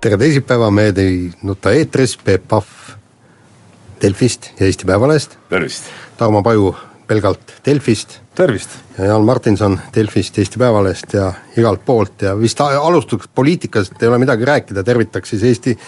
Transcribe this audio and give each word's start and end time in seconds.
Tere 0.00 0.18
teisipäeva, 0.18 0.70
mehed 0.70 0.98
ei 1.02 1.14
nuta 1.42 1.72
eetris, 1.74 2.16
Peep 2.24 2.44
Pahv 2.48 2.66
Delfist 4.02 4.52
ja 4.60 4.66
Eesti 4.66 4.86
Päevalehest. 4.86 5.38
tervist! 5.48 5.88
Tarmo 6.16 6.42
Paju 6.42 6.76
pelgalt 7.06 7.54
Delfist 7.66 8.20
tervist! 8.34 8.70
ja 8.98 9.04
Jaan 9.04 9.24
Martinson 9.26 9.80
Delfist, 9.94 10.38
Eesti 10.38 10.58
Päevalehest 10.58 11.12
ja 11.18 11.32
igalt 11.56 11.82
poolt 11.84 12.22
ja 12.22 12.36
vist 12.38 12.60
alustuseks 12.60 13.28
poliitikast 13.34 14.02
ei 14.02 14.08
ole 14.08 14.18
midagi 14.18 14.44
rääkida, 14.44 14.84
tervitaks 14.84 15.34
siis 15.34 15.42
Eesti 15.42 15.78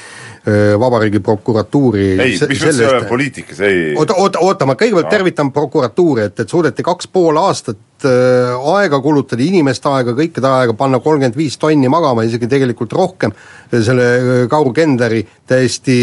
Vabariigi 0.81 1.21
prokuratuuri 1.21 2.05
ei, 2.15 2.33
mis 2.33 2.41
mõttes 2.41 2.79
ei 2.81 2.87
ole 2.89 3.05
poliitikas, 3.05 3.59
ei 3.61 3.81
oota, 3.93 4.15
oota, 4.17 4.41
oota, 4.41 4.67
ma 4.67 4.73
kõigepealt 4.81 5.11
No. 5.11 5.13
tervitan 5.13 5.53
prokuratuuri, 5.53 6.31
et, 6.31 6.41
et 6.41 6.49
suudeti 6.49 6.85
kaks 6.87 7.11
pool 7.13 7.37
aastat 7.37 8.09
äh, 8.09 8.57
aega 8.73 9.03
kulutada, 9.05 9.45
inimeste 9.45 9.89
aega, 9.93 10.15
kõikide 10.17 10.49
aega, 10.49 10.73
panna 10.79 11.01
kolmkümmend 11.05 11.37
viis 11.37 11.59
tonni 11.61 11.93
magama, 11.93 12.25
isegi 12.25 12.49
tegelikult 12.49 12.93
rohkem, 12.97 13.37
selle 13.71 14.11
äh, 14.17 14.43
Kaur 14.49 14.73
Kenderi 14.77 15.27
täiesti 15.51 15.99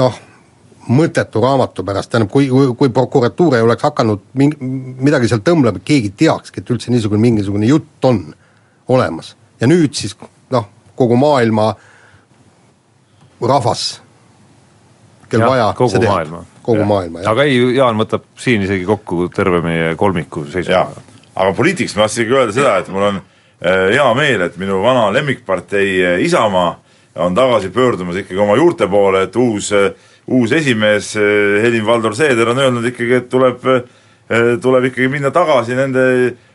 noh, 0.00 0.16
mõttetu 0.88 1.42
raamatu 1.42 1.84
pärast, 1.86 2.10
tähendab, 2.10 2.32
kui, 2.32 2.48
kui, 2.48 2.90
prokuratuur 2.90 3.56
ei 3.58 3.62
oleks 3.62 3.84
hakanud 3.86 4.24
mingi, 4.38 4.58
midagi 5.04 5.28
seal 5.30 5.44
tõmblema, 5.44 5.82
keegi 5.84 6.14
teakski, 6.24 6.62
et 6.62 6.72
üldse 6.74 6.90
niisugune 6.90 7.22
mingisugune 7.22 7.68
jutt 7.68 8.08
on 8.08 8.24
olemas. 8.88 9.36
ja 9.60 9.68
nüüd 9.70 9.94
siis 9.94 10.16
noh, 10.50 10.66
kogu 10.98 11.16
maailma 11.16 11.74
rahvas, 13.48 14.02
kel 15.30 15.42
Jah, 15.42 15.50
vaja, 15.50 15.68
kogu 15.76 15.94
see 15.94 16.02
teab. 16.02 16.12
maailma. 16.12 16.44
kogu 16.62 16.84
maailma, 16.86 17.22
jah. 17.22 17.32
aga 17.32 17.46
ei, 17.48 17.58
Jaan 17.76 17.98
võtab 18.00 18.26
siin 18.38 18.62
isegi 18.66 18.86
kokku 18.88 19.28
terve 19.34 19.62
meie 19.64 19.94
kolmiku 19.98 20.44
seisukoha., 20.52 21.08
aga 21.32 21.56
poliitikas 21.56 21.96
ma 21.96 22.06
tahtsingi 22.06 22.36
öelda 22.36 22.56
seda, 22.56 22.76
et 22.82 22.92
mul 22.92 23.08
on 23.08 23.18
äh, 23.18 23.88
hea 23.94 24.06
meel, 24.18 24.46
et 24.46 24.60
minu 24.60 24.82
vana 24.84 25.08
lemmikpartei 25.14 25.90
äh, 26.04 26.20
Isamaa 26.26 26.70
on 27.24 27.34
tagasi 27.36 27.68
pöördumas 27.72 28.16
ikkagi 28.22 28.40
oma 28.40 28.56
juurte 28.56 28.88
poole, 28.88 29.26
et 29.26 29.36
uus, 29.36 29.72
uus 30.28 30.54
esimees 30.56 31.14
äh, 31.16 31.58
Helir-Valdor 31.64 32.16
Seeder 32.16 32.52
on 32.52 32.62
öelnud 32.62 32.88
ikkagi, 32.92 33.18
et 33.22 33.28
tuleb, 33.32 33.66
tuleb 34.62 34.88
ikkagi 34.88 35.10
minna 35.12 35.32
tagasi 35.34 35.76
nende 35.76 36.06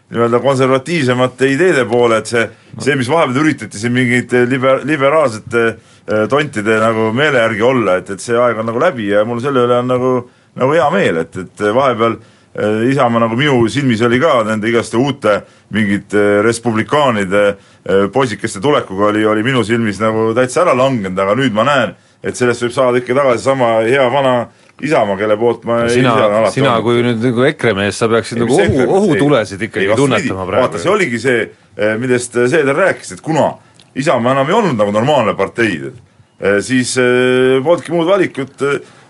nii-öelda 0.07 0.39
konservatiivsemate 0.39 1.49
ideede 1.51 1.83
poole, 1.85 2.21
et 2.21 2.29
see, 2.31 2.45
see, 2.79 2.95
mis 2.95 3.09
vahepeal 3.11 3.41
üritati 3.43 3.79
siin 3.79 3.91
mingite 3.95 4.45
liber-, 4.47 4.85
liberaalsete 4.87 5.63
äh, 5.67 5.96
tontide 6.07 6.79
nagu 6.79 7.11
meele 7.15 7.41
järgi 7.43 7.63
olla, 7.67 7.97
et, 7.99 8.09
et 8.15 8.23
see 8.23 8.37
aeg 8.39 8.59
on 8.61 8.69
nagu 8.69 8.79
läbi 8.79 9.09
ja 9.11 9.25
mul 9.27 9.41
selle 9.43 9.65
üle 9.67 9.81
on 9.81 9.89
nagu, 9.91 10.11
nagu 10.55 10.75
hea 10.77 10.89
meel, 10.93 11.21
et, 11.25 11.35
et 11.43 11.63
vahepeal 11.75 12.15
äh, 12.15 12.85
Isamaa 12.93 13.25
nagu 13.25 13.35
minu 13.39 13.67
silmis 13.71 14.01
oli 14.07 14.21
ka 14.23 14.37
nende 14.47 14.69
igaste 14.71 14.99
uute 14.99 15.41
mingite 15.75 16.43
respublikaanide 16.47 17.43
äh, 17.49 18.05
poisikeste 18.13 18.63
tulekuga 18.63 19.09
oli, 19.11 19.25
oli 19.27 19.43
minu 19.43 19.65
silmis 19.67 19.99
nagu 19.99 20.29
täitsa 20.37 20.63
ära 20.63 20.77
langenud, 20.79 21.19
aga 21.19 21.35
nüüd 21.41 21.57
ma 21.57 21.67
näen, 21.67 21.93
et 22.23 22.39
sellest 22.39 22.63
võib 22.63 22.77
saada 22.77 23.03
ikka 23.03 23.19
tagasi 23.19 23.43
sama 23.49 23.75
hea 23.89 24.07
vana 24.13 24.37
Isamaa, 24.77 25.17
kelle 25.17 25.33
poolt 25.41 25.63
ma 25.65 25.83
sina 25.89 26.11
olen 26.13 26.39
alati 26.39 26.59
sina 26.59 26.75
olnud. 26.75 26.83
kui 26.85 27.03
nüüd 27.03 27.23
nagu 27.25 27.45
EKRE 27.49 27.71
mees, 27.81 27.97
sa 27.97 28.07
peaksid 28.11 28.37
Ei, 28.37 28.45
nagu 28.45 28.59
ohu, 28.93 29.07
ohutulesid 29.09 29.63
ikkagi 29.65 29.89
ei, 29.89 29.95
tunnetama 29.97 30.45
praegu. 30.45 30.67
vaata, 30.67 30.81
see 30.83 30.91
oligi 30.93 31.19
see, 31.19 31.47
millest 31.97 32.37
Seeder 32.37 32.77
rääkis, 32.77 33.15
et 33.17 33.23
kuna 33.25 33.55
Isamaa 33.97 34.35
enam 34.35 34.51
ei 34.51 34.57
olnud 34.57 34.77
nagu 34.79 34.93
normaalne 34.95 35.33
partei, 35.37 35.79
siis 36.61 36.93
polnudki 37.63 37.93
muud 37.95 38.07
valikut, 38.09 38.63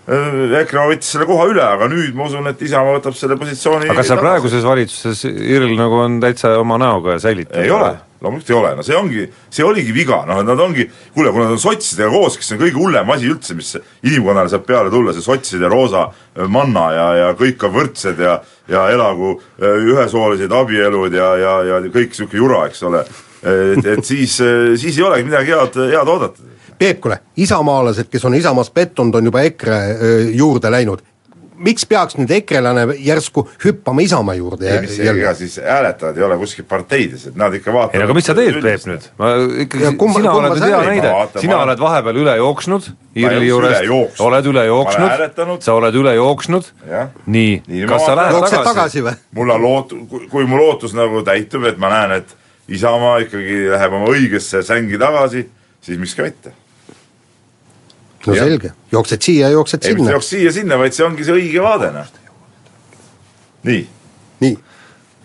EKRE 0.08 0.84
võttis 0.88 1.10
selle 1.12 1.26
koha 1.28 1.44
üle, 1.50 1.60
aga 1.60 1.88
nüüd 1.92 2.14
ma 2.16 2.24
usun, 2.30 2.46
et 2.48 2.62
Isamaa 2.64 2.96
võtab 2.96 3.16
selle 3.18 3.36
positsiooni 3.36 3.90
aga 3.90 3.98
kas 3.98 4.08
seal 4.08 4.20
praeguses 4.22 4.64
valitsuses 4.64 5.24
IRL 5.28 5.74
nagu 5.76 5.98
on 6.00 6.16
täitsa 6.22 6.54
oma 6.62 6.78
näoga 6.80 7.18
ja 7.18 7.20
säilitab? 7.26 7.58
ei 7.60 7.68
ole, 7.74 7.90
loomulikult 8.24 8.54
ei 8.54 8.56
ole, 8.56 8.70
no 8.78 8.86
see 8.86 8.96
ongi, 8.96 9.26
see 9.52 9.66
oligi 9.68 9.92
viga, 9.92 10.22
noh 10.30 10.40
et 10.40 10.48
nad 10.48 10.64
ongi, 10.64 10.88
kuule, 11.12 11.34
kui 11.34 11.44
nad 11.44 11.52
on 11.52 11.60
sotsidega 11.60 12.08
koos, 12.14 12.40
kes 12.40 12.54
on 12.56 12.62
kõige 12.62 12.80
hullem 12.80 13.12
asi 13.12 13.28
üldse, 13.28 13.58
mis 13.58 13.74
inimkonnale 14.08 14.48
saab 14.54 14.64
peale 14.70 14.94
tulla, 14.94 15.12
see 15.12 15.26
sotside 15.28 15.68
roosa 15.68 16.06
manna 16.48 16.88
ja, 16.96 17.08
ja 17.20 17.28
kõik 17.36 17.68
on 17.68 17.76
võrdsed 17.76 18.24
ja 18.24 18.40
ja 18.68 18.88
elagu 18.92 19.38
ühesoolised 19.60 20.52
abielud 20.52 21.14
ja, 21.16 21.30
ja, 21.40 21.54
ja 21.64 21.80
kõik 21.88 22.12
niisugune 22.12 22.42
jura, 22.42 22.66
eks 22.68 22.82
ole. 22.88 23.04
Et, 23.42 23.86
et 23.86 24.04
siis, 24.04 24.38
siis 24.80 24.98
ei 24.98 25.04
olegi 25.04 25.28
midagi 25.28 25.52
head, 25.54 25.78
head 25.92 26.08
oodata. 26.14 26.42
Peep, 26.78 27.00
kuule, 27.02 27.18
isamaalased, 27.36 28.06
kes 28.10 28.24
on 28.28 28.34
Isamaas 28.38 28.70
pettunud, 28.70 29.14
on 29.18 29.24
juba 29.26 29.40
EKRE 29.42 29.78
öö, 30.00 30.18
juurde 30.38 30.70
läinud. 30.70 31.00
miks 31.58 31.82
peaks 31.90 32.14
nüüd 32.14 32.30
ekrelane 32.30 32.84
järsku 33.02 33.42
hüppama 33.64 33.98
Isamaa 34.04 34.36
juurde 34.38 34.68
ei, 34.70 34.76
mis 34.84 34.98
ega 35.02 35.32
siis 35.34 35.56
hääletajad 35.58 36.16
ei 36.20 36.22
ole 36.22 36.36
kuskil 36.38 36.62
parteides, 36.70 37.24
et 37.26 37.34
nad 37.34 37.50
ikka 37.58 37.72
vaatavad 37.74 37.96
ei 37.96 37.98
no 37.98 38.06
aga 38.06 38.14
mis 38.14 38.28
sa 38.30 38.34
teed, 38.38 38.60
Peep 38.62 38.84
nüüd? 38.86 39.08
ma 39.18 39.32
ikkagi 39.64 39.90
sina 40.14 40.36
oled 40.38 40.54
ju 40.54 40.62
hea 40.62 40.82
näide. 40.86 41.10
Sina 41.40 41.56
ma- 41.56 41.64
oled 41.66 41.82
vahepeal 41.82 42.20
üle 42.22 42.36
jooksnud 42.38 42.86
IRL-i 43.18 43.48
juurest 43.50 43.82
jooksnud., 43.90 44.24
oled 44.28 44.50
üle 44.52 44.64
jooksnud. 44.68 45.60
sa 45.66 45.74
oled 45.74 45.98
üle 45.98 46.14
jooksnud. 46.14 46.70
Nii 47.26 47.62
Nii,, 47.66 47.82
ma 47.82 47.90
kas 47.90 48.06
sa 48.06 48.14
lähed 48.20 48.38
tagasi, 48.38 48.62
tagasi 48.70 49.02
või? 49.08 49.16
mul 49.34 49.50
on 49.56 49.66
loot-, 49.66 49.96
kui 50.30 50.46
mu 50.46 50.62
lootus 50.62 50.94
nagu 50.94 51.26
täitub, 51.26 51.66
et 51.66 51.82
ma 51.82 51.90
näen, 51.90 52.20
et 52.22 52.36
Isamaa 52.68 53.18
ikkagi 53.24 53.60
läheb 53.72 53.94
oma 53.96 54.08
õigesse 54.12 54.60
sängi 54.66 54.98
tagasi, 55.00 55.44
siis 55.84 56.00
miks 56.00 56.14
ka 56.16 56.26
mitte. 56.26 56.52
no 58.26 58.34
Jah. 58.36 58.44
selge, 58.44 58.72
jooksed 58.92 59.24
siia, 59.24 59.48
jooksed 59.54 59.84
ei, 59.84 59.94
mitte 59.94 60.02
sinna, 60.02 60.16
jooks 60.18 60.32
siia-sinna, 60.34 60.76
vaid 60.80 60.96
see 60.96 61.04
ongi 61.06 61.24
see 61.24 61.36
õige 61.38 61.62
vaade, 61.64 61.88
noh. 61.94 62.10
nii, 63.64 63.78
nii. 64.42 64.58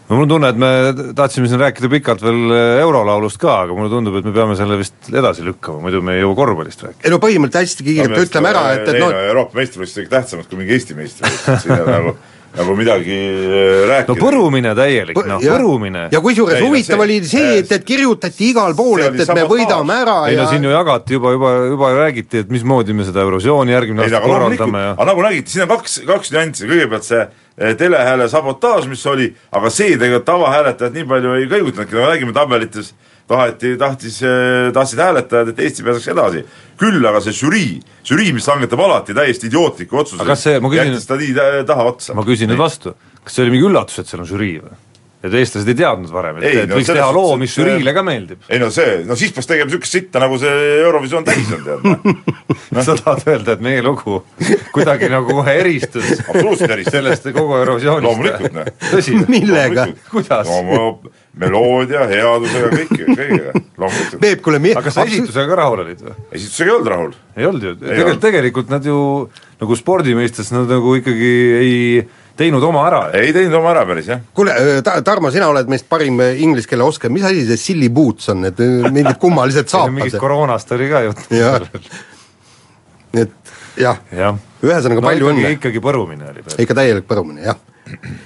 no 0.08 0.16
mul 0.16 0.24
on 0.24 0.32
tunne, 0.32 0.52
et 0.54 0.62
me 0.62 0.70
tahtsime 1.18 1.50
siin 1.52 1.60
rääkida 1.60 1.90
pikalt 1.92 2.24
veel 2.24 2.54
eurolaulust 2.86 3.42
ka, 3.42 3.58
aga 3.66 3.76
mulle 3.76 3.92
tundub, 3.92 4.16
et 4.22 4.30
me 4.30 4.32
peame 4.38 4.56
selle 4.56 4.78
vist 4.80 5.12
edasi 5.12 5.44
lükkama, 5.44 5.84
muidu 5.84 6.00
me 6.06 6.16
ei 6.16 6.24
jõua 6.24 6.38
korvpallist 6.40 6.86
rääkida. 6.86 7.04
ei 7.10 7.12
no 7.12 7.20
põhimõtteliselt 7.26 7.74
hästi 7.74 7.90
kiirelt 7.90 8.24
ütleme 8.24 8.54
ära, 8.54 8.64
et, 8.78 8.86
et 8.88 8.94
ei, 8.94 9.04
noh 9.04 9.12
no 9.12 9.26
Euroopa 9.34 9.60
meistrivõistlused 9.60 10.08
on 10.08 10.16
tähtsamad 10.16 10.48
kui 10.48 10.62
mingi 10.62 10.78
Eesti 10.78 10.96
meistrivõistlused, 11.02 11.66
siin 11.66 11.76
on 11.82 11.92
nagu, 11.98 12.16
nagu 12.58 12.76
midagi 12.78 13.16
äh, 13.18 13.84
rääkida. 13.90 14.14
no 14.14 14.16
põrumine 14.20 14.74
täielik, 14.78 15.18
noh, 15.26 15.42
ja- 15.42 15.56
põrumine. 15.56 16.08
ja 16.14 16.22
kusjuures 16.22 16.60
no 16.62 16.68
huvitav 16.70 16.98
see- 17.00 17.04
oli 17.06 17.18
see, 17.26 17.54
et, 17.64 17.72
et 17.72 17.86
kirjutati 17.88 18.50
igal 18.52 18.76
pool, 18.78 19.02
et, 19.08 19.20
et 19.26 19.34
me 19.34 19.46
võidame 19.50 19.96
ära 20.04 20.18
ei 20.30 20.38
no 20.38 20.44
ja 20.44 20.50
siin 20.52 20.64
ju 20.68 20.74
jagati 20.74 21.18
juba, 21.18 21.32
juba, 21.34 21.54
juba 21.72 21.94
räägiti, 21.98 22.44
et 22.44 22.52
mismoodi 22.54 22.94
me 22.94 23.08
seda 23.08 23.24
Eurovisiooni 23.26 23.74
järgmine 23.74 24.06
aasta 24.06 24.22
korraldame 24.26 24.84
ja 24.86 24.92
aga 24.98 25.08
nagu 25.12 25.26
nägite, 25.26 25.50
siin 25.54 25.66
on 25.66 25.72
kaks, 25.76 26.02
kaks 26.10 26.34
nüanssi, 26.36 26.68
kõigepealt 26.70 27.08
see 27.10 27.24
eh, 27.24 27.74
telehääle 27.80 28.30
sabotaaž, 28.30 28.86
mis 28.92 29.06
oli, 29.10 29.32
aga 29.52 29.70
see 29.74 29.96
tegelikult 29.98 30.30
tavahääletajad 30.30 30.94
nii 31.00 31.10
palju 31.10 31.34
ei 31.40 31.50
kõigutanudki, 31.58 31.98
no 31.98 32.06
räägime 32.12 32.34
tabelites, 32.38 32.94
taheti, 33.28 33.76
tahtis, 33.80 34.20
tahtsid 34.74 35.00
hääletajad, 35.00 35.54
et 35.54 35.60
Eesti 35.60 35.84
pääseks 35.84 36.08
edasi. 36.14 36.44
küll 36.78 37.06
aga 37.08 37.22
see 37.22 37.32
žürii, 37.38 37.76
žürii, 38.04 38.34
mis 38.34 38.48
langetab 38.48 38.80
alati 38.84 39.14
täiesti 39.14 39.48
idiootlikke 39.48 39.96
otsuseid 39.96 40.28
jättis 40.92 41.08
ta 41.08 41.16
nii 41.16 41.34
tä- 41.34 41.64
taha 41.68 41.84
otsa. 41.94 42.14
ma 42.14 42.26
küsin 42.28 42.50
nüüd 42.52 42.60
vastu, 42.60 42.96
kas 43.24 43.36
see 43.36 43.46
oli 43.46 43.56
mingi 43.56 43.70
üllatus, 43.70 44.00
et 44.00 44.08
seal 44.08 44.22
on 44.26 44.28
žürii 44.28 44.58
või? 44.64 44.76
Et 45.24 45.36
eestlased 45.40 45.70
ei 45.72 45.78
teadnud 45.80 46.12
varem, 46.12 46.42
et, 46.42 46.46
Ei, 46.50 46.58
et 46.66 46.70
no 46.72 46.76
võiks 46.76 46.90
teha 46.92 47.08
loo, 47.16 47.36
mis 47.40 47.54
žüriile 47.56 47.94
ka 47.96 48.04
meeldib. 48.04 48.42
ei 48.52 48.60
no 48.60 48.68
see, 48.76 48.98
no 49.08 49.16
siis 49.20 49.32
peaks 49.36 49.48
tegema 49.48 49.70
niisugust 49.70 49.96
sitta, 49.96 50.20
nagu 50.24 50.36
see 50.42 50.64
Eurovisioon 50.82 51.28
täis 51.28 51.52
on, 51.56 51.64
tead. 51.64 52.34
sa 52.88 52.98
tahad 53.00 53.24
öelda, 53.32 53.56
et 53.56 53.64
meie 53.64 53.84
lugu 53.86 54.20
kuidagi 54.76 55.08
nagu 55.14 55.38
kohe 55.40 55.56
eristus 55.62 56.10
absoluutselt 56.26 56.76
eristus. 56.76 56.98
sellest 56.98 57.30
kogu 57.32 57.56
Eurovisioonist? 57.62 58.08
loomulikult, 58.10 58.58
noh. 58.58 58.72
tõsi? 58.90 59.16
millega? 59.34 59.88
kuidas? 60.12 60.52
no 60.52 60.90
meloodia, 61.40 62.04
headusega, 62.12 62.68
kõike, 62.76 63.06
kõigega, 63.08 63.54
loomulikult. 63.82 64.20
Peep, 64.22 64.42
kuule 64.46 64.60
mi- 64.62 64.74
aga 64.76 64.84
kas 64.86 65.00
sa 65.00 65.06
esitusega 65.08 65.48
ka 65.50 65.60
rahul 65.64 65.86
olid 65.86 66.04
või? 66.04 66.18
esitusega 66.36 66.68
ei 66.68 66.76
olnud 66.76 66.92
rahul. 66.94 67.16
ei 67.38 67.48
olnud 67.50 67.66
ju, 67.70 67.74
tegelikult, 67.80 68.22
tegelikult 68.28 68.76
nad 68.76 68.92
ju 68.92 69.00
nagu 69.64 69.80
spordi 69.80 70.18
mõistes 70.20 70.52
nad 70.54 70.68
nagu 70.70 70.98
ikkagi 71.00 71.32
ei 71.62 71.80
teinud 72.40 72.64
oma 72.66 72.86
ära. 72.88 73.02
ei 73.18 73.34
teinud 73.36 73.58
oma 73.60 73.72
ära 73.74 73.84
päris, 73.88 74.10
jah. 74.10 74.22
kuule 74.36 74.56
ta,, 74.86 74.96
Tarmo, 75.06 75.32
sina 75.34 75.50
oled 75.52 75.70
meist 75.72 75.88
parim 75.92 76.20
äh, 76.24 76.40
inglise 76.44 76.70
keele 76.70 76.86
oskaja, 76.88 77.14
mis 77.14 77.26
asi 77.28 77.46
see 77.50 77.60
silly 77.62 77.90
boots 77.94 78.32
on, 78.34 78.42
need 78.48 78.62
äh, 78.64 78.90
mingid 78.90 79.20
kummalised 79.22 79.68
mingist 79.68 79.76
saapad? 79.78 80.22
koroonast 80.22 80.74
oli 80.78 80.90
ka 80.92 81.04
jutt. 81.08 81.28
jah, 81.34 81.68
et 83.14 83.54
jah, 83.80 84.02
jah. 84.14 84.42
ühesõnaga 84.64 85.02
no 85.02 85.06
palju 85.06 85.30
ikkagi, 85.30 85.38
õnne, 85.38 85.54
ikkagi 85.60 85.84
põrumine 85.84 86.34
oli. 86.34 86.48
ikka 86.66 86.78
täielik 86.82 87.08
põrumine, 87.10 87.46
jah. 87.46 87.62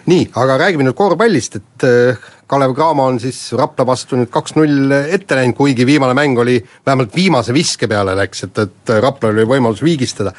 nii, 0.08 0.30
aga 0.40 0.60
räägime 0.64 0.88
nüüd 0.88 0.98
korvpallist, 0.98 1.60
et 1.60 1.88
äh, 1.88 2.30
Kalev 2.48 2.78
Cramo 2.78 3.10
on 3.12 3.18
siis 3.20 3.42
Rapla 3.60 3.84
vastu 3.90 4.16
nüüd 4.20 4.32
kaks-null 4.32 4.94
ette 5.02 5.36
läinud, 5.36 5.58
kuigi 5.58 5.84
viimane 5.88 6.16
mäng 6.16 6.40
oli, 6.40 6.62
vähemalt 6.88 7.16
viimase 7.16 7.56
viske 7.56 7.90
peale 7.92 8.16
läks, 8.16 8.46
et, 8.48 8.64
et 8.64 8.96
Raplal 9.04 9.36
oli 9.36 9.50
võimalus 9.50 9.84
viigistada. 9.84 10.32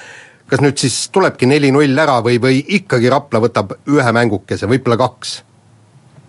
Kas 0.49 0.63
nüüd 0.65 0.81
siis 0.81 0.97
tulebki 1.15 1.49
neli-null 1.51 2.01
ära 2.01 2.19
või, 2.25 2.39
või 2.43 2.63
ikkagi 2.79 3.11
Rapla 3.13 3.43
võtab 3.45 3.77
ühe 3.91 4.17
mängukese, 4.17 4.71
võib-olla 4.71 4.99
kaks? 5.01 5.37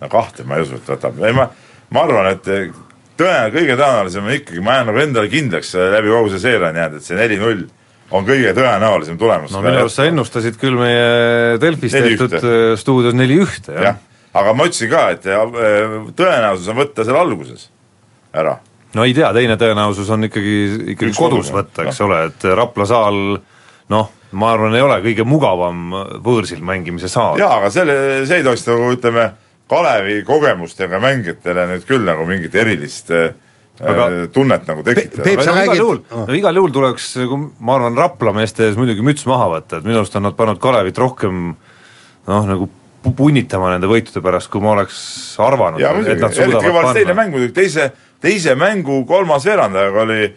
no 0.00 0.12
kahte 0.12 0.46
ma 0.48 0.58
ei 0.58 0.66
usu, 0.66 0.80
et 0.80 0.94
võtab, 0.94 1.18
ei 1.26 1.36
ma, 1.36 1.48
ma 1.94 2.06
arvan, 2.06 2.30
et 2.34 2.46
tõenäoliselt 2.46 3.56
kõige 3.56 3.76
tõenäolisem 3.76 4.28
on 4.28 4.36
ikkagi, 4.36 4.62
ma 4.64 4.78
jään 4.78 4.88
nagu 4.90 5.02
endale 5.02 5.32
kindlaks 5.32 5.74
läbi 5.96 6.12
kogu 6.14 6.32
see 6.32 6.44
seeria 6.46 6.70
on 6.70 6.80
jäänud, 6.80 7.00
et 7.00 7.08
see 7.08 7.18
neli-null 7.18 7.66
on 8.10 8.26
kõige 8.26 8.54
tõenäolisem 8.56 9.18
tulemus. 9.20 9.52
no 9.54 9.62
minu 9.64 9.82
arust 9.82 10.00
sa 10.00 10.06
ennustasid 10.08 10.56
küll 10.60 10.78
meie 10.80 11.58
Delfis 11.62 11.94
Neli 11.94 12.16
tehtud 12.16 12.38
äh, 12.40 12.62
stuudios 12.80 13.16
neli-ühte, 13.18 13.76
jah 13.76 13.90
jah, 13.90 14.00
aga 14.40 14.56
ma 14.56 14.66
ütlesin 14.68 14.90
ka, 14.90 15.04
et 15.14 15.28
tõenäosus 16.18 16.72
on 16.72 16.80
võtta 16.80 17.06
seal 17.06 17.20
alguses 17.20 17.68
ära. 18.32 18.58
no 18.94 19.06
ei 19.06 19.14
tea, 19.16 19.30
teine 19.36 19.56
tõenäosus 19.60 20.10
on 20.10 20.28
ikkagi, 20.30 20.58
ikkagi 20.94 21.12
Üks 21.12 21.20
kodus 21.20 21.52
võtta, 21.54 21.86
eks 21.86 22.00
jah. 22.00 22.06
ole, 22.08 22.22
et 22.30 22.48
Rapla 22.62 22.88
saal 22.88 23.20
noh, 23.90 24.08
ma 24.32 24.52
arvan, 24.54 24.74
ei 24.78 24.82
ole 24.86 25.00
kõige 25.04 25.24
mugavam 25.26 25.90
võõrsil 26.24 26.62
mängimise 26.62 27.08
saal. 27.10 27.38
jaa, 27.40 27.56
aga 27.58 27.70
selle, 27.74 27.94
see 28.30 28.40
ei 28.40 28.46
tohiks 28.46 28.66
nagu 28.70 28.90
ütleme, 28.96 29.30
Kalevi 29.70 30.24
kogemustega 30.26 30.98
mängijatele 30.98 31.68
nüüd 31.70 31.84
küll 31.86 32.02
nagu 32.06 32.24
mingit 32.26 32.54
erilist 32.58 33.10
äh, 33.14 33.28
Aga- 33.80 34.26
tunnet 34.34 34.66
nagu 34.68 34.82
tekitada 34.84 35.42
sa 35.42 35.54
no, 35.54 35.62
igal 35.62 35.78
juhul 35.78 36.00
Ah., 36.10 36.24
no 36.28 36.34
igal 36.36 36.58
juhul 36.58 36.72
tuleks, 36.74 37.06
ma 37.64 37.76
arvan, 37.78 37.94
Rapla 37.96 38.32
meeste 38.36 38.66
ees 38.66 38.76
muidugi 38.76 39.00
müts 39.06 39.24
maha 39.30 39.46
võtta, 39.54 39.78
et 39.78 39.86
minu 39.86 40.02
arust 40.02 40.16
on 40.18 40.26
nad 40.26 40.36
pannud 40.36 40.58
Kalevit 40.60 40.98
rohkem 41.00 41.38
noh, 42.26 42.44
nagu 42.50 42.68
pu- 43.04 43.14
punnitama 43.16 43.70
nende 43.72 43.88
võitude 43.88 44.20
pärast, 44.26 44.50
kui 44.52 44.60
ma 44.60 44.74
oleks 44.74 44.98
arvanud, 45.40 45.80
et 45.80 46.20
nad 46.20 46.28
eriti 46.28 46.28
kui 46.28 46.44
suudavad 46.44 46.74
valis 46.76 46.98
teine 46.98 47.08
panna. 47.14 47.22
mäng 47.22 47.32
muidugi, 47.38 47.54
teise, 47.56 47.86
teise 48.20 48.54
mängu 48.60 48.98
kolmas 49.08 49.46
veerandajaga 49.48 50.02
oli, 50.04 50.28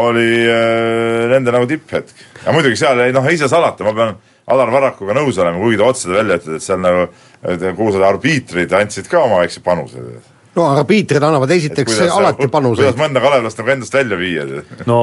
oli 0.00 0.28
äh, 0.50 1.24
nende 1.30 1.54
nagu 1.54 1.66
tipphetk. 1.70 2.14
ja 2.44 2.52
muidugi 2.54 2.78
seal 2.78 3.00
ei 3.06 3.14
noh, 3.14 3.26
ei 3.30 3.38
saa 3.40 3.50
salata, 3.52 3.86
ma 3.86 3.94
pean 3.96 4.14
Alar 4.52 4.68
Varrakuga 4.68 5.14
nõus 5.16 5.38
olema, 5.40 5.56
kuigi 5.56 5.78
ta 5.80 5.86
otse 5.88 6.10
välja 6.12 6.36
ütleb, 6.36 6.58
et 6.58 6.64
seal 6.64 6.80
nagu 6.84 7.06
kuulsad 7.78 8.04
arbiitrid 8.04 8.72
andsid 8.76 9.08
ka 9.08 9.22
oma 9.24 9.40
väikse 9.40 9.62
panuse. 9.64 10.02
no 10.54 10.66
arbiitrid 10.74 11.24
annavad 11.24 11.50
esiteks 11.56 12.02
alati 12.10 12.48
panuseid 12.52 12.90
kuidas. 12.90 13.00
mõnda 13.00 13.22
kalevlast 13.24 13.62
nagu 13.62 13.72
endast 13.76 13.96
välja 13.96 14.18
viia, 14.20 14.44
no 14.90 14.98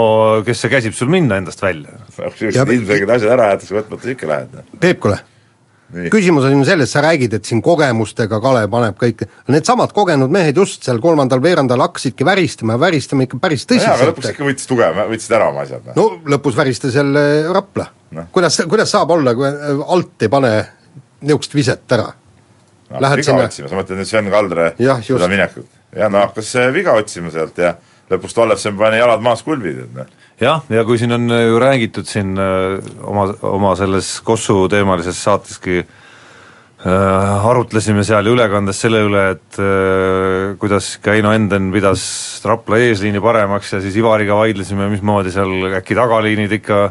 kes 0.46 0.62
see 0.62 0.72
käsib 0.76 0.96
sul 0.98 1.10
minna 1.14 1.42
endast 1.42 1.64
välja? 1.64 1.98
Ja- 2.54 2.68
ilmselged 2.68 3.10
asjad 3.18 3.34
ära 3.34 3.52
jäetakse 3.54 3.80
võtmata, 3.80 4.12
ikka 4.14 4.30
lähed. 4.30 4.62
Peep, 4.80 5.02
kuule, 5.02 5.18
küsimus 6.12 6.46
on 6.48 6.56
ju 6.56 6.66
selles, 6.68 6.92
sa 6.92 7.02
räägid, 7.04 7.34
et 7.38 7.48
siin 7.48 7.62
kogemustega 7.66 8.40
Kalev 8.44 8.70
paneb 8.72 8.98
kõik, 9.00 9.26
needsamad 9.52 9.94
kogenud 9.96 10.32
mehed 10.32 10.58
just 10.58 10.86
seal 10.88 11.02
kolmandal 11.04 11.42
veerandal 11.44 11.84
hakkasidki 11.88 12.28
väristama 12.28 12.78
ja 12.78 12.84
väristama 12.86 13.28
ikka 13.28 13.40
päris 13.42 13.66
jaa, 13.68 13.96
aga 13.96 14.12
lõpuks 14.12 14.24
tõsiselt. 14.24 14.38
ikka 14.38 14.48
võttis 14.50 14.70
tugev, 14.70 15.02
võtsid 15.12 15.36
ära 15.38 15.50
oma 15.52 15.66
asjad. 15.66 15.92
no 15.96 16.08
lõpus 16.32 16.58
väristas 16.58 16.96
jälle 16.96 17.26
Rapla 17.52 17.90
Noh. 18.12 18.24
no.. 18.24 18.28
kuidas, 18.32 18.62
kuidas 18.70 18.92
saab 18.92 19.12
olla, 19.16 19.36
kui 19.36 19.48
alt 19.96 20.26
ei 20.26 20.32
pane 20.32 20.52
niisugust 21.22 21.56
viset 21.56 21.96
ära? 21.98 22.10
lähed 22.92 23.22
viga 23.22 23.30
sinna- 23.30 23.46
otsima, 23.48 23.70
sa 23.72 23.78
mõtled 23.80 24.02
nüüd 24.02 24.10
Sven 24.10 24.28
Kaldre 24.32 24.74
seda 24.80 25.30
minekut. 25.32 25.70
ja 25.96 26.10
no 26.12 26.26
hakkas 26.26 26.56
äh, 26.60 26.72
viga 26.76 26.96
otsima 27.00 27.32
sealt 27.32 27.58
ja 27.62 27.76
lõpus 28.12 28.36
Tollefsen 28.36 28.76
pani 28.80 29.00
jalad 29.00 29.24
maas 29.24 29.44
kulbid, 29.48 29.86
et 29.86 29.94
noh. 29.96 30.10
jah, 30.42 30.64
ja 30.74 30.84
kui 30.88 31.00
siin 31.00 31.14
on 31.16 31.30
ju 31.30 31.60
räägitud 31.62 32.08
siin 32.10 32.34
äh, 32.40 32.78
oma, 33.08 33.28
oma 33.46 33.76
selles 33.80 34.14
Kossu 34.26 34.66
teemalises 34.72 35.20
saateski 35.22 35.78
äh, 35.82 37.46
arutlesime 37.52 38.04
seal 38.08 38.26
ju 38.26 38.34
ülekandes 38.36 38.82
selle 38.82 39.04
üle, 39.06 39.28
et 39.36 39.62
äh, 39.62 40.58
kuidas 40.62 40.96
ikka 40.98 41.16
Heino 41.18 41.34
Enden 41.38 41.70
pidas 41.74 42.04
Rapla 42.46 42.82
eesliini 42.82 43.22
paremaks 43.24 43.76
ja 43.76 43.84
siis 43.84 43.98
Ivariga 44.02 44.40
vaidlesime, 44.40 44.90
mismoodi 44.92 45.34
seal 45.34 45.72
äkki 45.80 45.98
tagaliinid 45.98 46.60
ikka 46.62 46.84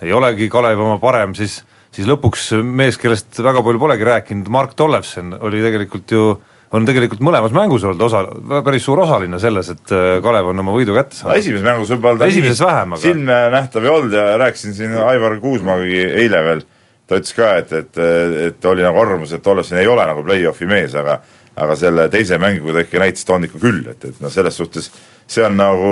ei 0.00 0.12
olegi 0.16 0.48
Kalev 0.52 0.80
oma 0.80 1.00
parem, 1.00 1.34
siis 1.36 1.60
siis 1.90 2.06
lõpuks 2.06 2.52
mees, 2.62 2.98
kellest 3.00 3.40
väga 3.42 3.64
palju 3.66 3.80
polegi 3.82 4.06
rääkinud, 4.06 4.48
Mark 4.52 4.76
Tollefsen 4.78 5.34
oli 5.40 5.62
tegelikult 5.64 6.14
ju 6.14 6.26
on 6.72 6.84
tegelikult 6.86 7.22
mõlemas 7.26 7.54
mängus 7.56 7.82
olnud 7.86 8.02
osa, 8.06 8.20
päris 8.66 8.84
suur 8.86 9.00
osaline 9.02 9.38
selles, 9.42 9.72
et 9.74 9.94
äh, 9.94 10.18
Kalev 10.22 10.52
on 10.52 10.62
oma 10.62 10.74
võidu 10.76 10.94
kätte 10.94 11.16
saanud. 11.18 11.38
esimeses 11.40 11.64
mängus 11.66 11.90
võib-olla 11.90 12.22
ta 12.22 12.28
Esimeses 12.30 12.60
vähem, 12.62 12.92
aga- 12.94 13.02
silmnähtav 13.02 13.88
ei 13.88 13.90
olnud 13.94 14.14
ja 14.14 14.26
rääkisin 14.44 14.76
siin 14.76 14.94
Aivar 15.02 15.38
Kuusmaaga 15.42 15.88
eile 16.22 16.44
veel, 16.46 16.62
ta 17.10 17.18
ütles 17.18 17.34
ka, 17.34 17.50
et, 17.58 17.72
et, 17.74 18.00
et 18.46 18.70
oli 18.70 18.86
nagu 18.86 19.02
arvamus, 19.02 19.32
et 19.34 19.42
Tollefsen 19.42 19.80
ei 19.82 19.90
ole 19.90 20.06
nagu 20.06 20.22
play-off'i 20.26 20.68
mees, 20.70 20.94
aga 20.94 21.18
aga 21.60 21.74
selle 21.76 22.06
teise 22.08 22.38
mänguga 22.40 22.78
ta 22.78 22.84
ikka 22.86 23.00
näitas, 23.02 23.24
ta 23.26 23.34
on 23.34 23.44
ikka 23.44 23.58
küll, 23.60 23.82
et, 23.90 24.04
et 24.06 24.20
noh, 24.22 24.30
selles 24.32 24.54
suhtes 24.56 24.86
see 25.28 25.42
on 25.44 25.58
nagu 25.58 25.90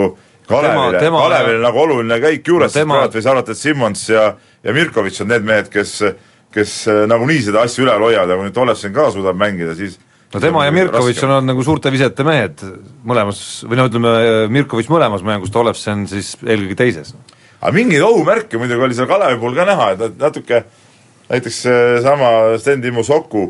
Kalevile, 0.49 1.03
Kalevile 1.13 1.59
nagu 1.61 1.81
oluline 1.83 2.17
käik 2.23 2.47
juures 2.49 2.73
No 2.73 2.81
tema- 2.81 3.01
praegu 3.03 3.19
võis 3.19 3.27
arvata, 3.29 3.53
et 3.53 3.59
Simmons 3.61 4.07
ja, 4.09 4.23
ja 4.65 4.73
Mirkovitš 4.73 5.27
on 5.27 5.29
need 5.35 5.45
mehed, 5.45 5.69
kes 5.75 5.99
kes 6.55 6.71
nagunii 7.11 7.43
seda 7.45 7.61
asja 7.67 7.83
üleval 7.85 8.07
hoiavad 8.07 8.31
ja 8.33 8.37
kui 8.39 8.47
nüüd 8.47 8.55
Tollefsen 8.57 8.95
ka 8.97 9.11
suudab 9.13 9.37
mängida, 9.37 9.75
siis 9.77 9.99
no 10.35 10.41
tema 10.41 10.65
ja 10.67 10.73
Mirkovitš 10.75 11.25
on 11.25 11.35
olnud 11.37 11.53
nagu 11.53 11.65
suurte 11.65 11.93
visete 11.93 12.25
mehed 12.27 12.63
mõlemas, 13.09 13.41
või 13.65 13.81
no 13.81 13.89
ütleme, 13.89 14.13
Mirkovitš 14.53 14.91
mõlemas 14.93 15.25
mängus, 15.27 15.53
Tollefsen 15.55 16.07
siis 16.11 16.35
eelkõige 16.45 16.77
teises. 16.83 17.15
aga 17.61 17.73
mingeid 17.75 18.05
ohumärke 18.05 18.61
muidugi 18.61 18.85
oli 18.85 18.99
seal 18.99 19.09
Kalevi 19.09 19.41
puhul 19.41 19.57
ka 19.57 19.67
näha, 19.69 19.91
et 19.95 20.05
nad 20.05 20.19
natuke 20.29 20.63
näiteks 21.29 21.63
seesama 21.65 22.33
Sten 22.61 22.83
Timo 22.83 23.03
Soku 23.03 23.47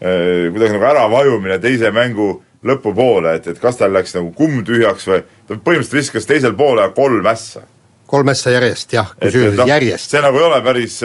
eh, 0.00 0.48
kuidagi 0.50 0.76
nagu 0.76 0.88
äravajumine 0.90 1.58
teise 1.62 1.92
mängu 1.94 2.32
lõpupoole, 2.66 3.36
et, 3.38 3.46
et 3.54 3.60
kas 3.60 3.78
tal 3.80 3.94
läks 3.94 4.16
nagu 4.18 4.32
kumm 4.36 4.64
tühjaks 4.66 5.06
või 5.08 5.22
ta 5.22 5.54
põhimõtteliselt 5.56 6.00
viskas 6.00 6.26
teisel 6.28 6.56
poole 6.58 6.84
kolm 6.96 7.26
ässa. 7.30 7.62
kolm 8.10 8.28
ässa 8.34 8.52
järjest 8.52 8.98
jah, 8.98 9.14
kusjuures 9.22 9.56
noh, 9.62 9.70
järjest. 9.70 10.10
see 10.10 10.24
nagu 10.24 10.42
ei 10.42 10.48
ole 10.48 10.58
päris, 10.66 10.98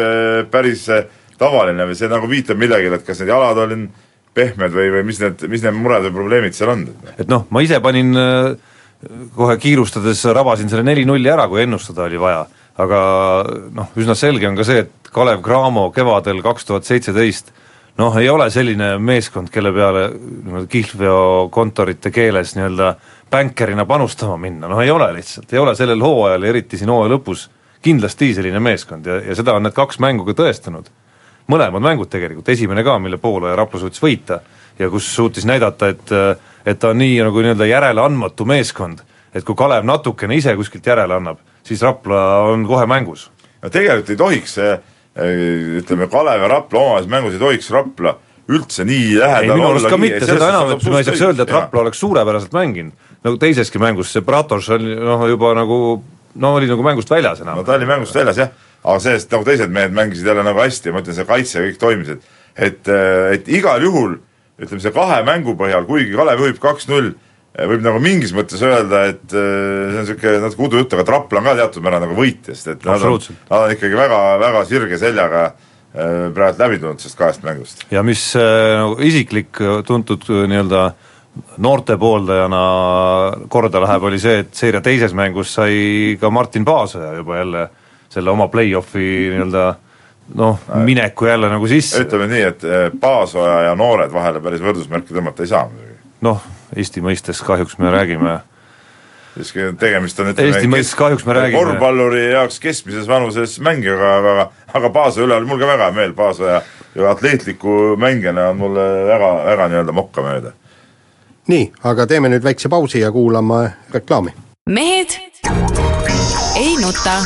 päris 0.51 0.89
eh, 0.89 1.05
tavaline 1.37 1.85
või 1.85 1.95
see 1.99 2.09
nagu 2.09 2.27
viitab 2.31 2.57
millegile, 2.57 2.97
et 2.97 3.05
kas 3.05 3.21
need 3.21 3.29
jalad 3.29 3.61
olid 3.67 3.85
pehmed 4.35 4.75
või, 4.75 4.91
või 4.97 5.03
mis 5.07 5.19
need, 5.23 5.45
mis 5.51 5.63
need 5.63 5.77
mured 5.77 6.07
või 6.09 6.15
probleemid 6.19 6.57
seal 6.57 6.73
on. 6.73 6.85
et 7.15 7.27
noh, 7.31 7.47
ma 7.49 7.63
ise 7.65 7.79
panin 7.83 8.15
äh, 8.19 8.53
kohe 9.35 9.57
kiirustades 9.61 10.23
rabasin 10.35 10.71
selle 10.71 10.85
neli-nulli 10.87 11.31
ära, 11.31 11.47
kui 11.51 11.63
ennustada 11.63 12.07
oli 12.09 12.19
vaja, 12.21 12.45
aga 12.81 13.01
noh, 13.75 13.91
üsna 13.99 14.17
selge 14.17 14.49
on 14.49 14.57
ka 14.59 14.67
see, 14.67 14.85
et 14.85 15.13
Kalev 15.15 15.43
Cramo 15.45 15.87
kevadel 15.95 16.41
kaks 16.43 16.67
tuhat 16.67 16.87
seitseteist 16.87 17.53
noh, 18.01 18.15
ei 18.19 18.29
ole 18.29 18.49
selline 18.51 18.95
meeskond, 18.99 19.49
kelle 19.53 19.71
peale 19.75 20.07
niimoodi 20.17 20.67
kihlveokontorite 20.71 22.11
keeles 22.11 22.55
nii-öelda 22.57 22.95
bänkerina 23.31 23.85
panustama 23.87 24.37
minna, 24.39 24.67
noh 24.71 24.81
ei 24.83 24.91
ole 24.91 25.11
lihtsalt, 25.15 25.53
ei 25.53 25.61
ole 25.61 25.75
sellel 25.79 26.03
hooajal 26.03 26.43
ja 26.43 26.51
eriti 26.51 26.79
siin 26.79 26.91
hooaja 26.91 27.15
lõpus 27.15 27.47
kindlasti 27.85 28.33
selline 28.33 28.59
meeskond. 28.63 29.05
Ja, 29.05 29.19
ja 29.21 29.35
seda 29.37 29.53
on 29.55 29.63
need 29.67 29.75
kaks 29.77 29.99
mängu 30.03 30.25
ka 30.27 30.35
tõestanud 30.41 30.89
mõlemad 31.51 31.83
mängud 31.83 32.09
tegelikult, 32.11 32.49
esimene 32.49 32.83
ka, 32.85 32.97
mille 32.99 33.19
poole 33.21 33.55
Rapla 33.55 33.79
suutis 33.81 34.01
võita 34.03 34.39
ja 34.79 34.89
kus 34.89 35.07
suutis 35.15 35.45
näidata, 35.45 35.91
et 35.93 36.13
et 36.65 36.79
ta 36.81 36.89
on 36.89 36.97
nii 36.97 37.19
nagu 37.21 37.43
nii-öelda 37.43 37.67
järeleandmatu 37.69 38.45
meeskond, 38.49 39.03
et 39.33 39.45
kui 39.45 39.55
Kalev 39.57 39.85
natukene 39.85 40.35
ise 40.39 40.55
kuskilt 40.57 40.87
järele 40.87 41.19
annab, 41.19 41.37
siis 41.63 41.81
Rapla 41.85 42.21
on 42.49 42.65
kohe 42.65 42.85
mängus. 42.89 43.29
no 43.61 43.69
tegelikult 43.69 44.09
ei 44.09 44.17
tohiks 44.17 44.57
see 44.59 44.71
eh, 44.71 45.77
ütleme, 45.81 46.07
Kalev 46.09 46.41
ja 46.41 46.47
Rapla 46.47 46.79
omavahelises 46.79 47.11
mängus 47.11 47.37
ei 47.37 47.39
tohiks 47.39 47.71
Rapla 47.71 48.17
üldse 48.49 48.85
nii 48.85 49.15
lähedal 49.19 49.61
arust 49.69 49.89
ka 49.89 49.97
mitte, 49.97 50.25
seda 50.25 50.49
enam, 50.49 50.73
et 50.75 50.89
ma 50.89 51.01
ei 51.01 51.07
saaks 51.07 51.21
öelda, 51.21 51.45
et 51.45 51.53
Rapla 51.53 51.85
oleks 51.85 52.01
suurepäraselt 52.01 52.53
mänginud, 52.53 53.07
nagu 53.25 53.39
teiseski 53.41 53.81
mängus 53.81 54.13
see 54.13 54.25
Bratoš 54.25 54.69
oli 54.77 54.97
noh, 54.97 55.25
juba 55.29 55.53
nagu 55.57 55.79
no 56.35 56.53
oli 56.55 56.67
nagu 56.69 56.83
mängust 56.83 57.09
väljas 57.09 57.41
enam. 57.41 57.59
No 57.59 57.63
ta 57.63 57.77
oli 57.77 57.87
mängust 57.89 58.15
väljas 58.15 58.37
jah, 58.41 58.49
aga 58.85 59.01
sellest 59.01 59.33
nagu 59.33 59.47
teised 59.47 59.73
mehed 59.73 59.95
mängisid 59.97 60.29
jälle 60.29 60.45
nagu 60.45 60.61
hästi 60.61 60.91
ja 60.91 60.95
ma 60.95 61.03
ütlen, 61.03 61.17
see 61.17 61.27
kaitse 61.29 61.67
kõik 61.67 61.81
toimis, 61.81 62.15
et 62.15 62.33
et, 62.55 62.87
et 63.35 63.49
igal 63.51 63.83
juhul 63.83 64.17
ütleme, 64.61 64.79
see 64.79 64.95
kahe 64.95 65.19
mängu 65.27 65.57
põhjal, 65.59 65.83
kuigi 65.89 66.15
Kalev 66.15 66.39
juhib 66.45 66.59
kaks-null, 66.63 67.11
võib 67.55 67.83
nagu 67.83 67.99
mingis 68.03 68.31
mõttes 68.35 68.61
öelda, 68.63 69.05
et 69.11 69.35
eh, 69.35 69.35
see 69.35 69.99
on 69.99 70.05
niisugune 70.05 70.41
natuke 70.43 70.67
udujutt, 70.69 70.95
aga 70.95 71.05
Rapla 71.17 71.41
on 71.41 71.49
ka 71.49 71.55
teatud 71.59 71.83
määral 71.83 72.05
nagu 72.05 72.15
võitja, 72.15 72.55
sest 72.55 72.71
et 72.75 72.87
nad 72.87 73.03
on, 73.03 73.19
nad 73.49 73.57
on 73.65 73.75
ikkagi 73.75 73.99
väga, 73.99 74.21
väga 74.43 74.63
sirge 74.69 74.99
seljaga 75.01 75.45
praegu 75.95 76.59
läbi 76.59 76.79
tulnud 76.81 76.99
sellest 76.99 77.19
kahest 77.19 77.43
mängust. 77.47 77.85
ja 77.91 78.03
mis 78.03 78.33
äh, 78.35 78.79
nagu 78.81 78.97
isiklik 78.99 79.61
äh, 79.61 79.77
tuntud 79.87 80.25
äh, 80.27 80.43
nii-öelda 80.51 80.89
noorte 81.63 81.97
pooldajana 81.99 82.61
korda 83.51 83.81
läheb, 83.83 84.03
oli 84.07 84.19
see, 84.19 84.41
et 84.43 84.53
seeria 84.55 84.81
teises 84.83 85.15
mängus 85.15 85.53
sai 85.55 86.17
ka 86.19 86.31
Martin 86.31 86.65
Paasoja 86.67 87.13
juba 87.15 87.37
jälle 87.37 87.63
selle 88.15 88.31
oma 88.31 88.47
play-off'i 88.51 89.05
nii-öelda 89.33 89.67
noh, 90.39 90.59
mineku 90.87 91.27
jälle 91.29 91.49
nagu 91.51 91.67
sisse, 91.69 92.01
ütleme 92.05 92.29
nii, 92.31 92.41
et 92.53 92.65
eh, 92.65 92.89
Paasoja 93.01 93.61
ja 93.69 93.75
noored 93.77 94.13
vahele 94.13 94.41
päris 94.43 94.63
võrdusmärki 94.63 95.15
tõmmata 95.15 95.45
ei 95.45 95.51
saa 95.51 95.67
muidugi. 95.69 95.99
noh, 96.25 96.43
Eesti 96.75 97.03
mõistes 97.05 97.39
kahjuks 97.45 97.77
me 97.79 97.91
räägime 97.93 98.39
siis 99.35 99.53
tegemist 99.79 100.19
on 100.23 100.31
Eesti 100.33 100.67
mõistes 100.71 100.95
kahjuks 100.97 101.25
me 101.27 101.37
räägime- 101.37 101.59
korvpalluri 101.59 102.25
jaoks 102.31 102.59
keskmises 102.63 103.07
vanuses 103.07 103.59
mängijaga, 103.59 104.17
aga 104.19 104.51
aga 104.73 104.89
Paasoja 104.89 105.27
üle 105.27 105.39
oli 105.39 105.51
mul 105.51 105.61
ka 105.61 105.71
väga 105.75 105.89
hea 105.91 105.97
meel, 106.01 106.13
Paasoja 106.17 106.61
ja 106.95 107.09
atleetliku 107.11 107.95
mängijana 107.99 108.49
on 108.53 108.61
mulle 108.63 108.85
väga, 109.11 109.33
väga 109.51 109.73
nii-öelda 109.73 109.95
mokkamööda 110.03 110.55
nii, 111.51 111.65
aga 111.85 112.07
teeme 112.09 112.29
nüüd 112.33 112.45
väikse 112.45 112.69
pausi 112.69 113.03
ja 113.03 113.11
kuulame 113.11 113.69
reklaami. 113.93 114.33
mehed 114.69 115.19
ei 116.55 116.77
nuta. 116.81 117.19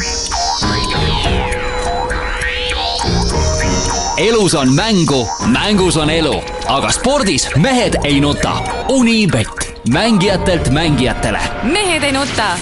Elus 4.20 4.54
on 4.56 4.74
mängu, 4.76 5.28
mängus 5.48 5.98
on 5.98 6.10
elu, 6.10 6.34
aga 6.68 6.90
spordis 6.92 7.48
mehed 7.56 7.96
ei 8.04 8.20
nuta. 8.20 8.58
Unibet, 8.90 9.82
mängijatelt 9.94 10.70
mängijatele. 10.70 11.40
mehed 11.64 12.04
ei 12.04 12.12
nuta. 12.12 12.58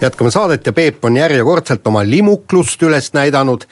jätkame 0.00 0.30
saadet 0.30 0.66
ja 0.66 0.72
Peep 0.72 1.04
on 1.04 1.16
järjekordselt 1.16 1.86
oma 1.86 2.02
limuklust 2.04 2.82
üles 2.82 3.12
näidanud. 3.12 3.64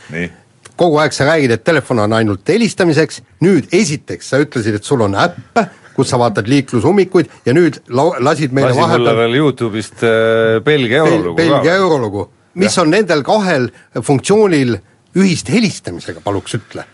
kogu 0.77 0.99
aeg 0.99 1.13
sa 1.13 1.25
räägid, 1.25 1.51
et 1.51 1.65
telefon 1.65 1.99
on 1.99 2.13
ainult 2.13 2.49
helistamiseks, 2.49 3.23
nüüd 3.41 3.69
esiteks 3.73 4.31
sa 4.31 4.39
ütlesid, 4.39 4.75
et 4.75 4.85
sul 4.85 5.01
on 5.01 5.15
äpp 5.15 5.59
kus 5.97 6.11
sa 6.13 6.19
vaatad 6.21 6.49
liiklusummikuid 6.49 7.31
ja 7.47 7.55
nüüd 7.57 7.81
la-, 7.89 8.21
lasid 8.21 8.53
meile 8.53 8.69
lasin 8.69 8.83
vahepeal 8.83 9.01
mulle 9.01 9.17
veel 9.17 9.37
Youtube'ist 9.41 10.05
äh, 10.05 10.61
Belgia 10.65 10.99
eurolugu 10.99 11.37
Bel 11.37 11.53
Belgia 11.55 11.75
eurolugu, 11.81 12.29
mis 12.57 12.77
ja. 12.77 12.83
on 12.83 12.93
nendel 12.93 13.23
kahel 13.27 13.71
funktsioonil 14.03 14.77
ühist 15.17 15.51
helistamisega, 15.53 16.23
paluks 16.25 16.57
ütle? 16.59 16.87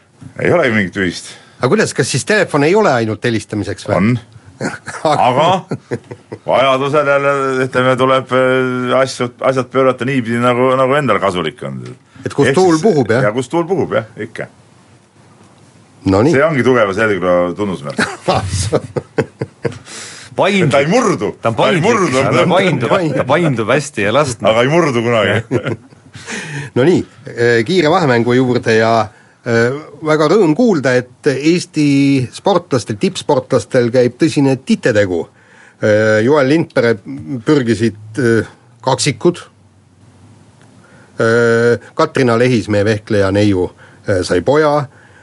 ei 0.42 0.52
olegi 0.54 0.76
mingit 0.76 1.00
ühist. 1.02 1.32
aga 1.58 1.72
kuidas, 1.72 1.94
kas 1.96 2.10
siis 2.14 2.26
telefon 2.28 2.66
ei 2.66 2.74
ole 2.78 2.92
ainult 2.92 3.24
helistamiseks 3.24 3.88
või? 3.88 3.98
on 3.98 4.14
aga 5.28 5.48
vajadusel 6.46 7.12
jälle 7.14 7.34
ütleme, 7.64 7.96
tuleb 7.98 8.34
äh, 8.38 8.96
asju, 9.00 9.32
asjad 9.40 9.70
pöörata 9.72 10.06
niipidi, 10.06 10.38
nagu, 10.42 10.72
nagu 10.78 10.98
endal 10.98 11.18
kasulik 11.22 11.62
on. 11.66 11.82
et 12.26 12.34
kus 12.34 12.52
tuul 12.54 12.78
puhub, 12.82 13.10
jah? 13.10 13.30
ja 13.30 13.34
kus 13.34 13.50
tuul 13.50 13.66
puhub, 13.68 13.96
jah, 13.98 14.10
ikka 14.28 14.50
no 16.12 16.22
see 16.26 16.42
ongi 16.44 16.66
tugeva 16.66 16.94
selgroo 16.96 17.52
tunnusmärk 17.58 18.02
paindub. 20.36 20.70
ta 20.70 20.80
ei 20.80 20.88
murdu. 20.90 21.32
ta 21.42 21.50
on 21.50 21.56
paindlik, 21.56 22.12
ta 22.32 22.46
paindub, 22.48 22.94
ta 23.16 23.24
paindub 23.28 23.72
hästi 23.72 24.06
ja 24.06 24.14
last. 24.14 24.42
aga 24.42 24.62
ei 24.62 24.70
murdu 24.72 25.02
kunagi 25.02 25.42
no 26.76 26.86
nii, 26.86 27.02
eh, 27.32 27.60
kiire 27.66 27.90
vahemängu 27.92 28.36
juurde 28.36 28.76
ja 28.76 28.92
äh, 29.02 29.76
väga 30.04 30.28
rõõm 30.32 30.56
kuulda, 30.56 30.94
et 31.00 31.30
Eesti 31.32 31.86
sportlastel, 32.32 32.98
tippsportlastel 33.00 33.90
käib 33.94 34.18
tõsine 34.20 34.58
titetegu 34.64 35.22
äh,. 35.26 36.20
Joel 36.22 36.48
Lindpere 36.52 36.94
pürgisid 37.44 38.20
kaksikud 38.82 39.40
Katrina 41.94 42.34
Lehismäe, 42.38 42.84
vehkleja 42.86 43.28
neiu 43.34 43.66
sai 44.26 44.40
poja 44.42 44.70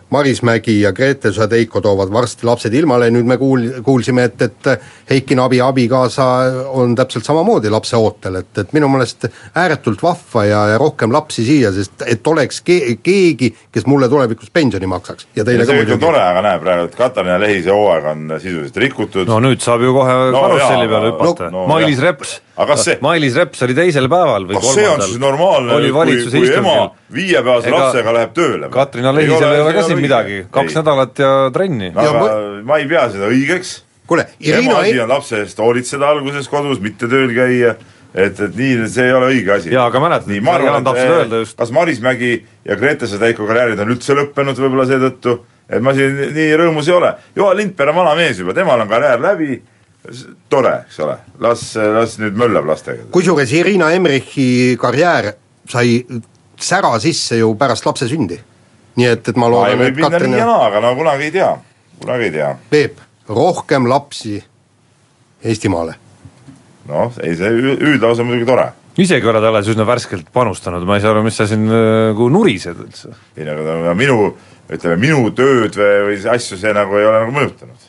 Maris 0.09 0.41
Mägi 0.41 0.81
ja 0.81 0.91
Grete 0.93 1.31
Žadeiko 1.31 1.81
toovad 1.81 2.09
varsti 2.13 2.47
lapsed 2.47 2.73
ilmale, 2.73 3.11
nüüd 3.13 3.27
me 3.29 3.37
kuul-, 3.37 3.81
kuulsime, 3.85 4.23
et, 4.29 4.41
et 4.41 4.69
Heiki 5.09 5.37
Nabi 5.37 5.61
abikaasa 5.61 6.25
on 6.73 6.95
täpselt 6.97 7.27
samamoodi 7.27 7.69
lapse 7.69 7.97
ootel, 7.97 8.39
et, 8.41 8.51
et 8.57 8.73
minu 8.73 8.89
meelest 8.89 9.27
ääretult 9.55 10.01
vahva 10.03 10.45
ja, 10.45 10.63
ja 10.73 10.81
rohkem 10.81 11.13
lapsi 11.13 11.45
siia, 11.45 11.71
sest 11.75 12.05
et 12.07 12.27
oleks 12.27 12.63
ke-, 12.65 12.97
keegi, 13.03 13.51
kes 13.71 13.85
mulle 13.85 14.09
tulevikus 14.09 14.49
pensioni 14.53 14.89
maksaks. 14.89 15.29
Ja 15.35 15.45
teile 15.45 15.63
ja 15.63 15.69
ka 15.69 15.77
muidugi. 15.77 16.01
tore, 16.01 16.25
aga 16.25 16.45
näe 16.47 16.59
praegu, 16.65 16.89
et 16.89 16.97
Katariina 16.97 17.39
Lehise 17.41 17.73
hooaeg 17.75 18.11
on 18.13 18.35
sisuliselt 18.39 18.83
rikutud. 18.85 19.29
no 19.29 19.39
nüüd 19.45 19.61
saab 19.61 19.85
ju 19.85 19.93
kohe 19.93 20.19
no, 20.33 20.41
karusselli 20.41 20.89
peale 20.89 21.13
hüpata. 21.13 21.51
no, 21.53 21.63
no, 21.63 21.67
Mailis 21.69 22.01
Reps 22.01 22.39
aga 22.59 22.75
kas 22.75 22.85
see 22.87 22.97
Mailis 23.03 23.37
Reps 23.39 23.65
oli 23.65 23.75
teisel 23.77 24.09
päeval 24.11 24.47
või 24.49 24.59
kas 24.59 24.73
see 24.75 24.87
on 24.89 25.03
siis 25.05 25.19
normaalne, 25.21 25.77
kui, 25.79 26.17
kui 26.27 26.49
ema 26.59 26.77
viiepäevase 27.15 27.71
lapsega 27.73 28.15
läheb 28.15 28.33
tööle? 28.35 28.71
Katrina 28.73 29.13
Lehisel 29.15 29.53
ei 29.53 29.61
ole 29.63 29.75
ka 29.77 29.85
siin 29.87 30.01
midagi, 30.03 30.41
kaks 30.51 30.73
ei. 30.73 30.79
nädalat 30.81 31.21
ja 31.23 31.35
trenni. 31.55 31.93
aga 31.95 32.25
ja, 32.25 32.41
ma 32.67 32.81
ei 32.81 32.89
pea 32.89 33.05
seda 33.13 33.29
õigeks. 33.31 33.77
kuule, 34.09 34.27
Irina 34.43 34.65
ema 34.65 34.83
asi 34.83 34.99
on 35.05 35.15
lapse 35.15 35.39
eest 35.45 35.63
hoolitseda 35.63 36.11
alguses 36.15 36.51
kodus, 36.51 36.83
mitte 36.83 37.07
tööl 37.11 37.31
käia 37.37 37.77
et, 38.13 38.39
et 38.39 38.55
nii, 38.57 38.87
see 38.89 39.07
ei 39.07 39.15
ole 39.15 39.31
õige 39.33 39.55
asi. 39.55 39.73
jaa, 39.73 39.87
aga 39.89 40.01
mäletad, 40.03 40.33
Jaan 40.33 40.85
tahab 40.85 40.99
seda 40.99 41.17
öelda 41.21 41.41
just. 41.43 41.57
kas 41.59 41.73
Maris 41.75 42.01
Mägi 42.03 42.33
ja 42.65 42.77
Grete 42.79 43.07
Sedeiko 43.07 43.47
karjäärid 43.47 43.79
on 43.79 43.93
üldse 43.93 44.17
lõppenud 44.17 44.59
võib-olla 44.59 44.87
seetõttu, 44.89 45.39
et 45.69 45.83
ma 45.85 45.93
siin 45.95 46.17
nii 46.35 46.53
rõõmus 46.59 46.89
ei 46.89 46.95
ole. 46.97 47.13
Joel 47.37 47.61
Lindberg 47.61 47.93
on 47.93 48.01
vana 48.01 48.15
mees 48.17 48.41
juba, 48.41 48.55
temal 48.57 48.81
on 48.81 48.89
karjäär 48.89 49.21
läbi 49.21 49.59
tore, 50.49 50.73
eks 50.87 50.99
ole, 51.05 51.15
las, 51.43 51.63
las 51.75 52.17
nüüd 52.21 52.37
möllab 52.39 52.67
lastega. 52.69 53.07
kusjuures 53.13 53.51
Irina 53.53 53.91
Emrichi 53.95 54.77
karjäär 54.79 55.33
sai 55.69 56.05
sära 56.59 56.99
sisse 56.99 57.39
ju 57.39 57.53
pärast 57.57 57.85
lapse 57.85 58.07
sündi. 58.09 58.39
nii 58.99 59.07
et, 59.07 59.27
et 59.29 59.37
ma 59.37 59.47
loodan, 59.47 59.81
et 59.85 59.99
Katrin 59.99 60.33
nii 60.33 60.41
ja 60.41 60.47
naa, 60.49 60.65
aga 60.67 60.81
no 60.83 60.95
kunagi 60.97 61.29
ei 61.29 61.31
tea, 61.31 61.53
kunagi 62.01 62.25
ei 62.27 62.31
tea. 62.31 62.49
Peep, 62.69 62.99
rohkem 63.29 63.87
lapsi 63.89 64.39
Eestimaale. 65.43 65.95
noh, 66.89 67.13
ei 67.23 67.35
see 67.37 67.49
hüüdlaus 67.53 68.19
on 68.19 68.27
muidugi 68.31 68.49
tore 68.49 68.71
isegi 68.99 69.29
oled 69.31 69.45
alles 69.45 69.69
üsna 69.71 69.85
värskelt 69.87 70.31
panustanud, 70.33 70.83
ma 70.87 70.97
ei 70.97 71.03
saa 71.03 71.13
aru, 71.13 71.23
mis 71.23 71.37
sa 71.39 71.45
siin 71.47 71.67
nagu 71.69 72.29
nurised 72.33 72.81
üldse. 72.81 73.13
ei 73.37 73.47
no 73.47 73.55
aga 73.75 73.93
minu, 73.95 74.33
ütleme 74.67 74.97
minu 74.99 75.29
tööd 75.37 75.77
või, 75.79 75.93
või 76.09 76.19
asju 76.33 76.57
see 76.59 76.73
nagu 76.75 76.97
ei 76.99 77.07
ole 77.07 77.23
nagu 77.23 77.35
mõjutanud 77.37 77.88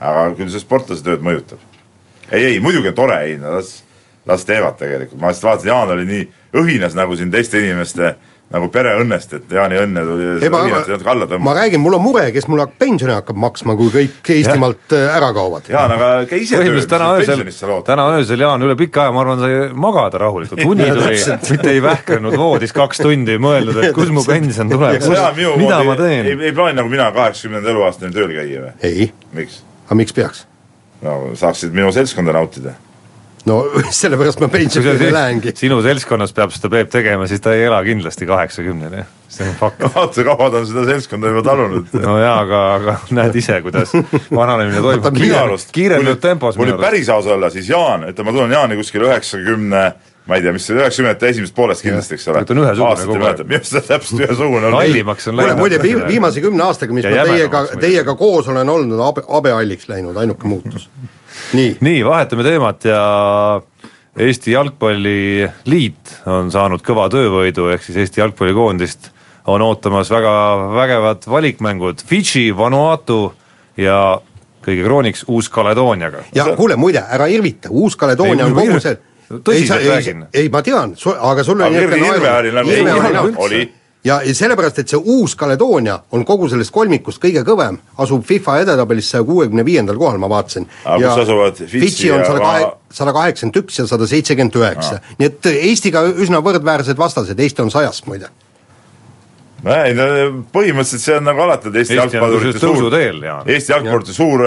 aga 0.00 0.28
küll 0.36 0.52
see 0.52 0.62
sportlase 0.62 1.04
tööd 1.04 1.24
mõjutab. 1.24 1.60
ei, 2.30 2.44
ei 2.44 2.60
muidugi 2.60 2.92
on 2.92 2.98
tore, 2.98 3.18
ei 3.24 3.36
no 3.40 3.56
las, 3.56 3.82
las 4.26 4.44
teevad 4.44 4.78
tegelikult, 4.80 5.20
ma 5.20 5.32
just 5.34 5.46
vaatasin, 5.46 5.72
Jaan 5.72 5.94
oli 5.96 6.08
nii 6.08 6.24
õhinas 6.62 6.96
nagu 6.98 7.16
siin 7.16 7.30
teiste 7.30 7.60
inimeste 7.62 8.16
nagu 8.46 8.68
pereõnnest, 8.70 9.32
et 9.34 9.54
Jaani 9.56 9.78
õnne 9.82 10.02
tuli 10.06 10.26
ei, 10.38 10.50
ma, 10.54 10.60
ma, 10.70 11.38
ma 11.42 11.54
räägin, 11.56 11.80
mul 11.82 11.96
on 11.98 12.02
mure, 12.04 12.28
kes 12.34 12.46
mulle 12.46 12.68
pensioni 12.78 13.16
hakkab 13.16 13.38
maksma, 13.42 13.74
kui 13.78 13.90
kõik 13.90 14.30
Eestimaalt 14.36 14.94
ja. 14.94 15.00
Äh, 15.00 15.16
ära 15.18 15.32
kaovad. 15.34 15.66
Jaan, 15.72 15.94
aga 15.96 16.10
käi 16.30 16.44
ise 16.44 16.60
tööl, 16.62 16.78
täna 16.86 17.10
öösel, 17.18 17.42
täna 17.88 18.06
öösel 18.14 18.46
Jaan 18.46 18.62
üle 18.62 18.78
pika 18.78 19.02
aja, 19.06 19.14
ma 19.16 19.24
arvan, 19.24 19.42
sai 19.42 19.58
magada 19.74 20.22
rahulikult, 20.22 20.62
uni 20.62 20.86
tuli, 20.86 21.18
mitte 21.56 21.72
ei 21.74 21.82
vähkrenud 21.82 22.38
voodis 22.38 22.74
kaks 22.76 23.02
tundi, 23.02 23.34
mõelnud, 23.42 23.82
et 23.82 23.96
kus 23.96 24.14
mu 24.14 24.22
pension 24.26 24.70
tuleb, 24.70 25.02
mida 25.58 25.82
ma 25.90 25.98
teen. 25.98 26.30
ei, 26.30 26.38
ei 26.46 26.54
plaani 26.54 26.78
nagu 26.78 26.92
mina 26.92 27.10
kaheksakümnenda 27.16 27.74
eluaastani 27.74 28.14
tööl 28.14 28.30
käia 28.30 28.68
või? 28.68 28.76
ei. 28.86 29.10
miks? 29.34 29.64
Aga 29.86 29.98
miks 29.98 30.14
peaks? 30.16 30.44
no 31.02 31.16
saaksid 31.38 31.74
minu 31.76 31.92
seltskonda 31.94 32.34
nautida. 32.36 32.74
no 33.46 33.60
sellepärast 34.00 34.40
ma 34.42 34.48
pensionile 34.52 35.10
lähengi. 35.14 35.54
sinu 35.58 35.78
seltskonnas 35.84 36.34
peab 36.36 36.54
seda 36.54 36.72
Peep 36.72 36.90
tegema, 36.92 37.28
siis 37.30 37.42
ta 37.44 37.54
ei 37.54 37.66
ela 37.68 37.82
kindlasti 37.86 38.28
kaheksakümneni, 38.28 39.04
see 39.32 39.46
on 39.48 39.54
fakt. 39.60 39.86
vaata, 39.94 40.26
kaua 40.26 40.50
ta 40.50 40.62
on 40.62 40.68
seda 40.70 40.86
seltskonda 40.90 41.32
juba 41.32 41.44
talunud. 41.46 41.94
no 42.02 42.18
jaa, 42.22 42.34
aga, 42.42 42.64
aga 42.80 42.98
näed 43.20 43.38
ise, 43.42 43.60
kuidas 43.66 43.94
vananemine 44.40 44.82
toimub 44.82 45.20
kiire, 45.20 45.46
kiirenenud 45.78 46.20
tempos. 46.24 46.58
kui 46.58 46.68
nüüd 46.70 46.82
päris 46.82 47.12
aus 47.12 47.30
olla, 47.30 47.52
siis 47.54 47.70
Jaan, 47.70 48.08
ütleme, 48.10 48.30
ma 48.30 48.38
tulen 48.38 48.58
Jaani 48.58 48.82
kuskil 48.82 49.06
üheksakümne 49.08 49.86
90 49.86 50.15
ma 50.26 50.38
ei 50.38 50.42
tea, 50.42 50.52
mis 50.56 50.66
see 50.66 50.74
üheksakümnendate 50.74 51.30
esimesest 51.30 51.54
poolest 51.54 51.84
kindlasti, 51.86 52.16
eks 52.18 52.26
ole. 52.32 52.42
ta 52.46 52.54
on 52.54 52.62
ühesugune 52.64 53.06
kogu 53.10 53.28
aeg. 53.28 53.42
minu 53.46 53.60
arust 53.60 53.76
ta 53.76 53.82
täpselt 53.86 54.24
ühesugune 54.26 54.70
on. 54.70 54.76
hallimaks 54.80 55.30
on 55.30 55.38
läinud. 55.38 55.60
muide, 55.60 55.78
viimase 55.82 56.42
kümne 56.42 56.66
aastaga, 56.66 56.96
mis 56.96 57.06
ja 57.06 57.14
ma 57.14 57.26
teiega, 57.30 57.62
teiega 57.82 58.16
koos 58.18 58.50
olen 58.50 58.74
olnud, 58.74 58.98
on 58.98 59.04
habe, 59.06 59.26
habehalliks 59.28 59.88
läinud, 59.92 60.18
ainuke 60.18 60.50
muutus. 60.50 60.88
nii. 61.54 61.76
nii, 61.80 62.04
vahetame 62.06 62.46
teemat 62.46 62.88
ja 62.90 63.00
Eesti 64.26 64.54
Jalgpalliliit 64.56 66.14
on 66.32 66.50
saanud 66.50 66.82
kõva 66.82 67.06
töövõidu, 67.12 67.68
ehk 67.74 67.84
siis 67.84 68.00
Eesti 68.02 68.24
jalgpallikoondist 68.24 69.12
on 69.52 69.62
ootamas 69.62 70.10
väga 70.10 70.36
vägevad 70.74 71.26
valikmängud 71.30 72.02
Fidži, 72.06 72.48
Vanuatu 72.56 73.28
ja 73.78 74.18
kõige 74.66 74.82
krooniks 74.82 75.26
Uus-Kaledooniaga. 75.28 76.24
ja 76.34 76.48
kuule, 76.56 76.74
muide, 76.80 77.04
ära 77.06 77.28
irvita, 77.30 77.70
Uus-Kaledoonia 77.70 78.48
on 78.48 78.56
kogu 78.56 78.80
see 78.82 78.98
tõsiselt 79.30 79.88
räägin. 79.88 80.26
ei, 80.34 80.48
ma 80.52 80.62
tean, 80.62 80.94
aga 81.18 81.44
sul 81.44 81.60
oli 81.60 81.82
niisugune 81.82 82.62
naeru. 82.62 83.34
oli 83.36 83.66
ja, 84.06 84.20
ja 84.24 84.34
sellepärast, 84.34 84.78
et 84.82 84.92
see 84.92 85.00
Uus-Kaledoonia 85.00 85.96
on 86.14 86.24
kogu 86.28 86.48
sellest 86.50 86.72
kolmikust 86.74 87.20
kõige 87.22 87.42
kõvem, 87.46 87.78
asub 88.02 88.24
FIFA 88.26 88.60
edetabelis 88.64 89.10
saja 89.12 89.26
kuuekümne 89.26 89.64
viiendal 89.66 89.98
kohal, 90.00 90.20
ma 90.22 90.30
vaatasin. 90.30 90.68
aga 90.84 91.10
kus 91.10 91.26
asuvad 91.26 91.62
Fidži 91.72 92.10
on 92.14 92.24
sada 92.24 92.40
kahe, 92.42 92.72
sada 93.00 93.14
kaheksakümmend 93.16 93.62
üks 93.62 93.80
ja 93.80 93.86
sada 93.90 94.08
seitsekümmend 94.10 94.58
üheksa, 94.62 95.00
nii 95.20 95.30
et 95.30 95.52
Eestiga 95.56 96.04
üsna 96.12 96.42
võrdväärsed 96.44 96.98
vastased, 96.98 97.40
Eesti 97.40 97.64
on 97.66 97.72
sajast 97.74 98.10
muide. 98.10 98.30
No 99.66 99.72
ei, 99.82 99.94
no 99.96 100.06
põhimõtteliselt 100.52 101.02
see 101.02 101.14
on 101.16 101.24
nagu 101.26 101.40
alati 101.42 101.72
Eesti, 101.72 101.96
Eesti 101.96 102.18
jalgpallurite 102.20 102.60
suur, 102.62 102.98
Eesti 103.50 103.72
jalgpallurite 103.72 104.14
suur 104.14 104.44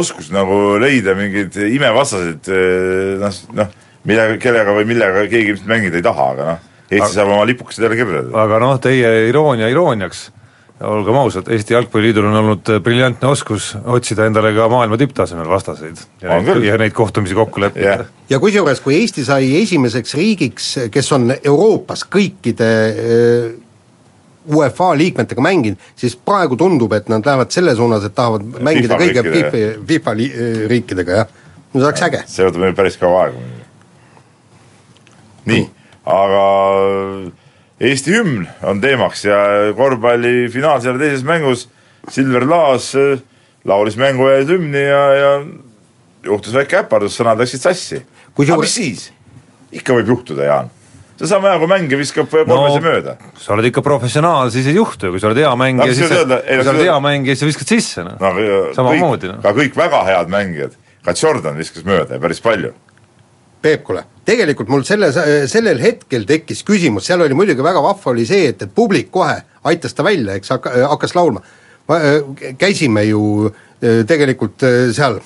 oskus 0.00 0.32
nagu 0.34 0.78
leida 0.82 1.14
mingeid 1.14 1.58
imevastaseid 1.68 2.50
äh, 2.50 3.18
noh, 3.22 3.42
noh 3.60 3.74
millega, 4.06 4.38
kellega 4.42 4.76
või 4.76 4.86
millega 4.88 5.26
keegi 5.26 5.54
ilmselt 5.54 5.70
mängida 5.70 6.00
ei 6.00 6.06
taha, 6.06 6.30
aga 6.34 6.48
noh, 6.52 6.64
Eesti 6.86 7.02
aga, 7.02 7.12
saab 7.16 7.34
oma 7.34 7.44
lipukesed 7.48 7.82
jälle 7.82 7.98
kirjutada. 7.98 8.32
aga 8.44 8.62
noh, 8.62 8.74
teie 8.82 9.12
iroonia 9.28 9.68
irooniaks, 9.72 10.20
olgem 10.86 11.18
ausad, 11.18 11.48
Eesti 11.50 11.74
Jalgpalliliidul 11.74 12.28
on 12.28 12.38
olnud 12.42 12.72
briljantne 12.84 13.28
oskus 13.32 13.72
otsida 13.84 14.28
endale 14.28 14.52
ka 14.54 14.68
maailma 14.70 14.98
tipptasemel 15.00 15.48
vastaseid 15.50 15.98
ja, 16.22 16.38
neid, 16.38 16.64
ja 16.68 16.78
neid 16.80 16.94
kohtumisi 16.96 17.34
kokku 17.34 17.64
leppida 17.64 17.86
yeah.. 17.86 18.08
ja 18.30 18.40
kusjuures, 18.42 18.82
kui 18.84 18.98
Eesti 19.00 19.24
sai 19.26 19.50
esimeseks 19.62 20.14
riigiks, 20.18 20.72
kes 20.94 21.12
on 21.16 21.32
Euroopas 21.36 22.04
kõikide 22.12 22.70
UEFA 24.54 24.92
liikmetega 24.98 25.42
mänginud, 25.42 25.78
siis 25.98 26.16
praegu 26.16 26.56
tundub, 26.56 26.92
et 26.94 27.08
nad 27.10 27.26
lähevad 27.26 27.50
selle 27.50 27.74
suunas, 27.76 28.04
et 28.06 28.14
tahavad 28.14 28.44
mängida 28.62 28.94
FIFA 28.94 29.02
kõige 29.02 29.22
riikidega. 29.26 29.50
FIFA, 29.50 29.86
FIFA 29.90 30.16
li- 30.20 30.32
riikidega, 30.70 31.20
jah. 31.22 31.28
no 31.72 31.80
see 31.80 31.88
oleks 31.88 32.04
äge. 32.06 32.22
see 32.30 32.46
võtab 32.46 32.62
meil 32.62 32.76
päris 32.78 32.98
kaua 33.00 33.24
aega. 33.26 33.42
Nii, 35.46 35.64
aga 36.06 36.44
Eesti 37.76 38.14
hümn 38.14 38.46
on 38.64 38.80
teemaks 38.80 39.26
ja 39.26 39.38
korvpalli 39.76 40.46
finaalsarja 40.52 41.02
teises 41.02 41.24
mängus 41.28 41.66
Silver 42.08 42.46
Laas 42.48 42.94
äh, 42.96 43.18
laulis 43.66 43.98
mängu 44.00 44.30
ees 44.30 44.48
hümni 44.48 44.80
ja, 44.80 45.02
ja 45.16 45.32
juhtus 46.26 46.54
väike 46.54 46.80
äpardus, 46.82 47.18
sõnad 47.18 47.40
läksid 47.42 47.62
sassi. 47.62 48.00
Aga 48.36 48.58
mis 48.62 48.74
siis? 48.78 49.10
ikka 49.76 49.96
võib 49.96 50.10
juhtuda, 50.14 50.44
Jaan. 50.46 50.68
see 51.16 51.24
on 51.26 51.30
sama 51.30 51.50
hea, 51.50 51.58
kui 51.60 51.68
mängija 51.68 51.98
viskab 51.98 52.28
kolmese 52.30 52.78
no, 52.78 52.84
mööda. 52.84 53.14
sa 53.40 53.54
oled 53.56 53.66
ikka 53.68 53.82
professionaal, 53.84 54.50
siis 54.54 54.68
ei 54.70 54.76
juhtu, 54.76 55.10
kui 55.12 55.20
sa 55.20 55.28
oled 55.30 55.40
hea 55.42 55.52
mängija 55.58 55.88
No, 55.88 55.92
no,, 55.92 55.96
siis 55.98 56.14
öelda- 56.14 56.38
ei, 56.44 56.58
kui 56.60 56.64
sa 56.64 56.72
oled 56.72 56.86
hea 56.86 56.96
mängija, 57.02 57.34
siis 57.34 57.42
sa 57.42 57.48
viskad 57.50 57.72
sisse, 57.72 58.04
noh 58.06 58.14
no, 58.20 58.30
aga 58.30 58.58
Samamoodi, 58.76 59.26
kõik, 59.26 59.34
noh. 59.34 59.42
ka 59.42 59.52
kõik 59.56 59.78
väga 59.80 60.02
head 60.06 60.32
mängijad, 60.32 60.76
ka 61.04 61.16
Jordan 61.18 61.58
viskas 61.60 61.84
mööda 61.88 62.16
ja 62.16 62.22
päris 62.22 62.40
palju. 62.44 62.72
Peep, 63.62 63.82
kuule, 63.86 64.02
tegelikult 64.26 64.68
mul 64.70 64.84
selle, 64.86 65.08
sellel 65.50 65.80
hetkel 65.82 66.26
tekkis 66.28 66.62
küsimus, 66.66 67.06
seal 67.08 67.22
oli 67.24 67.36
muidugi 67.38 67.64
väga 67.64 67.82
vahva 67.82 68.12
oli 68.12 68.26
see, 68.28 68.50
et, 68.50 68.66
et 68.66 68.74
publik 68.74 69.10
kohe 69.14 69.38
aitas 69.66 69.96
ta 69.96 70.04
välja, 70.06 70.36
eks 70.36 70.52
hakka, 70.54 70.74
hakkas 70.92 71.16
laulma. 71.16 71.42
käisime 72.58 73.04
ju 73.06 73.22
eh, 73.46 74.02
tegelikult 74.06 74.62
eh, 74.66 74.92
seal 74.94 75.20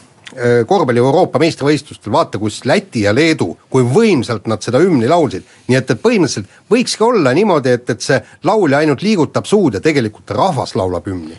korvpalli 0.67 1.01
Euroopa 1.03 1.41
meistrivõistlustel, 1.43 2.13
vaata 2.13 2.39
kus 2.39 2.61
Läti 2.69 3.05
ja 3.07 3.15
Leedu, 3.15 3.49
kui 3.71 3.83
võimsalt 3.83 4.47
nad 4.51 4.63
seda 4.63 4.79
hümni 4.83 5.09
laulsid. 5.11 5.43
nii 5.71 5.79
et, 5.79 5.91
et 5.91 6.03
põhimõtteliselt 6.03 6.49
võikski 6.71 7.05
olla 7.07 7.33
niimoodi, 7.35 7.75
et, 7.79 7.91
et 7.91 8.03
see 8.03 8.19
laulja 8.47 8.81
ainult 8.83 9.03
liigutab 9.03 9.47
suud 9.47 9.75
ja 9.75 9.81
tegelikult 9.81 10.31
rahvas 10.35 10.75
laulab 10.79 11.07
hümni. 11.07 11.39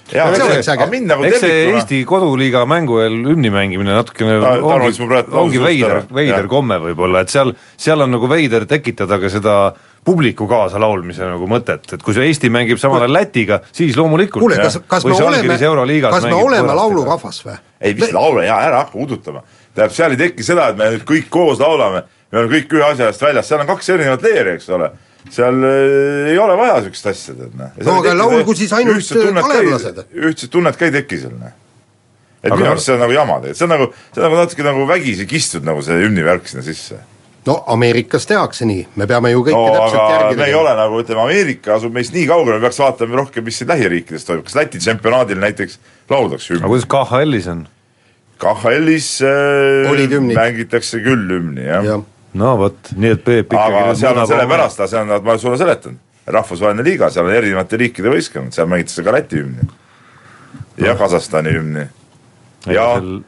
Nagu 1.12 1.28
eks 1.28 1.40
see 1.44 1.62
Eesti 1.72 2.04
koduliiga 2.08 2.66
mängu 2.70 3.00
eel 3.04 3.18
hümni 3.32 3.52
mängimine 3.54 3.96
natukene 3.96 4.40
Ta- 4.42 4.58
ongi, 4.62 5.06
ongi 5.32 5.62
veider 5.64 6.02
veider 6.14 6.48
komme 6.52 6.80
võib-olla, 6.82 7.24
et 7.24 7.34
seal, 7.34 7.54
seal 7.80 8.02
on 8.06 8.12
nagu 8.16 8.30
veider 8.30 8.66
tekitada 8.70 9.20
ka 9.22 9.32
seda 9.32 9.56
publiku 10.06 10.48
kaasalaulmise 10.50 11.28
nagu 11.30 11.48
mõtet, 11.50 11.86
et 11.94 12.04
kui 12.04 12.16
see 12.16 12.26
Eesti 12.30 12.50
mängib 12.54 12.80
samal 12.82 13.04
ajal 13.04 13.14
Lätiga, 13.14 13.60
siis 13.76 13.98
loomulikult 14.00 14.42
kuule, 14.42 14.58
kas, 14.58 14.80
kas 14.90 15.06
me 15.06 15.14
oleme, 15.14 15.58
kas 16.08 16.26
me 16.26 16.34
oleme 16.38 16.74
laulurahvas 16.78 17.44
või? 17.46 17.58
ei, 17.82 17.94
mis 17.98 18.14
laule, 18.16 18.48
jaa, 18.48 18.58
ära 18.70 18.82
hakka 18.86 18.98
udutama. 19.02 19.44
tähendab, 19.76 19.94
seal 19.96 20.16
ei 20.16 20.20
teki 20.24 20.46
seda, 20.46 20.72
et 20.72 20.80
me 20.80 20.90
nüüd 20.96 21.06
kõik 21.08 21.30
koos 21.34 21.62
laulame, 21.62 22.04
me 22.32 22.42
oleme 22.42 22.58
kõik 22.58 22.76
ühe 22.80 22.88
asja 22.88 23.12
eest 23.12 23.26
väljas, 23.28 23.50
seal 23.52 23.62
on 23.62 23.70
kaks 23.70 23.94
erinevat 23.94 24.26
leeri, 24.26 24.58
eks 24.58 24.70
ole. 24.74 24.90
seal 25.30 25.70
äh, 25.70 26.32
ei 26.34 26.42
ole 26.42 26.58
vaja 26.58 26.80
niisugust 26.80 27.12
asja, 27.14 27.38
tead 27.38 27.54
näe. 27.62 27.72
No 27.86 28.00
aga 28.02 28.18
laulgu 28.18 28.58
siis 28.58 28.74
ainult, 28.74 29.14
äh, 29.14 29.38
kalevlased. 29.38 30.04
ühtset 30.18 30.50
tunnet 30.50 30.82
ka 30.82 30.90
ei 30.90 30.98
teki 30.98 31.22
seal, 31.28 31.38
näe. 31.38 31.54
et 32.42 32.50
Aga- 32.50 32.58
minu 32.58 32.74
arust 32.74 32.90
see 32.90 32.98
on 32.98 33.06
nagu 33.06 33.14
jama 33.14 33.38
tegelikult, 33.46 33.62
see 33.62 33.70
on 33.70 33.76
nagu, 33.76 33.92
see 34.10 34.22
on 34.24 34.30
nagu 34.32 34.42
natuke 34.42 34.66
nagu 34.66 34.90
vägisi 34.90 35.30
kistud 35.30 35.68
nagu 35.68 35.86
see 35.86 36.02
hümnivärk 36.02 36.50
sinna 36.50 36.66
sisse. 36.66 37.04
No 37.46 37.64
Ameerikas 37.68 38.28
tehakse 38.30 38.66
nii, 38.70 38.86
me 38.96 39.08
peame 39.10 39.32
ju 39.32 39.44
kõike 39.46 39.58
no 39.58 39.74
täpselt 39.76 40.02
aga 40.02 40.16
järgi 40.16 40.40
me 40.40 40.48
ei 40.50 40.56
ole 40.58 40.74
nagu 40.78 41.02
ütleme, 41.02 41.24
Ameerika 41.26 41.76
asub 41.78 41.96
meist 41.96 42.14
nii 42.16 42.28
kaugele, 42.30 42.60
me 42.60 42.68
peaks 42.68 42.82
vaatama 42.82 43.20
rohkem, 43.22 43.46
mis 43.48 43.58
siin 43.62 43.72
lähiriikides 43.72 44.28
toimub, 44.28 44.46
kas 44.48 44.58
Läti 44.60 44.82
tsempionaadil 44.82 45.42
näiteks 45.42 45.80
lauldakse 46.10 46.54
aga 46.54 46.60
hümni? 46.60 46.72
kuidas 46.74 46.88
KHL-is 46.94 47.50
on? 47.56 47.66
KHL-is 48.42 49.10
äh, 49.26 50.22
mängitakse 50.30 51.02
küll 51.02 51.28
hümni, 51.30 51.66
jah. 51.66 51.86
Jah, 51.86 52.06
no 52.38 52.54
vot, 52.62 52.94
nii 52.96 53.18
et 53.18 53.26
Peep 53.26 53.52
ikkagi 53.54 53.82
aga 53.82 53.98
seal 53.98 54.22
on 54.22 54.30
sellepärast, 54.30 54.86
see 54.94 55.02
on, 55.02 55.18
ma 55.26 55.38
sulle 55.42 55.58
seletan, 55.62 55.98
rahvusvaheline 56.30 56.86
liiga, 56.86 57.10
seal 57.14 57.26
on 57.30 57.38
erinevate 57.38 57.82
riikide 57.82 58.14
võistkonnad, 58.14 58.54
seal 58.56 58.70
mängitakse 58.70 59.06
ka 59.06 59.18
Läti 59.18 59.42
hümni. 59.42 59.70
Ja 60.82 60.96
Kasahstani 60.98 61.52
hümni. 61.54 61.84
Ega 62.66 62.74
ja 62.74 62.88
seal 62.96 63.20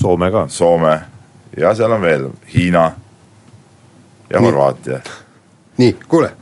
Soome 0.00 0.30
ka. 0.30 0.46
Soome. 0.48 1.00
Ja 1.56 1.74
seal 1.76 1.92
on 1.92 2.02
veel 2.02 2.30
Hiina 2.54 2.90
ja. 4.32 4.40
Horvaatia. 4.40 5.00
nii, 5.78 5.96
kuule, 6.08 6.32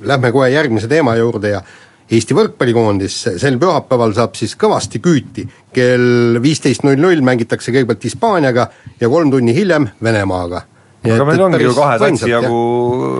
lähme 0.00 0.32
kohe 0.32 0.50
järgmise 0.50 0.88
teema 0.88 1.16
juurde 1.16 1.56
ja 1.56 1.62
Eesti 2.08 2.32
võrkpallikoondis 2.32 3.14
sel 3.36 3.58
pühapäeval 3.60 4.14
saab 4.16 4.36
siis 4.38 4.54
kõvasti 4.56 5.00
küüti. 5.04 5.44
kell 5.72 6.38
viisteist 6.40 6.82
null 6.86 6.96
null 6.96 7.20
mängitakse 7.20 7.72
kõigepealt 7.72 8.04
Hispaaniaga 8.08 8.64
ja 9.00 9.08
kolm 9.12 9.30
tunni 9.30 9.54
hiljem 9.54 9.88
Venemaaga. 10.02 10.62
aga 11.04 11.24
meil 11.28 11.42
ongi 11.42 11.62
ju 11.62 11.74
kahe 11.76 11.98
satsi 11.98 12.30
jagu 12.30 12.62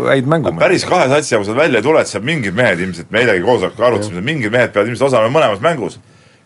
häid 0.08 0.26
mängumehi. 0.26 0.58
päris 0.58 0.84
kahe 0.88 1.08
satsi 1.08 1.34
jagu 1.34 1.44
sealt 1.44 1.58
välja 1.58 1.82
ei 1.82 1.82
tule, 1.82 2.00
et 2.00 2.08
seal 2.08 2.24
mingid 2.24 2.56
mehed 2.56 2.80
ilmselt, 2.80 3.10
me 3.10 3.20
eilegi 3.20 3.44
koosolekul 3.44 3.84
arutasime, 3.84 4.24
mingid 4.24 4.52
mehed 4.52 4.72
peavad 4.72 4.88
ilmselt 4.88 5.08
osalema 5.10 5.36
mõlemas 5.38 5.60
mängus. 5.60 6.00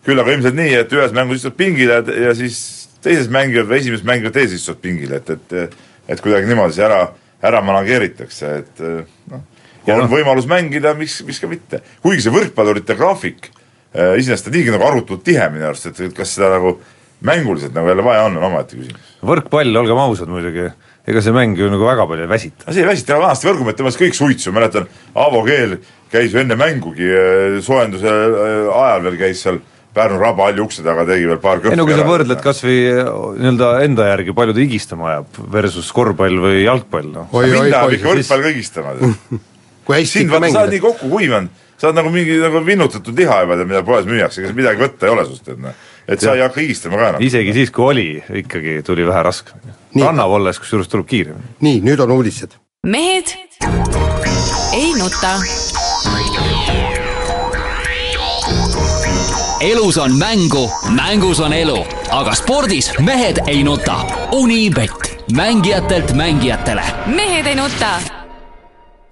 küll 0.05 0.19
aga 0.19 0.35
ilmselt 0.35 0.55
nii, 0.59 0.73
et 0.83 0.91
ühes 0.91 1.15
mängus 1.15 1.39
istuvad 1.39 1.57
pingile 1.57 2.03
ja 2.27 2.35
siis 2.35 2.89
teises 3.01 3.31
mängivad 3.31 3.71
või 3.71 3.79
esimeses 3.79 4.05
mängivad 4.05 4.35
teises 4.35 4.59
istuvad 4.59 4.83
pingile, 4.83 5.23
et, 5.23 5.29
et 5.29 5.79
et 6.07 6.21
kuidagi 6.21 6.49
niimoodi 6.49 6.75
see 6.75 6.83
ära, 6.83 7.05
ära 7.43 7.59
manageeritakse, 7.65 8.53
et 8.63 8.83
noh, 9.31 9.43
Ja 9.83 9.97
on 9.97 10.05
noh. 10.05 10.11
võimalus 10.13 10.47
mängida, 10.47 10.93
miks, 10.95 11.19
miks 11.27 11.41
ka 11.43 11.49
mitte. 11.51 11.81
kuigi 12.03 12.23
see 12.23 12.31
võrkpallurite 12.31 12.95
graafik 12.95 13.49
äh, 13.49 14.15
iseenesest 14.19 14.47
on 14.47 14.55
niigi 14.55 14.71
nagu 14.71 14.85
arutult 14.87 15.25
tihe 15.27 15.49
minu 15.51 15.67
arust, 15.67 15.89
et 15.91 16.15
kas 16.15 16.37
seda 16.37 16.53
nagu 16.55 16.77
mänguliselt 17.23 17.75
nagu 17.75 17.91
jälle 17.91 18.05
vaja 18.05 18.25
on, 18.29 18.37
on 18.39 18.47
omaette 18.49 18.79
küsimus. 18.79 19.11
võrkpall, 19.23 19.75
olgem 19.79 19.99
ausad 20.05 20.31
muidugi, 20.31 20.69
ega 21.07 21.23
see 21.23 21.35
mäng 21.35 21.59
ju 21.59 21.67
nagu 21.71 21.87
väga 21.87 22.07
palju 22.07 22.25
ei 22.25 22.31
väsita. 22.31 22.71
see 22.71 22.83
ei 22.83 22.87
väsita, 22.87 23.19
vanasti 23.19 23.49
võrgumehed 23.49 23.79
tõmbas 23.79 23.99
kõik 23.99 24.17
suitsu, 24.17 24.55
mäletan, 24.55 24.87
Aavo 25.15 25.43
Keel 25.47 25.77
käis 26.13 26.31
ju 26.31 26.39
enne 26.39 26.55
mängugi 26.59 27.09
eh, 27.09 27.59
soojenduse 27.63 28.07
eh, 28.07 28.71
ajal 28.71 29.07
veel 29.09 29.19
käis 29.19 29.43
seal 29.43 29.59
Pärnu 29.93 30.17
raba 30.17 30.47
halli 30.47 30.61
ukse 30.63 30.81
taga, 30.85 31.05
tegi 31.05 31.27
veel 31.29 31.39
paar 31.41 31.59
ei 31.69 31.77
no 31.77 31.85
kui 31.85 31.93
sa 31.93 32.05
võrdled 32.07 32.39
kas 32.41 32.63
või 32.65 32.77
nii-öelda 33.37 33.71
enda 33.85 34.07
järgi, 34.09 34.33
palju 34.37 34.55
ta 34.57 34.63
higistama 34.63 35.09
ajab 35.11 35.41
versus 35.53 35.91
korvpall 35.93 36.39
või 36.41 36.63
jalgpall, 36.63 37.11
noh. 37.13 37.27
mind 37.33 37.67
ajab 37.69 37.93
ikka 37.99 38.09
võrkpall 38.09 38.47
kõigistama 38.47 38.95
kui 39.85 39.97
hästi 39.99 40.23
sind 40.23 40.31
ikka 40.31 40.39
vaata, 40.39 40.53
sa 40.53 40.63
oled 40.63 40.71
mängida 40.71 40.73
nii. 40.73 40.83
kokku 40.87 41.11
kuivanud, 41.11 41.61
sa 41.77 41.89
oled 41.89 41.99
nagu 41.99 42.13
mingi 42.13 42.39
nagu 42.41 42.63
vinnutatud 42.65 43.21
liha 43.21 43.39
juba 43.43 43.59
mida 43.63 43.83
poes 43.85 44.09
müüakse, 44.09 44.41
ega 44.41 44.55
midagi 44.57 44.83
võtta 44.83 45.09
ei 45.09 45.13
ole 45.13 45.27
sust, 45.29 45.53
et 45.53 45.61
noh. 45.61 45.77
et 46.07 46.25
sa 46.25 46.33
ei 46.37 46.45
hakka 46.45 46.63
higistama 46.63 46.99
ka 47.01 47.11
enam. 47.13 47.25
isegi 47.29 47.55
siis, 47.59 47.73
kui 47.75 47.89
oli, 47.91 48.07
ikkagi 48.43 48.79
tuli 48.87 49.05
vähe 49.07 49.23
raske. 49.29 49.57
Rannav 49.99 50.33
olles, 50.39 50.61
kusjuures 50.63 50.89
tuleb 50.89 51.09
kiiremini. 51.11 51.57
nii, 51.67 51.83
nüüd 51.85 52.05
on 52.07 52.17
uudised. 52.17 52.57
mehed 52.87 53.37
ei 54.73 54.93
nuta. 54.97 55.37
Elus 59.63 59.97
on 59.97 60.17
mängu, 60.19 60.71
mängus 60.95 61.39
on 61.39 61.53
elu, 61.53 61.77
aga 62.11 62.33
spordis 62.35 62.91
mehed 62.99 63.39
ei 63.47 63.63
nuta. 63.63 63.95
Unibet, 64.31 65.23
mängijatelt 65.35 66.11
mängijatele. 66.13 66.83
Mehed 67.05 67.45
ei 67.45 67.55
nuta. 67.55 68.01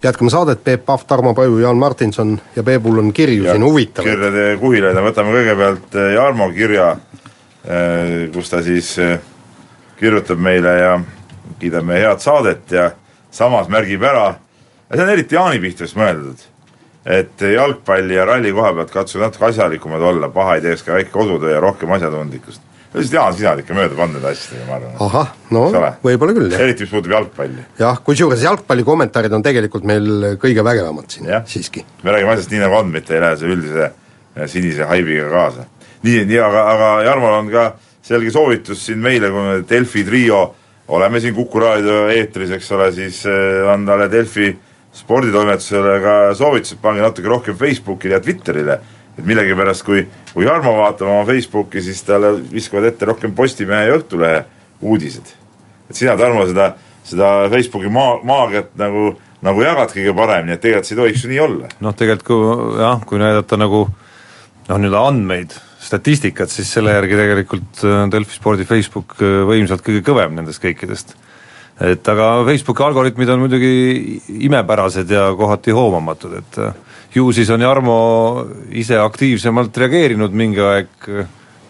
jätkame 0.04 0.30
saadet, 0.30 0.64
Peep 0.64 0.86
Pahv, 0.86 1.06
Tarmo 1.08 1.34
Paju, 1.34 1.58
Jaan 1.58 1.78
Martinson 1.78 2.42
ja 2.56 2.64
Peepul 2.64 2.98
on 2.98 3.14
kirju. 3.14 3.44
Siin 3.44 3.64
huvitavaid. 3.64 4.12
kirjade 4.12 4.58
kuhilaid, 4.60 4.98
võtame 4.98 5.36
kõigepealt 5.38 5.96
eh, 5.96 6.14
Jarmo 6.14 6.50
kirja, 6.52 6.96
kus 8.34 8.50
ta 8.50 8.64
siis 8.66 8.98
eh, 9.00 9.20
kirjutab 10.00 10.40
meile 10.40 10.74
ja 10.80 10.94
kiidab 11.60 11.86
meie 11.86 12.04
head 12.04 12.20
saadet 12.20 12.72
ja 12.72 12.92
samas 13.32 13.70
märgib 13.70 14.04
ära, 14.04 14.34
ja 14.90 14.98
see 14.98 15.06
on 15.06 15.14
eriti 15.14 15.38
Jaani 15.38 15.62
pihta 15.62 15.86
vist 15.86 15.96
mõeldud, 15.96 16.44
et 17.06 17.42
jalgpalli 17.42 18.14
ja 18.16 18.26
ralli 18.30 18.52
koha 18.54 18.74
pealt 18.78 18.92
katsuge 18.94 19.24
natuke 19.24 19.48
asjalikumad 19.50 20.02
olla, 20.06 20.30
paha 20.30 20.56
ei 20.60 20.62
teeks 20.68 20.84
ka 20.86 20.94
väike 20.94 21.10
kodutöö 21.14 21.56
ja 21.56 21.60
rohkem 21.64 21.92
asjatundlikkust. 21.92 22.62
lihtsalt 22.94 23.14
Jaan, 23.14 23.34
sina 23.34 23.52
oled 23.52 23.64
ikka 23.64 23.74
mööda 23.74 23.96
pannud 23.98 24.20
nende 24.20 24.30
asjadega, 24.36 24.66
ma 24.68 24.76
arvan. 24.76 24.96
ahah, 25.08 25.30
no 25.50 25.64
võib-olla 26.04 26.34
küll 26.38 26.52
jah, 26.52 26.62
eriti, 26.62 26.84
mis 26.86 26.92
puudutab 26.92 27.16
jalgpalli. 27.16 27.66
jah, 27.80 28.02
kusjuures 28.06 28.44
jalgpalli 28.44 28.84
kommentaarid 28.84 29.34
on 29.34 29.44
tegelikult 29.46 29.88
meil 29.88 30.36
kõige 30.42 30.64
vägevamad 30.64 31.10
siin 31.10 31.30
Jah., 31.32 31.46
siiski. 31.48 31.86
me 32.04 32.12
räägime 32.12 32.36
asjast 32.36 32.52
nii 32.52 32.62
nagu 32.66 32.76
on, 32.84 32.92
mitte 32.94 33.16
ei 33.16 33.22
lähe 33.24 33.38
see 33.40 33.54
üldise 33.56 33.86
eh, 34.36 34.48
sinise 34.48 34.84
haibiga 34.92 35.30
kaasa. 35.30 35.66
nii, 36.04 36.26
nii 36.26 36.40
aga, 36.40 36.66
aga 36.76 36.90
Jarmol 37.08 37.38
on 37.40 37.50
ka 37.54 37.70
selge 38.04 38.32
soovitus 38.32 38.86
siin 38.86 39.00
meile, 39.00 39.30
kui 39.32 39.42
me 39.48 39.62
Delfi 39.70 40.04
trio 40.04 40.44
oleme 40.92 41.20
siin 41.24 41.34
Kuku 41.34 41.60
raadio 41.64 42.10
eetris, 42.12 42.52
eks 42.52 42.72
ole, 42.76 42.92
siis 42.92 43.24
eh, 43.26 43.64
on 43.74 43.86
talle 43.88 44.12
Delfi 44.12 44.52
sporditoimetusele 44.96 46.00
ka 46.04 46.16
soovitus, 46.38 46.76
et 46.76 46.82
pange 46.84 47.04
natuke 47.04 47.30
rohkem 47.32 47.58
Facebookile 47.58 48.18
ja 48.18 48.24
Twitterile, 48.24 48.80
et 49.18 49.28
millegipärast, 49.28 49.86
kui, 49.88 50.06
kui 50.34 50.48
Jarmo 50.48 50.78
vaatab 50.80 51.10
oma 51.10 51.28
Facebooki, 51.28 51.84
siis 51.84 52.04
talle 52.08 52.34
viskavad 52.52 52.92
ette 52.92 53.08
rohkem 53.08 53.36
Postimehe 53.36 53.88
ja 53.88 54.00
Õhtulehe 54.00 54.44
uudised 54.82 55.38
et 55.92 56.00
sina, 56.00 56.16
Tarmo, 56.20 56.46
seda, 56.50 56.72
seda 57.08 57.32
Facebooki 57.52 57.92
maa, 57.94 58.20
maagiat 58.28 58.72
nagu, 58.80 59.12
nagu 59.46 59.66
jagad 59.66 59.92
kõige 59.96 60.14
paremini, 60.18 60.56
et 60.56 60.64
tegelikult 60.64 60.88
see 60.88 60.96
ei 60.96 61.02
tohiks 61.02 61.26
ju 61.26 61.32
nii 61.34 61.42
olla. 61.44 61.72
noh, 61.84 61.98
tegelikult 61.98 62.28
kui 62.30 62.80
jah, 62.80 63.04
kui 63.08 63.22
näidata 63.22 63.60
nagu 63.60 63.84
noh, 63.90 64.78
nii-öelda 64.78 65.04
andmeid, 65.10 65.58
statistikat, 65.82 66.54
siis 66.54 66.72
selle 66.72 66.96
järgi 66.96 67.18
tegelikult 67.20 67.84
äh, 67.88 68.06
Delfi 68.14 68.38
spordi 68.38 68.68
Facebook 68.70 69.18
äh, 69.20 69.42
võimsalt 69.50 69.84
kõige 69.86 70.06
kõvem 70.08 70.38
nendest 70.38 70.64
kõikidest. 70.64 71.16
Et 71.82 72.10
aga 72.13 72.30
Facebooki 72.46 72.84
algoritmid 72.86 73.30
on 73.34 73.44
muidugi 73.46 74.22
imepärased 74.46 75.10
ja 75.12 75.30
kohati 75.38 75.74
hoomamatud, 75.76 76.38
et 76.38 76.60
äh, 76.62 76.74
ju 77.15 77.32
siis 77.36 77.50
on 77.54 77.62
Jarmo 77.62 78.00
ise 78.78 79.00
aktiivsemalt 79.02 79.78
reageerinud 79.84 80.36
mingi 80.38 80.62
aeg 80.62 81.10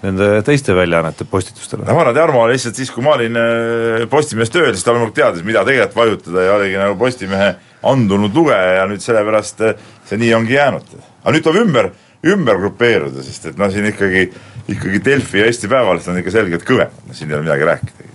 nende 0.01 0.29
teiste 0.45 0.73
väljaannete 0.75 1.27
postitustele. 1.29 1.85
no 1.85 1.95
ma 1.95 2.03
arvan, 2.03 2.15
et 2.15 2.21
Jarmo 2.21 2.45
lihtsalt 2.49 2.77
siis, 2.79 2.91
kui 2.91 3.05
ma 3.05 3.15
olin 3.15 3.37
äh, 3.39 4.05
Postimehes 4.11 4.51
tööl, 4.53 4.71
siis 4.73 4.85
ta 4.85 4.93
loomulikult 4.95 5.19
teadis, 5.21 5.45
mida 5.47 5.63
tegelikult 5.67 5.99
vajutada 6.01 6.45
ja 6.47 6.55
oligi 6.57 6.79
nagu 6.81 6.97
Postimehe 6.99 7.51
andunud 7.91 8.35
lugeja 8.35 8.79
ja 8.81 8.87
nüüd 8.89 9.03
sellepärast 9.03 9.65
see 10.09 10.21
nii 10.21 10.33
ongi 10.37 10.57
jäänud. 10.57 10.95
aga 11.23 11.35
nüüd 11.37 11.45
tuleb 11.45 11.67
ümber, 11.67 11.91
ümber 12.35 12.59
grupeeruda, 12.65 13.23
sest 13.25 13.51
et 13.53 13.61
noh, 13.61 13.71
siin 13.73 13.87
ikkagi, 13.93 14.27
ikkagi 14.75 15.05
Delfi 15.05 15.41
ja 15.41 15.49
Eesti 15.49 15.69
Päevaleht 15.71 16.09
on 16.11 16.19
ikka 16.21 16.33
selgelt 16.33 16.65
kõvemad, 16.67 17.13
siin 17.13 17.29
ei 17.29 17.37
ole 17.37 17.45
midagi 17.45 17.69
rääkida 17.69 18.10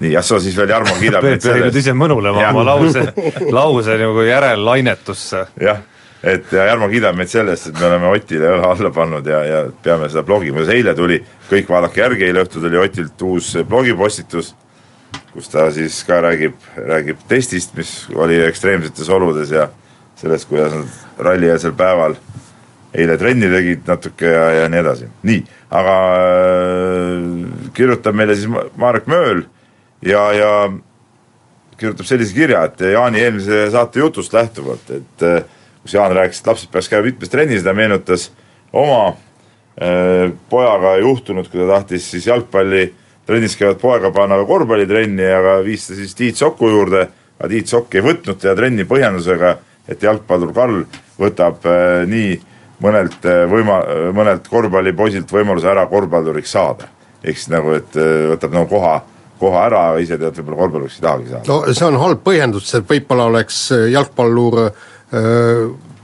nii, 0.00 0.14
ah 0.18 0.24
soo 0.26 0.40
siis 0.42 0.56
veel 0.58 0.72
Jarmo 0.74 0.94
kiidab 1.02 1.24
Peep 1.24 1.44
nüüd 1.44 1.78
ise 1.80 1.94
mõnulema 1.96 2.48
oma 2.50 2.64
lause, 2.66 3.04
lause 3.54 3.98
nagu 4.00 4.24
järellainetusse. 4.26 5.44
jah, 5.62 5.82
et 6.22 6.52
ja 6.52 6.66
Jarmo 6.70 6.88
kiidab 6.92 7.16
meid 7.18 7.30
selle 7.32 7.54
eest, 7.54 7.70
et 7.70 7.78
me 7.78 7.88
oleme 7.90 8.10
Otile 8.14 8.50
õla 8.56 8.74
alla 8.74 8.92
pannud 8.94 9.30
ja, 9.30 9.44
ja 9.48 9.62
peame 9.84 10.10
seda 10.10 10.24
blogi, 10.26 10.52
muuseas 10.54 10.74
eile 10.74 10.96
tuli, 10.98 11.20
kõik 11.50 11.70
vaadake 11.70 12.02
järgi, 12.02 12.28
eile 12.28 12.44
õhtul 12.44 12.66
tuli 12.66 12.82
Otilt 12.82 13.26
uus 13.28 13.54
blogipostitus, 13.68 14.54
kus 15.34 15.50
ta 15.50 15.70
siis 15.74 16.02
ka 16.06 16.20
räägib, 16.24 16.58
räägib 16.76 17.24
testist, 17.30 17.74
mis 17.78 17.96
oli 18.14 18.40
ekstreemsetes 18.48 19.10
oludes 19.14 19.54
ja 19.54 19.68
sellest, 20.20 20.48
kuidas 20.50 20.74
nad 20.74 21.26
rallieelsel 21.26 21.74
päeval 21.76 22.16
eile 22.94 23.16
trenni 23.18 23.48
tegid 23.50 23.88
natuke 23.88 24.30
ja, 24.30 24.44
ja 24.60 24.68
nii 24.70 24.80
edasi. 24.80 25.08
nii, 25.26 25.40
aga 25.74 25.96
äh, 26.18 27.26
kirjutab 27.74 28.14
meile 28.14 28.36
siis 28.38 28.50
Marek 28.78 29.10
Mööl 29.10 29.42
ja, 30.04 30.32
ja 30.32 30.50
kirjutab 31.78 32.06
sellise 32.06 32.34
kirja, 32.34 32.64
et 32.68 32.80
Jaani 32.94 33.22
eelmise 33.22 33.68
saate 33.74 34.02
jutust 34.02 34.34
lähtuvalt, 34.34 34.90
et 34.94 35.26
äh, 35.26 35.42
kus 35.82 35.94
Jaan 35.96 36.14
rääkis, 36.16 36.40
et 36.40 36.50
lapsed 36.50 36.72
peaks 36.72 36.88
käima 36.88 37.08
mitmes 37.08 37.32
trennis, 37.32 37.64
ta 37.64 37.74
meenutas 37.76 38.28
oma 38.72 39.08
äh, 39.08 40.30
pojaga 40.50 40.96
juhtunud, 41.02 41.50
kui 41.50 41.62
ta 41.62 41.74
tahtis 41.74 42.10
siis 42.14 42.28
jalgpalli 42.30 42.86
trennis 43.26 43.56
käivat 43.56 43.80
poega 43.80 44.12
panna 44.14 44.38
ka 44.40 44.48
korvpallitrenni, 44.48 45.26
aga 45.38 45.58
viis 45.64 45.88
ta 45.88 45.98
siis 45.98 46.14
Tiit 46.14 46.40
Soku 46.40 46.70
juurde, 46.70 47.06
aga 47.38 47.50
Tiit 47.50 47.72
Sokk 47.72 47.94
ei 47.96 48.04
võtnud 48.04 48.38
teda 48.40 48.54
trenni 48.58 48.86
põhjendusega, 48.88 49.56
et 49.88 50.02
jalgpallur 50.02 50.52
Karl 50.56 50.82
võtab 51.20 51.64
äh, 51.68 52.04
nii 52.10 52.36
mõnelt 52.84 53.26
võima-, 53.48 53.80
mõnelt 54.12 54.46
korvpallipoisilt 54.50 55.30
võimaluse 55.32 55.68
ära 55.70 55.86
korvpalluriks 55.88 56.52
saada. 56.52 56.90
ehk 57.24 57.38
siis 57.38 57.48
nagu, 57.48 57.72
et 57.72 57.94
võtab 58.28 58.52
nagu 58.52 58.66
koha 58.68 58.98
koha 59.40 59.64
ära, 59.68 59.86
ise 60.02 60.18
tead, 60.20 60.36
võib-olla 60.38 60.60
korvpalluriks 60.62 61.00
ei 61.00 61.06
tahagi 61.06 61.32
saada. 61.32 61.48
no 61.50 61.72
see 61.72 61.88
on 61.88 61.98
halb 62.02 62.22
põhjendus, 62.26 62.68
see 62.70 62.84
võib-olla 62.86 63.26
oleks 63.32 63.64
äh, 63.74 63.88
jalgpallur 63.94 64.60
äh, 64.62 64.70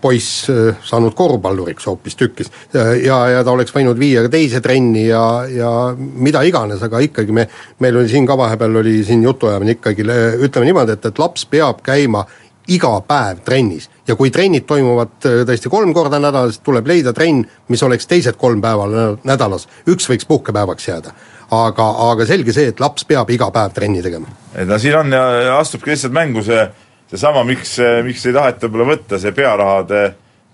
poiss 0.01 0.51
äh, 0.51 0.83
saanud 0.87 1.15
korvpalluriks 1.19 1.87
hoopistükkis 1.91 2.51
ja, 2.75 3.19
ja 3.35 3.45
ta 3.47 3.55
oleks 3.55 3.75
võinud 3.77 3.99
viia 4.01 4.25
ka 4.27 4.33
teise 4.33 4.63
trenni 4.65 5.07
ja, 5.09 5.25
ja 5.53 5.73
mida 5.97 6.43
iganes, 6.49 6.83
aga 6.87 7.03
ikkagi 7.07 7.37
me, 7.37 7.47
meil 7.85 8.03
oli 8.03 8.13
siin 8.13 8.29
ka 8.29 8.39
vahepeal 8.41 8.83
oli 8.83 9.01
siin 9.07 9.25
jutuajamine 9.29 9.79
ikkagi, 9.79 10.07
ütleme 10.41 10.71
niimoodi, 10.71 10.99
et, 10.99 11.11
et 11.13 11.23
laps 11.23 11.47
peab 11.51 11.85
käima 11.87 12.25
iga 12.71 12.93
päev 13.03 13.41
trennis. 13.43 13.89
Ja 14.07 14.15
kui 14.19 14.31
trennid 14.31 14.63
toimuvad 14.69 15.17
tõesti 15.25 15.71
kolm 15.73 15.91
korda 15.97 16.21
nädalas, 16.23 16.61
tuleb 16.63 16.87
leida 16.87 17.11
trenn, 17.17 17.43
mis 17.71 17.83
oleks 17.83 18.07
teised 18.07 18.39
kolm 18.39 18.61
päeva 18.63 18.87
nädalas, 19.27 19.67
üks 19.91 20.07
võiks 20.11 20.29
puhkepäevaks 20.29 20.87
jääda 20.87 21.15
aga, 21.57 21.87
aga 22.11 22.27
selge 22.29 22.55
see, 22.57 22.71
et 22.73 22.83
laps 22.83 23.07
peab 23.09 23.31
iga 23.35 23.51
päev 23.55 23.75
trenni 23.77 24.03
tegema. 24.05 24.31
et 24.55 24.69
no 24.69 24.79
siin 24.79 24.99
on 25.01 25.17
ja 25.17 25.57
astubki 25.59 25.93
lihtsalt 25.93 26.15
mängu 26.15 26.45
see, 26.47 26.67
seesama, 27.11 27.45
miks, 27.49 27.79
miks 28.07 28.27
ei 28.27 28.37
taheta 28.37 28.69
võib-olla 28.69 28.93
võtta 28.95 29.19
see 29.23 29.35
pearahade 29.37 30.05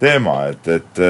teema, 0.00 0.38
et, 0.52 0.68
et 0.68 1.02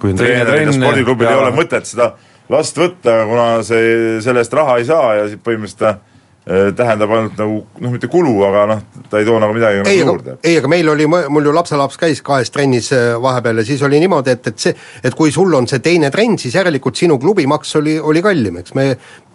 kui 0.00 0.12
on 0.12 0.18
treeneril 0.20 0.44
ja 0.44 0.50
trenn 0.52 0.78
spordiklubil 0.78 1.30
ei 1.30 1.42
ole 1.42 1.52
mõtet 1.56 1.88
seda 1.88 2.12
last 2.52 2.76
võtta, 2.76 3.22
kuna 3.28 3.46
see, 3.64 4.18
selle 4.24 4.44
eest 4.44 4.56
raha 4.56 4.80
ei 4.80 4.88
saa 4.88 5.14
ja 5.20 5.28
põhimõtteliselt 5.36 5.80
ta 5.84 5.94
Äh, 5.96 6.13
tähendab 6.44 7.12
ainult 7.16 7.38
nagu 7.40 7.60
noh, 7.80 7.92
mitte 7.94 8.08
kulu, 8.12 8.34
aga 8.44 8.64
noh, 8.68 8.80
ta 9.08 9.20
ei 9.20 9.24
too 9.24 9.38
nagu 9.40 9.54
midagi 9.56 9.80
ei, 9.80 10.02
nagu 10.04 10.12
juurde. 10.12 10.36
ei, 10.44 10.58
aga 10.60 10.68
meil 10.68 10.90
oli, 10.92 11.06
mul 11.08 11.48
ju 11.48 11.54
lapselaps 11.56 11.96
käis 12.00 12.20
kahes 12.24 12.52
trennis 12.52 12.90
äh, 12.92 13.14
vahepeal 13.22 13.62
ja 13.62 13.64
siis 13.64 13.82
oli 13.86 14.00
niimoodi, 14.02 14.34
et, 14.36 14.50
et 14.52 14.66
see, 14.66 14.74
et 15.04 15.16
kui 15.16 15.32
sul 15.32 15.56
on 15.56 15.68
see 15.70 15.80
teine 15.84 16.10
trenn, 16.12 16.36
siis 16.40 16.58
järelikult 16.58 17.00
sinu 17.00 17.16
klubimaks 17.22 17.72
oli, 17.80 17.96
oli 17.96 18.22
kallim, 18.24 18.60
eks 18.60 18.76
me 18.76 18.90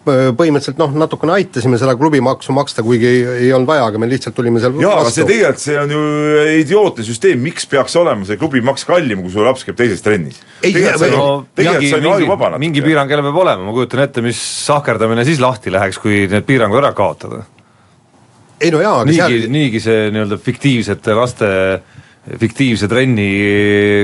põhimõtteliselt 0.07 0.79
noh, 0.79 0.93
natukene 1.01 1.33
aitasime 1.35 1.77
seda 1.79 1.93
klubimaksu 1.99 2.53
maksta, 2.55 2.83
kuigi 2.85 3.07
ei, 3.09 3.19
ei 3.45 3.49
olnud 3.55 3.69
vaja, 3.69 3.87
aga 3.89 3.99
me 4.01 4.07
lihtsalt 4.09 4.35
tulime 4.37 4.61
seal 4.63 4.77
jaa, 4.79 4.95
aga 5.01 5.11
see 5.13 5.27
tegelikult, 5.27 5.61
see 5.63 5.75
on 5.81 5.93
ju 5.93 6.01
idiootne 6.61 7.05
süsteem, 7.07 7.41
miks 7.43 7.67
peaks 7.69 7.97
olema 7.99 8.27
see 8.27 8.39
klubimaks 8.39 8.87
kallim, 8.87 9.23
kui 9.25 9.33
su 9.33 9.43
laps 9.45 9.67
käib 9.67 9.77
teises 9.79 10.03
trennis? 10.05 10.39
tegelikult 10.63 11.03
see 11.03 11.11
on 11.11 11.15
ju, 11.19 11.29
tegelikult 11.59 11.89
see 11.91 11.99
on 11.99 12.07
ju 12.07 12.15
ajuvaba 12.15 12.51
natuke. 12.53 12.63
mingi 12.65 12.83
piirang 12.85 13.13
jälle 13.13 13.27
peab 13.27 13.39
olema, 13.43 13.67
ma 13.67 13.75
kujutan 13.75 14.03
ette, 14.05 14.25
mis 14.25 14.41
sahkerdamine 14.65 15.27
siis 15.27 15.43
lahti 15.43 15.73
läheks, 15.75 16.01
kui 16.01 16.25
need 16.31 16.47
piirangud 16.47 16.81
ära 16.81 16.93
kaotada. 16.97 17.43
ei 18.59 18.71
no 18.73 18.83
jaa, 18.85 19.01
aga 19.03 19.11
niigi 19.11 19.23
seal..., 19.25 19.49
niigi 19.55 19.83
see 19.83 20.09
nii-öelda 20.15 20.39
fiktiivsete 20.47 21.17
laste 21.19 21.53
fiktiivse 22.37 22.87
trenni 22.87 23.27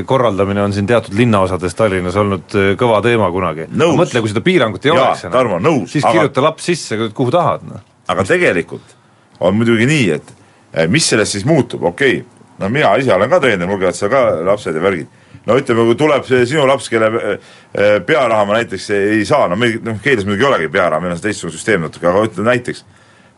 korraldamine 0.06 0.62
on 0.64 0.74
siin 0.74 0.88
teatud 0.88 1.16
linnaosades 1.18 1.76
Tallinnas 1.76 2.16
olnud 2.20 2.56
äh, 2.56 2.70
kõva 2.80 3.02
teema 3.06 3.30
kunagi. 3.34 3.68
mõtle, 3.72 4.22
kui 4.24 4.32
seda 4.32 4.44
piirangut 4.46 4.86
ei 4.86 4.94
Jaa, 4.94 5.10
oleks 5.12 5.26
nõus, 5.64 5.92
siis 5.92 6.06
aga- 6.06 6.14
kirjuta 6.18 6.46
laps 6.46 6.70
sisse, 6.72 6.98
kuhu 7.14 7.34
tahad, 7.34 7.66
noh. 7.70 7.84
aga 8.08 8.24
tegelikult 8.28 8.96
on 9.40 9.56
muidugi 9.58 9.86
nii, 9.90 10.10
et 10.16 10.34
eh, 10.74 10.88
mis 10.92 11.08
sellest 11.10 11.38
siis 11.38 11.46
muutub, 11.46 11.84
okei 11.84 12.22
okay. 12.22 12.50
no 12.62 12.72
mina 12.72 12.96
ise 13.02 13.14
olen 13.14 13.30
ka 13.30 13.40
treener, 13.44 13.70
mul 13.70 13.80
käivad 13.82 13.98
seal 13.98 14.12
ka 14.14 14.24
lapsed 14.48 14.76
ja 14.76 14.84
värgid. 14.84 15.22
no 15.46 15.58
ütleme, 15.60 15.86
kui 15.90 16.00
tuleb 16.00 16.26
see 16.26 16.46
sinu 16.50 16.66
laps, 16.68 16.90
kelle 16.90 17.12
eh, 17.12 18.00
pearaha 18.06 18.46
ma 18.46 18.60
näiteks 18.60 18.90
ei 18.96 19.26
saa, 19.26 19.50
no 19.52 19.60
meil, 19.60 19.78
noh 19.84 20.00
Keelias 20.04 20.26
muidugi 20.26 20.48
ei 20.48 20.52
olegi 20.54 20.72
pearaha, 20.74 21.02
meil 21.04 21.18
on 21.18 21.22
teistsugune 21.22 21.58
süsteem 21.58 21.86
natuke, 21.86 22.08
aga 22.10 22.26
ütleme 22.30 22.50
näiteks, 22.54 22.86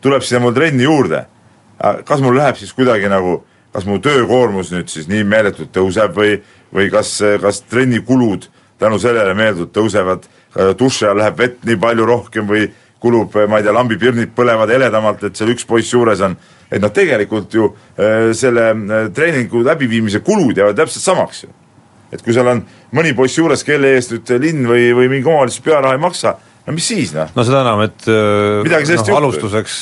tuleb 0.04 0.24
sinna 0.24 0.44
mul 0.46 0.56
trenni 0.56 0.86
juurde, 0.86 1.24
kas 2.06 2.22
mul 2.22 2.36
läheb 2.38 2.58
siis 2.58 2.72
kuidagi 2.74 3.10
nagu, 3.10 3.42
kas 3.78 3.86
mu 3.86 4.00
töökoormus 4.02 4.72
nüüd 4.74 4.90
siis 4.90 5.06
nii 5.06 5.22
meeletult 5.28 5.70
tõuseb 5.74 6.16
või, 6.18 6.34
või 6.74 6.90
kas, 6.90 7.14
kas 7.42 7.62
trennikulud 7.70 8.48
tänu 8.78 8.98
sellele 8.98 9.34
meeletult 9.38 9.70
tõusevad, 9.74 10.26
duši 10.78 11.06
all 11.06 11.20
läheb 11.22 11.38
vett 11.38 11.64
nii 11.66 11.78
palju 11.78 12.06
rohkem 12.08 12.48
või 12.50 12.66
kulub, 12.98 13.36
ma 13.48 13.60
ei 13.60 13.66
tea, 13.66 13.74
lambipirnid 13.74 14.32
põlevad 14.34 14.72
heledamalt, 14.74 15.22
et 15.28 15.38
seal 15.38 15.52
üks 15.52 15.66
poiss 15.68 15.92
juures 15.94 16.22
on. 16.26 16.34
et 16.70 16.82
noh, 16.82 16.90
tegelikult 16.92 17.54
ju 17.54 17.68
äh, 17.70 18.32
selle 18.36 18.64
äh, 18.74 19.06
treeningu 19.14 19.62
läbiviimise 19.64 20.20
kulud 20.26 20.58
jäävad 20.58 20.76
täpselt 20.76 21.04
samaks 21.04 21.44
ju. 21.44 21.52
et 22.12 22.22
kui 22.24 22.34
seal 22.34 22.50
on 22.50 22.64
mõni 22.98 23.14
poiss 23.16 23.38
juures, 23.38 23.62
kelle 23.64 23.94
eest 23.94 24.16
nüüd 24.16 24.34
linn 24.42 24.66
või, 24.66 24.90
või 24.96 25.12
mingi 25.14 25.30
omavalitsus 25.30 25.62
pearaha 25.64 25.94
ei 25.94 26.02
maksa, 26.02 26.34
no 26.66 26.74
mis 26.74 26.90
siis 26.90 27.14
noh? 27.14 27.30
no 27.36 27.46
seda 27.46 27.62
enam, 27.62 27.84
et 27.86 28.10
äh, 28.10 28.64
Midagi 28.66 28.90
sellest 28.90 29.06
noh, 29.06 29.14
juhtub. 29.14 29.22
alustuseks 29.22 29.78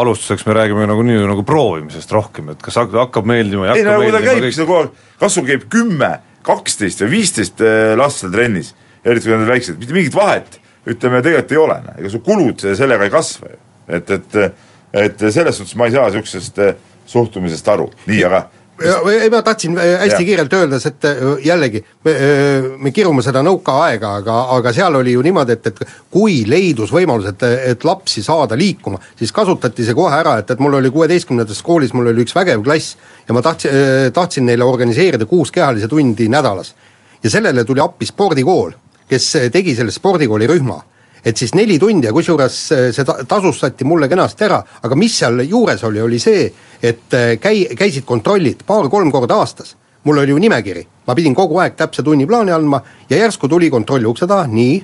alustuseks 0.00 0.46
me 0.48 0.54
räägime 0.56 0.86
nagunii 0.90 1.18
nagu 1.28 1.44
proovimisest 1.46 2.12
rohkem, 2.14 2.50
et 2.54 2.62
kas 2.64 2.76
hak- 2.80 2.96
hakkab 2.98 3.28
meeldima, 3.28 3.68
ei 3.70 3.80
ei 3.80 3.84
hakka 3.84 3.96
no 3.96 4.02
kui 4.02 4.12
ta 4.12 4.20
meeldima, 4.20 4.46
käib 4.46 4.56
seda 4.56 4.66
kogu 4.68 4.78
aeg, 4.82 5.06
kas 5.20 5.36
sul 5.38 5.46
käib 5.48 5.66
kümme, 5.72 6.10
kaksteist 6.46 7.02
või 7.04 7.10
viisteist 7.18 7.60
äh, 7.64 7.92
last 8.00 8.22
seal 8.24 8.32
trennis, 8.34 8.74
eriti 9.04 9.28
kui 9.28 9.36
nad 9.36 9.44
on 9.46 9.52
väiksed, 9.52 9.78
mitte 9.80 9.96
mingit 9.96 10.16
vahet, 10.16 10.60
ütleme 10.88 11.20
tegelikult 11.24 11.52
ei 11.52 11.60
ole, 11.60 11.78
ega 12.00 12.12
su 12.12 12.20
kulud 12.24 12.64
sellega 12.78 13.04
ei 13.08 13.12
kasva 13.12 13.52
ju. 13.52 13.58
et, 13.98 14.10
et, 14.16 14.38
et 15.04 15.26
selles 15.30 15.56
suhtes 15.60 15.76
ma 15.76 15.86
ei 15.90 15.92
saa 15.96 16.08
niisugusest 16.08 16.58
äh, 16.64 16.74
suhtumisest 17.10 17.68
aru, 17.68 17.90
nii, 18.06 18.22
aga 18.28 18.44
ei 18.80 19.30
ma 19.30 19.42
tahtsin 19.42 19.78
äh, 19.78 19.98
hästi 20.00 20.22
Jah. 20.22 20.24
kiirelt 20.24 20.52
öelda, 20.52 20.76
et 20.86 21.04
äh, 21.04 21.16
jällegi, 21.44 21.84
me, 22.04 22.10
äh, 22.10 22.68
me 22.78 22.92
kirume 22.92 23.22
seda 23.22 23.42
nõukaaega, 23.44 24.12
aga, 24.22 24.36
aga 24.56 24.72
seal 24.72 24.96
oli 25.00 25.12
ju 25.12 25.22
niimoodi, 25.24 25.56
et, 25.56 25.66
et 25.66 25.80
kui 26.10 26.40
leidus 26.48 26.92
võimalus, 26.94 27.30
et, 27.32 27.44
et 27.74 27.84
lapsi 27.84 28.22
saada 28.24 28.58
liikuma, 28.58 29.00
siis 29.18 29.32
kasutati 29.36 29.84
see 29.86 29.96
kohe 29.96 30.14
ära, 30.16 30.38
et, 30.40 30.50
et 30.50 30.62
mul 30.62 30.78
oli 30.80 30.92
kuueteistkümnendas 30.94 31.62
koolis, 31.66 31.94
mul 31.96 32.12
oli 32.12 32.24
üks 32.24 32.36
vägev 32.36 32.64
klass 32.64 32.96
ja 33.28 33.36
ma 33.36 33.42
tahtsin, 33.44 34.12
tahtsin 34.16 34.48
neile 34.48 34.64
organiseerida 34.64 35.28
kuus 35.28 35.52
kehalise 35.54 35.88
tundi 35.88 36.28
nädalas. 36.28 36.74
ja 37.22 37.30
sellele 37.30 37.64
tuli 37.64 37.80
appi 37.80 38.06
spordikool, 38.06 38.72
kes 39.08 39.32
tegi 39.52 39.74
selle 39.76 39.92
spordikooli 39.92 40.46
rühma 40.48 40.80
et 41.24 41.36
siis 41.36 41.54
neli 41.54 41.78
tundi 41.78 42.06
ja 42.06 42.12
kusjuures 42.12 42.58
eh, 42.72 42.86
see 42.94 43.04
ta- 43.04 43.18
tasustati 43.28 43.84
mulle 43.84 44.08
kenasti 44.08 44.46
ära, 44.46 44.60
aga 44.82 44.96
mis 44.96 45.18
seal 45.18 45.42
juures 45.44 45.84
oli, 45.84 46.00
oli 46.00 46.18
see, 46.22 46.46
et 46.82 47.16
eh, 47.16 47.34
käi-, 47.42 47.68
käisid 47.76 48.06
kontrollid 48.08 48.64
paar-kolm 48.66 49.12
korda 49.12 49.40
aastas. 49.40 49.76
mul 50.04 50.18
oli 50.18 50.30
ju 50.30 50.38
nimekiri, 50.38 50.86
ma 51.06 51.14
pidin 51.14 51.34
kogu 51.34 51.58
aeg 51.60 51.74
täpse 51.76 52.02
tunniplaani 52.02 52.52
andma 52.52 52.80
ja 53.10 53.16
järsku 53.16 53.48
tuli 53.48 53.68
kontroll 53.70 54.06
ukse 54.08 54.26
taha, 54.26 54.46
nii, 54.48 54.78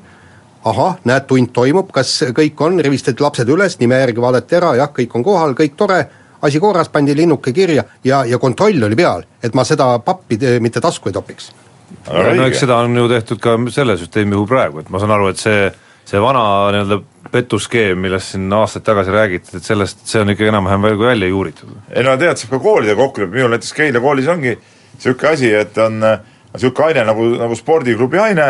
ahah, 0.64 0.98
näed, 1.04 1.24
tund 1.26 1.52
toimub, 1.56 1.88
kas 1.94 2.18
kõik 2.36 2.60
on, 2.60 2.80
rivistati 2.84 3.22
lapsed 3.24 3.48
üles, 3.48 3.78
nime 3.80 3.96
järgi 4.02 4.20
vaadati 4.20 4.58
ära, 4.58 4.74
jah, 4.76 4.90
kõik 4.92 5.14
on 5.16 5.24
kohal, 5.24 5.54
kõik 5.56 5.76
tore, 5.78 6.02
asi 6.42 6.60
korras, 6.60 6.90
pandi 6.92 7.14
linnuke 7.16 7.52
kirja 7.52 7.84
ja, 8.04 8.24
ja 8.28 8.38
kontroll 8.38 8.84
oli 8.84 8.98
peal, 8.98 9.24
et 9.42 9.54
ma 9.56 9.64
seda 9.64 9.88
pappi 10.04 10.38
eh, 10.42 10.58
mitte 10.60 10.82
tasku 10.84 11.08
ei 11.08 11.16
topiks. 11.16 11.52
aga 12.10 12.34
no 12.36 12.46
eks 12.50 12.60
seda 12.66 12.76
on 12.84 12.96
ju 12.98 13.08
tehtud 13.08 13.40
ka 13.40 13.56
selle 13.72 13.96
süsteemi 13.96 14.34
puhul 14.34 14.50
praegu, 14.50 14.82
et 14.82 14.90
ma 14.90 15.00
saan 15.00 15.14
aru, 15.16 15.30
et 15.32 15.40
see, 15.40 15.70
see 16.06 16.22
vana 16.22 16.42
nii-öelda 16.74 17.00
petuskeem, 17.32 17.98
millest 17.98 18.34
siin 18.34 18.52
aastaid 18.54 18.84
tagasi 18.86 19.14
räägiti, 19.14 19.56
et 19.58 19.66
sellest, 19.66 20.04
see 20.06 20.22
on 20.22 20.30
ikka 20.32 20.46
enam-vähem 20.52 20.86
veel 20.86 20.96
kui 21.00 21.08
välja 21.08 21.28
juuritud. 21.28 21.74
ei 21.90 22.06
no 22.06 22.14
tead, 22.20 22.38
saab 22.38 22.54
ka 22.54 22.62
koolidega 22.62 23.00
kokku 23.00 23.24
leppida, 23.24 23.38
minul 23.40 23.54
näiteks 23.56 23.74
Keila 23.76 24.02
koolis 24.04 24.30
ongi 24.30 24.54
niisugune 24.54 25.32
asi, 25.32 25.52
et 25.54 25.78
on 25.82 25.98
niisugune 25.98 26.86
aine 26.86 27.04
nagu, 27.10 27.28
nagu 27.42 27.58
spordiklubi 27.58 28.22
aine 28.22 28.46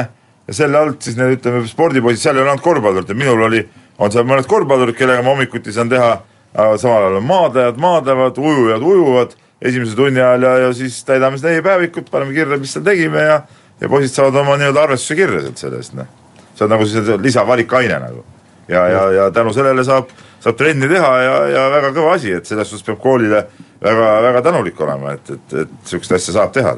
ja 0.47 0.55
selle 0.61 0.79
alt 0.79 1.03
siis 1.03 1.17
need 1.19 1.39
ütleme, 1.39 1.65
spordipoisid, 1.69 2.23
seal 2.23 2.37
ei 2.37 2.45
ole 2.45 2.53
ainult 2.53 2.67
korvpallurid, 2.67 3.17
minul 3.17 3.47
oli, 3.49 3.65
on 3.99 4.13
seal 4.13 4.29
mõned 4.29 4.49
korvpallurid, 4.51 4.97
kellega 4.99 5.25
ma 5.25 5.33
hommikuti 5.33 5.73
saan 5.75 5.91
teha, 5.91 6.13
samal 6.55 7.09
ajal 7.09 7.21
on 7.23 7.27
maadlejad 7.27 7.81
maadlevad, 7.83 8.39
ujujad 8.39 8.85
ujuvad 8.85 9.35
esimese 9.65 9.97
tunni 9.97 10.21
ajal 10.21 10.45
ja, 10.45 10.57
ja 10.67 10.73
siis 10.77 11.01
täidame 11.09 11.41
seda 11.41 11.57
e-päevikut, 11.57 12.13
paneme 12.13 12.37
kirja, 12.37 12.61
mis 12.61 12.77
seal 12.77 12.85
tegime 12.85 13.25
ja 13.25 13.41
ja 13.81 13.89
poisid 13.93 14.15
saavad 14.15 14.41
oma 14.41 14.57
nii-öelda 14.57 14.87
arvestuse 14.87 15.19
kirja 15.19 15.43
sealt 15.45 15.61
selle 15.61 15.81
eest, 15.83 15.97
noh. 15.99 16.09
See 16.57 16.65
on 16.65 16.73
nagu 16.73 16.87
siis 16.89 17.13
lisavalikaine 17.23 18.01
nagu. 18.01 18.25
ja, 18.69 18.89
ja, 18.89 19.03
ja 19.13 19.31
tänu 19.31 19.53
sellele 19.55 19.85
saab, 19.85 20.11
saab 20.41 20.57
trenni 20.57 20.89
teha 20.91 21.13
ja, 21.23 21.37
ja 21.53 21.69
väga 21.71 21.93
kõva 21.95 22.17
asi, 22.17 22.33
et 22.35 22.49
selles 22.49 22.71
suhtes 22.71 22.87
peab 22.87 22.99
koolile 23.03 23.45
väga, 23.83 24.09
väga 24.23 24.43
tänulik 24.49 24.81
olema, 24.81 25.15
et, 25.15 25.31
et, 25.31 25.55
et 25.63 25.77
niisugust 25.83 26.17
asja 26.19 26.35
saab 26.41 26.53
teha 26.57 26.75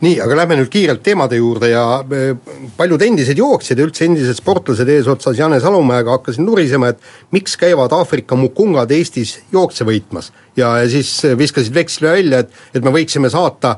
nii, 0.00 0.16
aga 0.24 0.36
lähme 0.38 0.56
nüüd 0.60 0.70
kiirelt 0.72 1.02
teemade 1.04 1.36
juurde 1.36 1.70
ja 1.72 1.82
e, 2.00 2.32
paljud 2.76 3.02
endised 3.04 3.38
jooksjad 3.38 3.80
ja 3.80 3.86
üldse 3.86 4.06
endised 4.06 4.38
sportlased 4.38 4.88
eesotsas 4.88 5.38
Jane 5.38 5.60
Salumäega 5.60 6.14
hakkasid 6.16 6.44
nurisema, 6.44 6.92
et 6.94 7.02
miks 7.36 7.56
käivad 7.60 7.92
Aafrika 7.92 8.38
mukungad 8.38 8.90
Eestis 8.96 9.36
jookse 9.52 9.84
võitmas. 9.88 10.32
ja, 10.56 10.72
ja 10.80 10.88
siis 10.90 11.12
viskasid 11.38 11.74
veksli 11.74 12.08
välja, 12.08 12.40
et, 12.44 12.56
et 12.74 12.84
me 12.84 12.92
võiksime 12.94 13.30
saata 13.30 13.76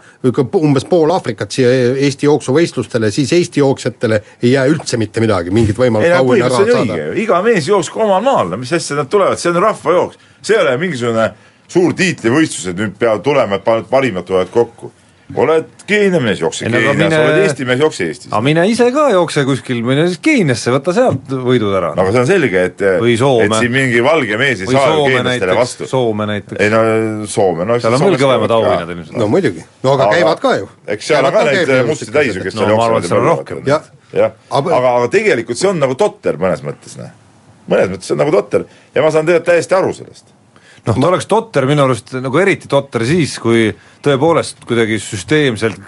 umbes 0.63 0.87
pool 0.89 1.11
Aafrikat 1.11 1.51
siia 1.51 1.75
Eesti 2.07 2.27
jooksuvõistlustele, 2.31 3.11
siis 3.11 3.33
Eesti 3.33 3.61
jooksjatele 3.61 4.23
ei 4.43 4.55
jää 4.55 4.67
üldse 4.71 4.97
mitte 5.03 5.21
midagi, 5.21 5.51
mingit 5.51 5.79
võimalust 5.79 6.19
auhinna 6.21 6.49
raha 6.49 6.67
saada. 6.71 7.03
iga 7.19 7.43
mees 7.43 7.69
jooksku 7.69 8.07
omal 8.07 8.23
maal, 8.23 8.57
mis 8.63 8.73
asja 8.73 9.03
nad 9.03 9.11
tulevad, 9.11 9.43
see 9.43 9.51
on 9.51 9.63
rahvajooks, 9.63 10.19
see 10.43 10.57
ei 10.57 10.63
ole 10.63 10.79
mingisugune 10.87 11.31
suur 11.73 11.95
tiitlivõistlus, 11.99 12.71
et 12.71 12.79
nüüd 12.79 12.99
peavad 12.99 13.23
tulema, 13.25 13.59
et 13.59 13.89
parimad 13.91 14.29
tulevad 14.29 14.51
kokku 14.53 14.93
oled 15.39 15.69
Keenia 15.87 16.21
mees, 16.23 16.41
jookse 16.41 16.67
Keenias 16.67 16.97
mine..., 16.97 17.19
oled 17.19 17.39
Eesti 17.43 17.67
mees, 17.69 17.81
jookse 17.83 18.07
Eestis. 18.07 18.29
aga 18.31 18.41
mine 18.45 18.65
ise 18.71 18.89
ka 18.95 19.07
jookse 19.13 19.45
kuskil, 19.49 19.83
mine 19.87 20.07
siis 20.09 20.21
Keeniasse, 20.25 20.73
võta 20.75 20.95
sealt 20.97 21.33
võidud 21.33 21.75
ära. 21.79 21.93
no 21.97 22.05
aga 22.05 22.15
see 22.15 22.23
on 22.25 22.29
selge, 22.29 22.65
et, 22.71 22.85
et 22.89 23.57
siin 23.57 23.73
mingi 23.75 24.03
valge 24.05 24.39
mees 24.41 24.65
ei 24.65 24.71
saa 24.71 24.97
ju 24.97 25.07
keeniastele 25.09 25.57
vastu. 25.59 25.89
Soome 25.91 26.29
näiteks. 26.31 26.59
ei 26.63 26.73
no 26.73 26.83
Soome, 27.31 27.67
no 27.69 27.79
seal 27.83 27.97
on 27.97 28.05
veel 28.07 28.19
kõvemad 28.25 28.57
auhinnad 28.59 28.93
ilmselt. 28.97 29.17
no 29.23 29.31
muidugi, 29.33 29.65
no 29.87 29.97
aga, 29.97 30.11
aga 30.11 30.21
käivad 30.21 30.45
ka 30.45 30.55
ju. 30.59 30.69
eks 30.97 31.11
seal 31.13 31.31
on 31.31 31.37
ka 31.39 31.47
neid 31.49 31.75
musti 31.89 32.11
täis 32.13 32.37
ju, 32.37 32.45
kes 32.45 32.59
seal 32.59 32.77
jooksevad. 32.77 33.73
jah, 33.73 34.37
aga, 34.51 34.79
aga 34.83 35.11
tegelikult 35.13 35.61
see 35.61 35.73
on 35.73 35.83
nagu 35.83 35.97
totter 35.99 36.41
mõnes 36.41 36.65
mõttes, 36.67 36.99
noh. 37.01 37.11
mõnes 37.73 37.95
mõttes 37.95 38.11
see 38.11 38.19
on 38.19 38.25
nagu 38.27 38.37
totter 38.37 38.69
ja 38.93 39.05
ma 39.05 39.15
saan 39.15 39.29
tegelikult 39.29 39.53
täiesti 39.55 39.79
aru 39.81 39.97
sellest 39.97 40.37
noh, 40.89 40.99
ta 40.99 41.09
oleks 41.09 41.29
totter 41.31 41.67
minu 41.69 41.87
arust 41.87 42.15
nagu 42.19 42.43
eriti 42.43 42.71
totter 42.71 43.05
siis, 43.07 43.37
kui 43.43 43.71
tõepoolest 44.05 44.65
kuidagi 44.67 44.99
süsteemselt 45.03 45.79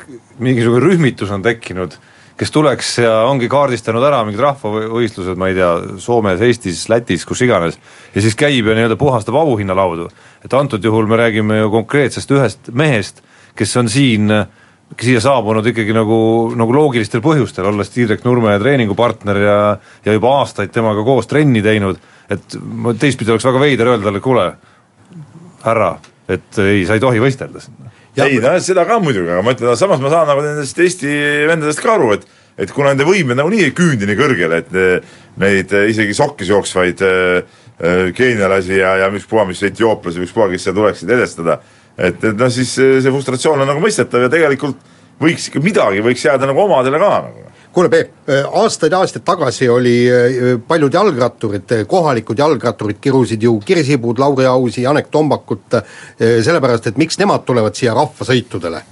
mingisugune 0.42 0.82
rühmitus 0.84 1.32
on 1.34 1.42
tekkinud, 1.44 1.96
kes 2.38 2.50
tuleks 2.54 2.96
ja 3.04 3.12
ongi 3.28 3.48
kaardistanud 3.50 4.02
ära 4.06 4.22
mingid 4.26 4.42
rahvavõistlused, 4.42 5.38
ma 5.38 5.50
ei 5.50 5.58
tea, 5.58 5.70
Soomes, 6.02 6.42
Eestis, 6.42 6.86
Lätis, 6.90 7.26
kus 7.26 7.44
iganes, 7.46 7.78
ja 8.14 8.24
siis 8.24 8.34
käib 8.38 8.66
ja 8.70 8.74
nii-öelda 8.74 8.98
puhastab 8.98 9.38
auhinnalaudu. 9.38 10.08
et 10.44 10.54
antud 10.54 10.84
juhul 10.84 11.06
me 11.06 11.16
räägime 11.16 11.58
ju 11.58 11.70
konkreetsest 11.70 12.30
ühest 12.30 12.70
mehest, 12.72 13.22
kes 13.54 13.76
on 13.76 13.88
siin 13.88 14.30
siia 15.00 15.20
saabunud 15.20 15.66
ikkagi 15.66 15.94
nagu, 15.94 16.16
nagu 16.54 16.74
loogilistel 16.74 17.22
põhjustel, 17.24 17.66
olles 17.66 17.90
Tiidrek 17.90 18.24
Nurme 18.24 18.58
treeningupartner 18.58 19.40
ja 19.40 19.56
ja 20.04 20.12
juba 20.12 20.38
aastaid 20.40 20.70
temaga 20.74 21.02
koos 21.02 21.26
trenni 21.26 21.62
teinud, 21.62 21.98
et 22.30 22.58
teistpidi 23.00 23.32
oleks 23.32 23.46
väga 23.46 23.62
veider 23.62 23.90
öelda 23.90 24.10
talle, 24.10 24.20
kuule, 24.20 24.46
härra, 25.64 25.90
et 26.28 26.62
ei, 26.62 26.84
sa 26.88 26.96
ei 26.96 27.02
tohi 27.02 27.20
võistelda 27.22 27.62
sinna. 27.62 27.92
ei 28.24 28.38
no 28.42 28.54
seda 28.62 28.86
ka 28.88 29.00
muidugi, 29.02 29.30
aga 29.30 29.42
ma 29.44 29.54
ütlen, 29.56 29.76
samas 29.78 30.02
ma 30.02 30.12
saan 30.12 30.30
nagu 30.30 30.44
nendest 30.44 30.78
Eesti 30.80 31.10
vendadest 31.50 31.82
ka 31.82 31.96
aru, 31.96 32.14
et 32.18 32.26
et 32.54 32.70
kuna 32.70 32.92
nende 32.92 33.06
võimed 33.08 33.34
nagunii 33.34 33.64
ei 33.66 33.74
küündi 33.74 34.06
nii 34.06 34.18
kõrgele, 34.18 34.60
et 34.62 34.74
neid 35.42 35.72
isegi 35.90 36.14
sokkis 36.14 36.52
jooksvaid 36.52 37.00
äh, 37.02 37.56
keenialasi 38.14 38.76
ja, 38.78 38.92
ja 39.02 39.08
ükspuha, 39.10 39.42
mis 39.48 39.62
etiooplasi 39.66 40.20
või 40.20 40.28
ükspuha, 40.28 40.46
kes 40.52 40.68
seal 40.68 40.76
tuleksid 40.76 41.10
edestada, 41.16 41.58
et, 41.98 42.20
et 42.22 42.36
noh, 42.38 42.52
siis 42.54 42.76
see 42.78 43.10
frustratsioon 43.10 43.64
on 43.64 43.70
nagu 43.72 43.82
mõistetav 43.82 44.28
ja 44.28 44.30
tegelikult 44.30 44.78
võiks 45.18 45.48
ikka 45.50 45.62
midagi, 45.64 46.04
võiks 46.04 46.22
jääda 46.26 46.46
nagu 46.50 46.62
omadele 46.62 47.00
ka 47.02 47.10
nagu 47.26 47.44
kuule 47.74 47.90
Peep, 47.90 48.10
äh, 48.30 48.46
aastaid-aastaid 48.62 49.24
tagasi 49.26 49.68
oli 49.68 49.94
äh, 50.06 50.40
paljud 50.68 50.94
jalgratturid, 50.94 51.70
äh, 51.74 51.86
kohalikud 51.90 52.38
jalgratturid 52.38 53.00
kirusid 53.02 53.42
ju 53.42 53.58
Kirsipuud, 53.64 54.18
Lauri 54.22 54.46
Ausi, 54.46 54.82
Janek 54.82 55.10
Tombakut 55.10 55.80
sellepärast, 56.18 56.92
et 56.92 57.00
miks 57.00 57.18
nemad 57.18 57.42
tulevad 57.46 57.74
siia 57.74 57.94
rahvasõitudele 57.96 58.82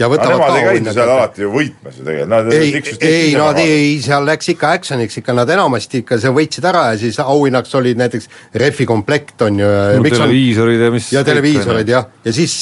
ja 0.00 0.08
võtavad 0.08 0.40
no, 0.40 0.46
ka 0.48 0.62
käinud 0.72 0.96
seal 0.96 1.12
alati 1.12 1.44
ju 1.44 1.50
võitmas 1.52 1.98
ju 2.00 2.06
tegelikult, 2.06 2.32
nad 2.32 2.48
ei, 2.56 2.72
ei 3.08 3.36
nad 3.36 3.60
ei, 3.60 3.92
seal 4.02 4.26
läks 4.26 4.50
ikka 4.54 4.72
action'iks 4.78 5.20
ikka, 5.20 5.36
nad 5.36 5.52
enamasti 5.52 6.00
ikka 6.02 6.18
see 6.22 6.32
võitsid 6.34 6.66
ära 6.72 6.86
ja 6.94 6.98
siis 7.04 7.20
auhinnaks 7.22 7.76
olid 7.78 8.00
näiteks 8.00 8.28
rehvi 8.64 8.88
komplekt 8.88 9.46
on 9.46 9.60
ju 9.62 9.68
no, 9.68 10.08
televiisorid 10.08 10.82
ja 10.88 10.90
mis 10.96 11.12
ja 11.14 11.22
televiisorid 11.28 11.94
jah, 11.94 12.10
ja 12.24 12.34
siis 12.34 12.56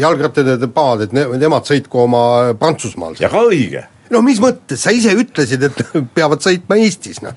jalgrattade 0.00 0.72
paad, 0.74 1.06
et 1.06 1.16
ne, 1.16 1.28
nemad 1.38 1.68
sõitku 1.68 2.06
oma 2.08 2.24
Prantsusmaal. 2.58 3.20
ja 3.20 3.30
ka 3.30 3.46
õige 3.46 3.86
no 4.10 4.22
mis 4.26 4.40
mõttes, 4.42 4.82
sa 4.82 4.92
ise 4.94 5.14
ütlesid, 5.18 5.64
et 5.70 5.80
peavad 6.16 6.42
sõitma 6.44 6.78
Eestis, 6.82 7.22
noh. 7.24 7.36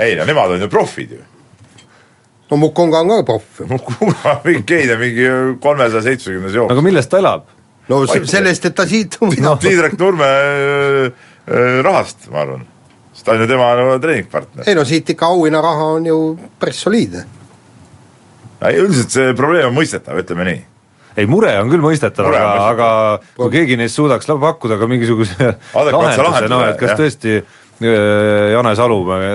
ei 0.00 0.16
no 0.18 0.26
nemad 0.28 0.56
on 0.56 0.66
ju 0.66 0.70
profid 0.72 1.16
ju. 1.16 1.22
no 2.50 2.60
Mukonga 2.60 3.02
on 3.04 3.12
ka 3.12 3.22
proff 3.28 3.60
ju. 3.60 3.68
Mukonga 3.72 4.38
mingi 4.46 4.64
Keenia 4.68 4.98
mingi 5.00 5.28
kolmesaja 5.64 6.04
seitsmekümnes 6.08 6.56
jooks. 6.56 6.74
aga 6.74 6.86
millest 6.86 7.12
ta 7.12 7.22
elab? 7.22 7.48
no 7.88 8.02
Vaid 8.08 8.28
sellest, 8.30 8.70
et 8.70 8.76
ta 8.76 8.88
siit 8.88 9.18
no. 9.20 9.56
Tiidrek 9.62 9.98
Nurme 10.00 10.28
äh, 10.28 11.08
äh, 11.46 11.80
rahast, 11.84 12.28
ma 12.32 12.44
arvan. 12.44 12.68
sest 13.12 13.28
ta 13.28 13.36
on 13.36 13.44
ju 13.44 13.48
tema 13.50 13.72
nagu 13.78 13.96
treeningpartner. 14.02 14.68
ei 14.68 14.78
no 14.78 14.84
siit 14.88 15.16
ikka 15.16 15.32
auhinnaraha 15.32 15.96
on 15.98 16.12
ju 16.12 16.20
päris 16.60 16.84
soliidne. 16.86 17.26
üldiselt 18.64 19.12
see 19.12 19.34
probleem 19.36 19.68
on 19.68 19.76
mõistetav, 19.76 20.22
ütleme 20.24 20.48
nii 20.48 20.62
ei, 21.16 21.26
mure 21.30 21.52
on 21.60 21.70
küll 21.72 21.84
mõistetav, 21.84 22.30
aga, 22.30 22.48
aga 22.70 22.88
kui 23.36 23.52
keegi 23.54 23.78
neist 23.80 23.98
suudaks 23.98 24.28
pakkuda 24.28 24.78
ka 24.80 24.88
mingisuguse 24.90 25.50
lahenduse, 25.74 26.48
noh 26.50 26.64
et 26.68 26.78
kas 26.80 26.94
tõesti 26.98 27.36
äh, 27.38 28.52
Jane 28.54 28.74
Salumäe 28.78 29.32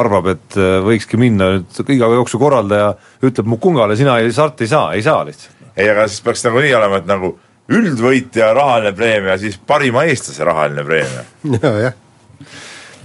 arvab, 0.00 0.30
et 0.34 0.58
äh, 0.58 0.78
võikski 0.84 1.20
minna 1.20 1.54
nüüd 1.56 1.94
iga 1.94 2.10
jooksu 2.18 2.40
korraldaja 2.42 2.92
ütleb 3.24 3.50
Mukungale, 3.54 3.98
sina 4.00 4.18
ei 4.22 4.32
starti 4.34 4.68
ei 4.68 4.74
saa, 4.74 4.86
ei 4.98 5.04
saa 5.06 5.24
lihtsalt. 5.26 5.66
ei, 5.76 5.90
aga 5.90 6.06
siis 6.10 6.24
peaks 6.26 6.46
nagu 6.48 6.62
nii 6.64 6.78
olema, 6.78 7.02
et 7.02 7.10
nagu 7.10 7.34
üldvõitja 7.74 8.52
rahaline 8.54 8.92
preemia, 8.96 9.38
siis 9.40 9.56
parima 9.56 10.04
eestlase 10.08 10.44
rahaline 10.44 10.84
preemia. 10.84 11.28
jah 11.86 12.00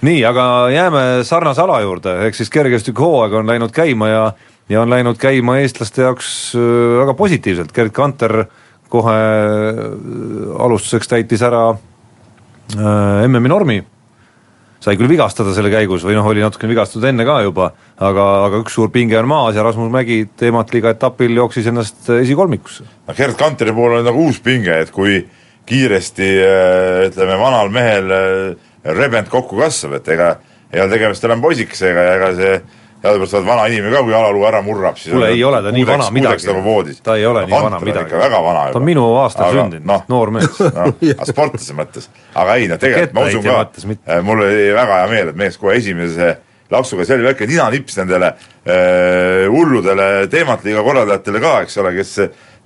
nii, 0.01 0.25
aga 0.25 0.43
jääme 0.71 1.01
sarnase 1.27 1.61
ala 1.61 1.79
juurde, 1.83 2.13
ehk 2.27 2.37
siis 2.37 2.51
kergejõustikuhooaeg 2.53 3.35
on 3.41 3.49
läinud 3.49 3.73
käima 3.75 4.09
ja 4.09 4.21
ja 4.69 4.81
on 4.81 4.89
läinud 4.89 5.17
käima 5.19 5.57
eestlaste 5.63 6.05
jaoks 6.05 6.31
äh, 6.57 6.97
väga 7.01 7.15
positiivselt, 7.17 7.73
Gerd 7.75 7.93
Kanter 7.95 8.43
kohe 8.89 9.15
äh, 9.15 9.79
alustuseks 10.61 11.09
täitis 11.09 11.43
ära 11.45 11.63
äh, 11.73 13.25
MM-i 13.27 13.51
normi, 13.51 13.79
sai 14.79 14.95
küll 14.99 15.11
vigastada 15.11 15.53
selle 15.55 15.71
käigus 15.73 16.05
või 16.07 16.15
noh, 16.17 16.27
oli 16.29 16.43
natukene 16.45 16.73
vigastatud 16.73 17.09
enne 17.09 17.25
ka 17.27 17.41
juba, 17.43 17.71
aga, 17.97 18.29
aga 18.45 18.61
üks 18.63 18.77
suur 18.77 18.93
pinge 18.93 19.17
on 19.19 19.27
maas 19.31 19.57
ja 19.57 19.65
Rasmus 19.65 19.91
Mägi 19.93 20.21
teematliiga 20.39 20.93
etapil 20.95 21.35
jooksis 21.41 21.67
ennast 21.71 22.09
esikolmikusse. 22.19 22.87
no 23.07 23.17
Gerd 23.17 23.37
Kanteri 23.39 23.75
puhul 23.75 23.99
on 23.99 24.07
nagu 24.07 24.29
uus 24.29 24.39
pinge, 24.43 24.77
et 24.85 24.93
kui 24.95 25.23
kiiresti 25.69 26.27
ütleme, 27.09 27.35
vanal 27.37 27.67
mehel 27.69 28.13
rebend 28.81 29.27
kokku 29.29 29.59
kasvab, 29.59 29.99
et 29.99 30.07
ega 30.15 30.31
ei 30.71 30.81
ole 30.81 30.89
tegemist 30.93 31.25
enam 31.27 31.43
poisikesega 31.43 32.05
ja 32.07 32.15
ega 32.15 32.29
see 32.37 32.55
teadupärast 33.01 33.37
oled 33.37 33.47
vana 33.47 33.67
inimene 33.71 33.93
ka, 33.95 34.01
kui 34.03 34.13
jalaluu 34.13 34.43
ära 34.49 34.59
murrab, 34.63 34.97
siis 34.99 35.13
kuule, 35.13 35.29
ei 35.31 35.43
ole 35.47 35.61
ta 35.63 35.71
nii 35.71 35.85
vana 35.87 36.09
midagi. 36.11 36.49
ta 37.03 37.15
ei 37.15 37.25
ole 37.25 37.45
nii 37.47 37.55
vana 37.55 37.79
midagi. 37.83 38.17
väga 38.19 38.41
vana 38.43 38.65
juba. 38.67 38.73
ta 38.73 38.81
on 38.81 38.85
minu 38.87 39.05
aastal 39.21 39.55
sündinud 39.55 39.87
no,, 39.87 40.01
noor 40.11 40.33
mees. 40.35 40.59
No,. 40.79 40.91
sportlase 41.27 41.75
mõttes, 41.77 42.09
aga 42.35 42.59
ei 42.59 42.67
no 42.71 42.77
tegelikult 42.81 43.15
ma 43.15 43.25
usun 43.29 43.45
ka, 43.45 43.63
äh, 43.95 44.21
mul 44.25 44.43
oli 44.43 44.69
väga 44.75 45.01
hea 45.01 45.09
meel, 45.13 45.31
et 45.31 45.39
mees 45.39 45.57
kohe 45.59 45.77
esimese 45.79 46.33
laksuga, 46.71 47.07
see 47.07 47.17
oli 47.17 47.29
väike 47.29 47.47
ninanips 47.49 47.97
nendele 48.01 48.33
äh, 48.33 49.47
hulludele 49.49 50.27
teematliiga 50.31 50.83
korraldajatele 50.85 51.43
ka, 51.43 51.55
eks 51.65 51.79
ole, 51.81 51.95
kes 51.95 52.15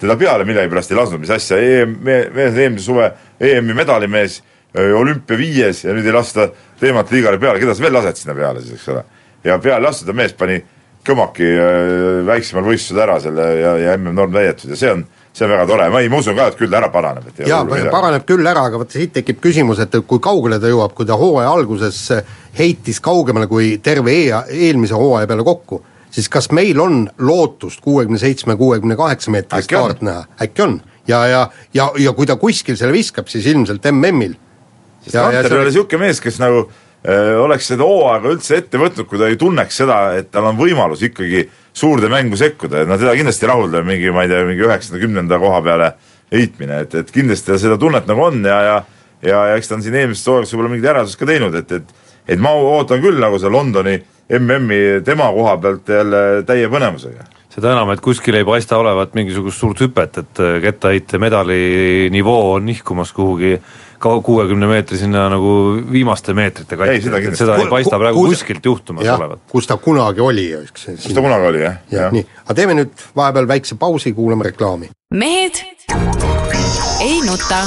teda 0.02 0.18
peale 0.20 0.48
millegipärast 0.50 0.92
ei 0.92 0.98
lasknud, 1.00 1.22
mis 1.22 1.32
asja? 1.34 1.62
E, 1.62 1.86
mees 1.86 2.58
eelmise 2.58 2.90
suve 2.90 3.12
EM-i 3.40 3.78
medalimees, 3.78 4.42
äh, 4.74 4.90
olümpiaviies 4.98 5.86
ja 5.86 5.94
nüüd 5.94 6.10
ei 6.10 6.16
lasta 6.18 6.50
teematliigale 6.82 7.38
peale, 7.40 7.62
keda 7.62 7.78
sa 7.78 7.86
veel 7.86 8.02
lased 8.02 8.24
sinna 8.24 8.36
peale 8.38 8.66
siis, 8.66 8.82
eks 8.82 8.96
ole 8.96 9.06
ja 9.44 9.58
peale 9.60 9.90
astuda 9.90 10.16
mees 10.16 10.34
pani 10.38 10.62
kõmaki 11.08 11.50
äh, 11.50 12.22
väiksemal 12.28 12.66
võistlusel 12.68 13.04
ära 13.06 13.20
selle 13.24 13.50
ja, 13.60 13.76
ja 13.82 13.98
mm 13.98 14.16
norm 14.16 14.34
täidetud 14.36 14.72
ja 14.72 14.80
see 14.80 14.92
on, 14.94 15.04
see 15.36 15.46
on 15.48 15.54
väga 15.54 15.66
tore, 15.70 15.88
ma 15.92 16.04
ei, 16.04 16.12
ma 16.12 16.20
usun 16.22 16.38
ka, 16.38 16.48
et 16.52 16.60
küll 16.60 16.78
ära 16.78 16.90
paraneb, 16.94 17.28
et 17.32 17.44
jaa, 17.50 17.64
paraneb 17.92 18.28
küll 18.30 18.48
ära, 18.48 18.68
aga 18.70 18.80
vot 18.82 18.94
siit 18.94 19.14
tekib 19.16 19.42
küsimus, 19.44 19.82
et 19.84 19.98
kui 20.08 20.22
kaugele 20.24 20.60
ta 20.64 20.72
jõuab, 20.72 20.94
kui 20.96 21.10
ta 21.10 21.18
hooaja 21.20 21.52
alguses 21.52 22.06
heitis 22.58 23.02
kaugemale 23.04 23.50
kui 23.52 23.76
terve 23.84 24.14
e 24.14 24.30
eelmise 24.70 24.96
hooaja 24.98 25.28
peale 25.30 25.46
kokku, 25.48 25.82
siis 26.14 26.30
kas 26.32 26.52
meil 26.56 26.80
on 26.80 27.04
lootust 27.20 27.82
kuuekümne 27.84 28.22
seitsme, 28.22 28.56
kuuekümne 28.60 28.96
kaheksa 29.00 29.34
meetrit 29.34 29.68
staart 29.68 30.06
näha, 30.06 30.28
äkki 30.46 30.68
on? 30.68 30.80
ja, 31.08 31.26
ja, 31.28 31.44
ja, 31.74 31.90
ja 32.00 32.14
kui 32.16 32.30
ta 32.30 32.38
kuskil 32.40 32.80
selle 32.80 32.96
viskab, 32.96 33.28
siis 33.28 33.48
ilmselt 33.52 33.84
MM-il. 33.92 34.38
sest 35.04 35.18
Kanter 35.18 35.52
ei 35.52 35.60
ole 35.60 35.68
niisugune 35.68 36.06
mees, 36.06 36.22
kes 36.24 36.40
nagu 36.40 36.64
öö, 36.64 36.83
oleks 37.44 37.68
seda 37.74 37.84
hooaega 37.84 38.32
üldse 38.32 38.62
ette 38.62 38.80
võtnud, 38.80 39.08
kui 39.10 39.20
ta 39.20 39.28
ei 39.28 39.36
tunneks 39.40 39.82
seda, 39.82 40.00
et 40.16 40.30
tal 40.32 40.46
on 40.48 40.56
võimalus 40.56 41.04
ikkagi 41.04 41.42
suurde 41.76 42.08
mängu 42.12 42.40
sekkuda, 42.40 42.84
et 42.84 42.88
no 42.88 42.96
teda 43.02 43.16
kindlasti 43.18 43.44
ei 43.44 43.52
rahulda 43.52 43.82
mingi, 43.84 44.12
ma 44.14 44.24
ei 44.24 44.32
tea, 44.32 44.46
mingi 44.48 44.64
üheksanda, 44.64 45.02
kümnenda 45.02 45.40
koha 45.42 45.60
peale 45.66 45.90
heitmine, 46.32 46.84
et, 46.86 46.96
et 47.02 47.12
kindlasti 47.12 47.52
tal 47.52 47.60
seda 47.60 47.80
tunnet 47.82 48.08
nagu 48.08 48.24
on 48.30 48.40
ja, 48.48 48.62
ja 48.70 48.78
ja, 49.24 49.44
ja 49.50 49.60
eks 49.60 49.70
ta 49.70 49.78
on 49.78 49.84
siin 49.84 49.96
eelmisest 50.00 50.30
hooajast 50.30 50.56
võib-olla 50.56 50.72
mingid 50.74 50.90
järeldused 50.90 51.20
ka 51.20 51.28
teinud, 51.30 51.60
et, 51.60 51.78
et 51.80 51.94
et 52.28 52.40
ma 52.40 52.54
ootan 52.56 53.02
küll 53.04 53.20
nagu 53.20 53.40
seda 53.40 53.52
Londoni 53.52 53.98
MM-i 54.40 55.02
tema 55.06 55.28
koha 55.36 55.58
pealt 55.62 55.90
jälle 55.92 56.44
täie 56.48 56.70
põnevusega. 56.72 57.26
Seda 57.54 57.74
enam, 57.76 57.92
et 57.94 58.02
kuskil 58.02 58.38
ei 58.40 58.46
paista 58.48 58.80
olevat 58.82 59.14
mingisugust 59.14 59.60
suurt 59.62 59.82
hüpet, 59.84 60.18
et 60.24 60.42
äh, 60.42 60.56
kettaheite 60.64 61.20
medali 61.22 62.10
nivoo 62.14 62.56
on 62.56 62.66
nihkumas 62.66 63.12
kuhugi 63.14 63.58
kuuekümne 64.24 64.68
meetri 64.68 64.98
sinna 64.98 65.26
nagu 65.32 65.54
viimaste 65.92 66.34
meetrite 66.38 66.76
Ei, 66.76 66.80
kanti 66.82 67.02
seda, 67.08 67.18
et 67.18 67.38
seda 67.40 67.56
ei 67.58 67.64
Ku- 67.66 67.70
paista 67.76 67.96
ku- 67.96 68.02
praegu 68.04 68.20
kus- 68.26 68.30
kuskilt 68.38 68.66
juhtumas 68.66 69.06
jah 69.06 69.20
olevat., 69.20 69.40
kus 69.52 69.68
ta 69.68 69.78
kunagi 69.78 70.22
oli, 70.22 70.48
eks. 70.64 70.86
kus 71.04 71.14
ta 71.14 71.22
kunagi 71.22 71.48
oli, 71.52 71.62
jah? 71.64 71.76
jah, 71.92 72.12
nii, 72.12 72.26
aga 72.46 72.54
teeme 72.54 72.74
nüüd 72.82 72.92
vahepeal 73.16 73.48
väikse 73.48 73.76
pausi, 73.80 74.14
kuulame 74.14 74.44
reklaami. 74.52 74.90
mehed 75.14 75.64
ei 77.02 77.20
nuta. 77.26 77.64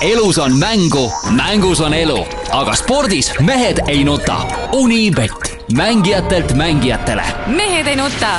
elus 0.00 0.38
on 0.38 0.52
mängu, 0.58 1.10
mängus 1.30 1.80
on 1.80 1.94
elu, 1.94 2.18
aga 2.52 2.74
spordis 2.74 3.32
mehed 3.40 3.80
ei 3.88 4.04
nuta. 4.04 4.36
Unibet, 4.72 5.56
mängijatelt 5.72 6.52
mängijatele 6.54 7.22
mehed 7.46 7.86
ei 7.86 7.96
nuta. 7.96 8.36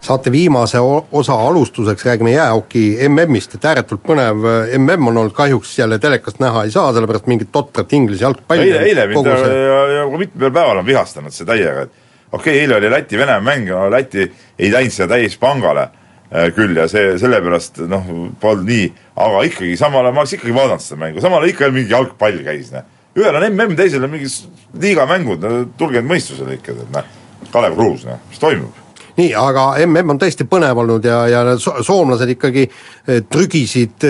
Saate 0.00 0.32
viimase 0.32 0.78
osa 1.12 1.34
alustuseks 1.34 2.04
räägime 2.04 2.30
jäähoki 2.30 2.96
MM-ist, 3.08 3.54
et 3.54 3.64
ääretult 3.64 4.02
põnev 4.06 4.46
MM 4.78 5.08
on 5.08 5.16
olnud, 5.16 5.34
kahjuks 5.36 5.78
jälle 5.78 5.98
telekast 5.98 6.40
näha 6.40 6.64
ei 6.64 6.70
saa, 6.70 6.92
sellepärast 6.96 7.28
mingit 7.28 7.52
totrat 7.52 7.92
Inglise 7.92 8.24
jalgpalli 8.24 8.70
eile, 8.70 8.82
eile 8.88 9.06
mind 9.12 9.28
see 9.28 9.58
ja, 9.60 9.80
ja 9.98 10.06
ka 10.10 10.20
mitmel 10.24 10.52
päeval 10.56 10.80
on 10.80 10.88
vihastanud 10.88 11.36
see 11.36 11.48
täiega, 11.48 11.84
et 11.84 11.92
okei 12.32 12.54
okay,, 12.54 12.58
eile 12.64 12.78
oli 12.80 12.90
Läti-Venemaa 12.96 13.44
mäng, 13.44 13.68
no 13.68 13.90
Läti 13.92 14.24
ei 14.58 14.72
läinud 14.72 14.96
seda 14.96 15.18
täispangale 15.18 15.86
äh, 15.86 16.48
küll 16.56 16.76
ja 16.80 16.88
see 16.88 17.18
sellepärast 17.20 17.84
noh, 17.90 18.12
polnud 18.40 18.68
nii, 18.72 18.90
aga 19.20 19.46
ikkagi 19.52 19.76
samal 19.76 20.06
ajal 20.06 20.16
ma 20.16 20.24
oleks 20.24 20.38
ikkagi 20.38 20.56
vaadanud 20.56 20.88
seda 20.88 21.02
mängu, 21.04 21.20
samal 21.20 21.44
ajal 21.44 21.54
ikka 21.54 21.68
veel 21.68 21.76
mingi 21.76 21.92
jalgpall 21.92 22.44
käis, 22.46 22.72
noh. 22.72 22.88
ühel 23.20 23.36
on 23.36 23.50
MM, 23.52 23.76
teisel 23.76 24.08
on 24.08 24.16
mingid 24.16 24.80
liigamängud, 24.80 25.44
no 25.44 25.64
tulge 25.76 26.00
nüüd 26.00 26.14
mõistusele 26.16 26.56
ikka, 26.56 26.78
et 26.86 26.94
noh, 26.96 27.16
Kalev 27.52 27.76
Kruus, 27.76 28.08
noh, 28.08 28.22
mis 28.30 28.40
toimub? 28.40 28.86
nii, 29.18 29.28
aga 29.38 29.66
MM 29.86 30.14
on 30.14 30.20
tõesti 30.20 30.46
põnev 30.50 30.80
olnud 30.84 31.04
ja, 31.06 31.20
ja 31.30 31.42
so- 31.58 31.78
soomlased 31.86 32.30
ikkagi 32.36 32.66
eh, 32.66 33.22
trügisid, 33.26 34.08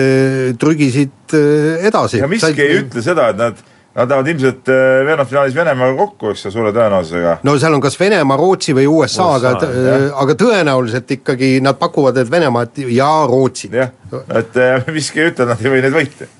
trügisid 0.61 1.37
eh, 1.37 1.85
edasi. 1.89 2.21
ja 2.21 2.29
miski 2.31 2.65
ei 2.65 2.81
ütle 2.81 3.03
seda, 3.05 3.29
et 3.33 3.39
nad, 3.39 3.63
nad 3.95 4.13
lähevad 4.13 4.31
ilmselt 4.33 4.73
veerandfinaalis 5.07 5.55
Venemaaga 5.55 5.97
kokku, 6.03 6.33
eks 6.33 6.45
ju, 6.47 6.53
suure 6.57 6.73
tõenäosusega 6.75 7.37
no 7.47 7.55
seal 7.61 7.77
on 7.77 7.83
kas 7.83 7.99
Venemaa, 7.99 8.39
Rootsi 8.41 8.75
või 8.77 8.89
USA, 8.91 9.31
aga 9.39 9.55
USA,, 9.57 9.95
aga 10.25 10.37
tõenäoliselt 10.43 11.17
ikkagi 11.17 11.55
nad 11.63 11.79
pakuvad, 11.81 12.21
et 12.21 12.31
Venemaad 12.31 12.83
ja 12.91 13.09
Rootsit. 13.29 13.73
jah, 13.81 13.93
et 14.29 14.61
miski 14.95 15.23
ei 15.23 15.33
ütle, 15.33 15.47
et 15.47 15.55
nad 15.55 15.65
ei 15.65 15.75
või 15.75 15.83
neid 15.87 15.99
võita 16.01 16.31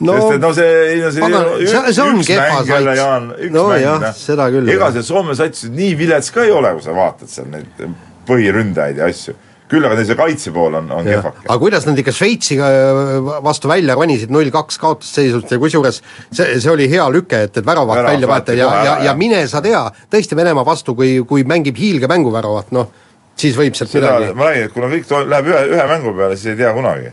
no 0.00 0.16
sest 0.18 0.34
et 0.36 0.42
no 0.42 0.50
see, 0.52 1.10
see, 1.14 1.22
Aga 1.24 1.40
see- 1.62 1.92
see 1.96 2.02
on 2.04 2.18
üks 2.20 2.28
kehva 2.28 2.60
sats. 2.66 3.50
No 3.54 3.66
mäng, 3.70 3.80
jah, 3.86 4.10
seda 4.16 4.50
küll, 4.52 4.68
ega 4.74 4.90
see 4.92 5.02
Soome 5.06 5.34
sats 5.38 5.64
nii 5.72 5.94
vilets 5.96 6.30
ka 6.34 6.44
ei 6.44 6.52
ole, 6.52 6.74
kui 6.76 6.84
sa 6.84 6.92
vaatad 6.96 7.30
seal 7.32 7.48
neid 7.52 7.86
põhiründajaid 8.28 8.98
ja 9.00 9.08
asju. 9.12 9.34
küll 9.66 9.82
aga 9.82 9.96
neil 9.98 10.06
see 10.06 10.14
kaitse 10.18 10.52
pool 10.54 10.76
on, 10.78 10.90
on 10.94 11.02
kehvake. 11.08 11.40
aga 11.48 11.56
kuidas 11.58 11.86
nad 11.88 11.98
ikka 11.98 12.12
Šveitsiga 12.14 12.68
äh, 12.70 13.30
vastu 13.42 13.66
välja 13.70 13.96
ronisid, 13.98 14.30
null 14.30 14.46
kaks 14.54 14.78
kaotusseisust 14.78 15.50
ja 15.50 15.58
kusjuures 15.58 15.98
see, 16.30 16.60
see 16.62 16.70
oli 16.70 16.86
hea 16.92 17.08
lüke, 17.10 17.40
et, 17.48 17.56
et 17.58 17.66
väravat 17.66 17.96
Väravat 17.98 18.12
välja 18.12 18.28
vaata 18.30 18.54
ja 18.54 18.68
ja 18.86 18.94
ja 19.08 19.14
mine 19.18 19.40
sa 19.50 19.58
tea, 19.64 19.80
tõesti 20.12 20.38
Venemaa 20.38 20.62
vastu, 20.66 20.94
kui, 20.94 21.16
kui 21.26 21.42
mängib 21.42 21.74
hiilgemängu 21.82 22.30
väravat, 22.36 22.70
noh, 22.76 22.92
siis 23.34 23.58
võib 23.58 23.74
sealt 23.74 23.90
midagi, 23.98 24.30
ma 24.38 24.52
räägin, 24.52 24.68
et 24.70 24.72
kuna 24.76 24.92
kõik 24.92 25.10
läheb 25.34 25.50
ühe, 25.50 25.62
ühe 25.74 25.86
mängu 25.90 26.14
peale, 26.20 26.36
siis 26.38 26.52
ei 26.54 26.60
tea 26.62 26.70
kunagi. 26.76 27.10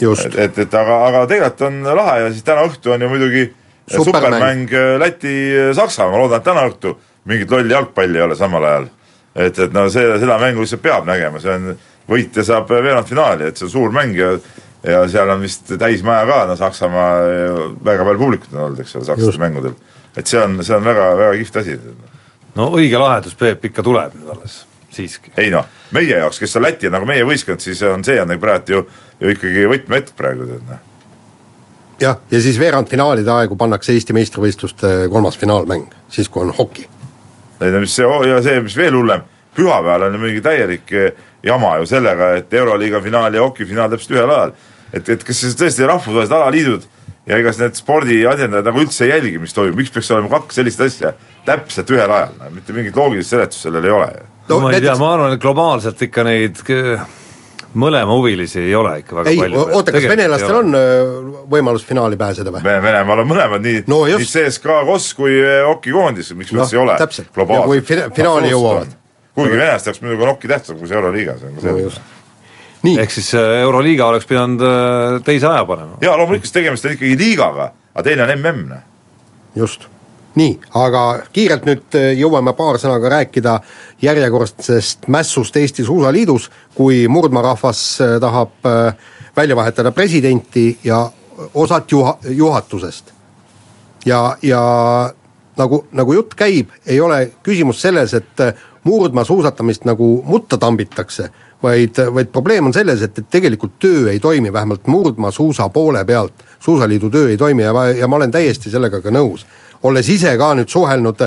Just 0.00 0.26
et, 0.26 0.38
et, 0.44 0.58
et 0.66 0.74
aga, 0.74 0.98
aga 1.08 1.24
tegelikult 1.30 1.66
on 1.68 1.80
lahe 2.00 2.18
ja 2.24 2.32
siis 2.32 2.44
täna 2.46 2.66
õhtu 2.68 2.94
on 2.94 3.06
ju 3.06 3.08
muidugi 3.12 3.46
Supermäng. 3.86 4.66
supermäng 4.66 4.72
Läti-Saksa, 4.98 6.08
ma 6.10 6.18
loodan, 6.18 6.40
et 6.40 6.46
täna 6.46 6.64
õhtu 6.66 6.96
mingit 7.30 7.50
lolli 7.50 7.74
jalgpalli 7.74 8.18
ei 8.18 8.24
ole 8.24 8.36
samal 8.38 8.64
ajal. 8.64 8.88
et, 9.34 9.58
et 9.58 9.72
no 9.72 9.86
see, 9.92 10.06
seda 10.18 10.38
mängu 10.42 10.64
lihtsalt 10.64 10.82
peab 10.82 11.06
nägema, 11.06 11.40
see 11.42 11.54
on, 11.54 11.76
võitja 12.10 12.44
saab 12.46 12.70
veerandfinaali, 12.70 13.50
et 13.50 13.58
see 13.58 13.66
on 13.68 13.72
suur 13.72 13.94
mäng 13.94 14.18
ja 14.18 14.36
ja 14.86 15.08
seal 15.08 15.30
on 15.30 15.40
vist 15.42 15.72
täismaja 15.78 16.26
ka, 16.26 16.44
no 16.46 16.56
Saksamaa, 16.56 17.10
väga 17.84 18.04
palju 18.04 18.20
publikut 18.20 18.54
on 18.54 18.62
olnud, 18.66 18.80
eks 18.80 18.96
ole, 18.96 19.04
sakslastel 19.08 19.42
mängudel. 19.42 19.74
et 20.16 20.26
see 20.26 20.40
on, 20.40 20.60
see 20.64 20.76
on 20.76 20.84
väga, 20.84 21.08
väga 21.18 21.32
kihvt 21.40 21.56
asi. 21.62 21.78
no 22.54 22.68
õige 22.78 23.00
lahendus, 23.00 23.34
Peep, 23.34 23.64
ikka 23.70 23.82
tuleb 23.82 24.14
nüüd 24.14 24.30
alles, 24.36 24.60
siiski. 24.94 25.32
ei 25.36 25.50
noh, 25.50 25.66
meie 25.96 26.20
jaoks, 26.20 26.38
kes 26.42 26.56
on 26.56 26.66
Läti 26.66 26.90
nagu 26.92 27.08
meie 27.08 27.26
võistkond, 27.26 27.64
siis 27.64 27.82
on 27.88 28.04
see 28.06 28.20
on 28.22 28.30
nagu 28.30 28.42
praegu 28.42 28.76
ju, 28.76 28.84
ju 29.20 29.32
ikkagi 29.32 29.64
võtmehetk 29.70 30.16
praegu 30.18 30.48
tead 30.48 30.66
noh. 30.68 30.82
jah, 32.02 32.18
ja 32.30 32.42
siis 32.42 32.58
veerandfinaalide 32.60 33.32
aegu 33.32 33.56
pannakse 33.58 33.94
Eesti 33.94 34.16
meistrivõistluste 34.16 34.92
kolmas 35.12 35.38
finaalmäng, 35.40 35.88
siis 36.12 36.28
kui 36.28 36.44
on 36.44 36.52
hoki. 36.58 36.88
ei 37.60 37.72
no 37.72 37.80
mis 37.84 37.96
see 37.96 38.28
ja 38.30 38.42
see, 38.44 38.60
mis 38.64 38.76
veel 38.76 38.98
hullem, 38.98 39.24
pühapäeval 39.56 40.08
on 40.08 40.18
ju 40.18 40.24
mingi 40.26 40.44
täielik 40.44 40.92
eh, 40.92 41.24
jama 41.46 41.76
ju 41.80 41.88
sellega, 41.88 42.34
et 42.40 42.54
Euroliiga 42.54 43.00
finaal 43.00 43.34
ja 43.34 43.46
hokifinaal 43.46 43.90
täpselt 43.94 44.18
ühel 44.18 44.36
ajal. 44.36 44.52
et, 44.92 45.08
et 45.08 45.24
kas 45.24 45.40
siis 45.40 45.56
tõesti 45.58 45.88
rahvusvahelised 45.88 46.36
alaliidud 46.36 46.86
ja 47.26 47.40
ega 47.40 47.52
need 47.58 47.78
spordiasjandajad 47.78 48.68
nagu 48.68 48.82
üldse 48.84 49.06
ei 49.06 49.14
jälgi, 49.14 49.38
mis 49.42 49.54
toimub, 49.56 49.80
miks 49.80 49.92
peaks 49.94 50.10
olema 50.14 50.30
kaks 50.36 50.60
sellist 50.60 50.82
asja 50.84 51.12
täpselt 51.46 51.90
ühel 51.94 52.10
ajal, 52.10 52.34
mitte 52.54 52.74
mingit 52.76 52.96
loogilist 52.98 53.32
seletust 53.32 53.66
sellel 53.66 53.86
ei 53.86 53.94
ole. 53.94 54.10
no 54.48 54.60
ma 54.62 54.72
ei 54.72 54.80
tea, 54.80 54.92
näiteks- 54.92 55.00
ma 55.02 55.12
arvan, 55.14 55.32
et 55.34 55.42
globaalselt 55.42 56.02
ikka 56.06 56.26
neid 56.26 56.60
mõlema 57.74 58.14
huvilisi 58.16 58.60
ei 58.60 58.74
ole 58.74 58.98
ikka 59.02 59.16
väga 59.16 59.30
ei, 59.30 59.38
palju. 59.40 59.62
oota, 59.76 59.92
kas 59.92 60.06
venelastel 60.08 60.56
on 60.60 60.74
öö, 60.74 61.06
võimalus 61.50 61.84
finaali 61.88 62.16
pääseda 62.20 62.52
või? 62.54 62.62
Venemaal 62.64 63.22
on 63.24 63.28
mõlemad 63.30 63.64
nii 63.64 63.82
No 63.86 63.98
no,, 64.02 64.06
just. 64.12 64.34
nii 64.36 64.50
CSKA 64.50 64.78
KOS 64.88 65.08
kui 65.18 65.34
eh, 65.40 65.62
hokikoondis, 65.66 66.32
miks 66.38 66.52
Noh, 66.52 66.62
üldse 66.64 66.76
ei 66.76 66.82
ole 66.82 66.96
kui 67.66 67.80
fina- 67.80 68.10
finaali 68.16 68.50
jõuavad. 68.52 68.94
kuigi 69.34 69.56
venelastel 69.58 69.92
jaoks 69.92 70.02
muidugi 70.04 70.22
on 70.22 70.32
hokki 70.34 70.48
tähtsam 70.48 70.78
kui 70.78 70.88
see 70.88 70.96
Euroliiga, 70.96 71.38
see 71.40 71.48
on 71.50 71.54
ka 71.58 71.60
no 71.60 71.66
selge 71.68 71.82
just. 71.88 72.00
nii, 72.86 72.96
ehk 73.02 73.10
siis 73.18 73.32
äh, 73.34 73.58
Euroliiga 73.64 74.06
oleks 74.12 74.26
pidanud 74.30 74.62
äh, 74.62 75.18
teise 75.26 75.46
aja 75.50 75.64
panema. 75.68 75.98
jaa, 76.00 76.16
loomulikult 76.16 76.52
tegemist 76.52 76.84
on 76.88 76.96
ikkagi 76.96 77.18
liigaga, 77.18 77.72
aga 77.94 78.02
teine 78.08 78.22
on 78.28 78.34
MM, 78.38 78.72
just. 79.56 79.88
nii, 80.36 80.58
aga 80.76 81.02
kiirelt 81.32 81.66
nüüd 81.68 81.96
äh, 81.96 82.12
jõuame 82.18 82.52
paar 82.56 82.78
sõna 82.80 82.98
ka 83.00 83.10
rääkida 83.12 83.58
järjekordsest 84.04 85.08
mässust 85.12 85.56
Eesti 85.56 85.84
Suusaliidus, 85.84 86.50
kui 86.76 87.06
murdmaarahvas 87.08 87.82
äh, 88.04 88.16
tahab 88.20 88.68
äh, 88.68 89.12
välja 89.36 89.56
vahetada 89.56 89.92
presidenti 89.92 90.78
ja 90.84 91.06
osat 91.54 91.92
juha-, 91.92 92.18
juhatusest. 92.28 93.12
ja, 94.06 94.36
ja 94.42 94.60
nagu, 95.56 95.84
nagu 95.92 96.12
jutt 96.12 96.34
käib, 96.34 96.70
ei 96.86 97.00
ole 97.00 97.30
küsimus 97.42 97.80
selles, 97.82 98.14
et 98.14 98.40
äh, 98.40 98.54
murdmaasuusatamist 98.84 99.84
nagu 99.84 100.22
mutta 100.24 100.58
tambitakse, 100.58 101.30
vaid, 101.62 101.98
vaid 102.14 102.28
probleem 102.32 102.66
on 102.66 102.72
selles, 102.72 103.02
et, 103.02 103.18
et 103.18 103.30
tegelikult 103.30 103.78
töö 103.78 104.10
ei 104.12 104.20
toimi, 104.20 104.52
vähemalt 104.52 104.86
murdmaasuusa 104.86 105.68
poole 105.68 106.04
pealt, 106.04 106.44
suusaliidu 106.60 107.10
töö 107.10 107.30
ei 107.30 107.36
toimi 107.36 107.62
ja 107.62 107.72
ma, 107.72 107.86
ja 107.86 108.08
ma 108.08 108.16
olen 108.16 108.30
täiesti 108.30 108.70
sellega 108.70 109.00
ka 109.00 109.10
nõus 109.10 109.46
olles 109.82 110.08
ise 110.08 110.36
ka 110.38 110.52
nüüd 110.56 110.68
suhelnud, 110.68 111.20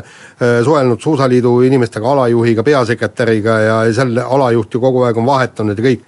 suhelnud 0.65 1.01
Suusaliidu 1.01 1.61
inimestega, 1.67 2.11
alajuhiga, 2.11 2.63
peasekretäriga 2.63 3.59
ja 3.59 3.77
seal 3.93 4.17
alajuht 4.23 4.73
ju 4.73 4.81
kogu 4.81 5.03
aeg 5.07 5.17
on 5.17 5.27
vahetunud 5.29 5.77
ja 5.77 5.85
kõik, 5.85 6.05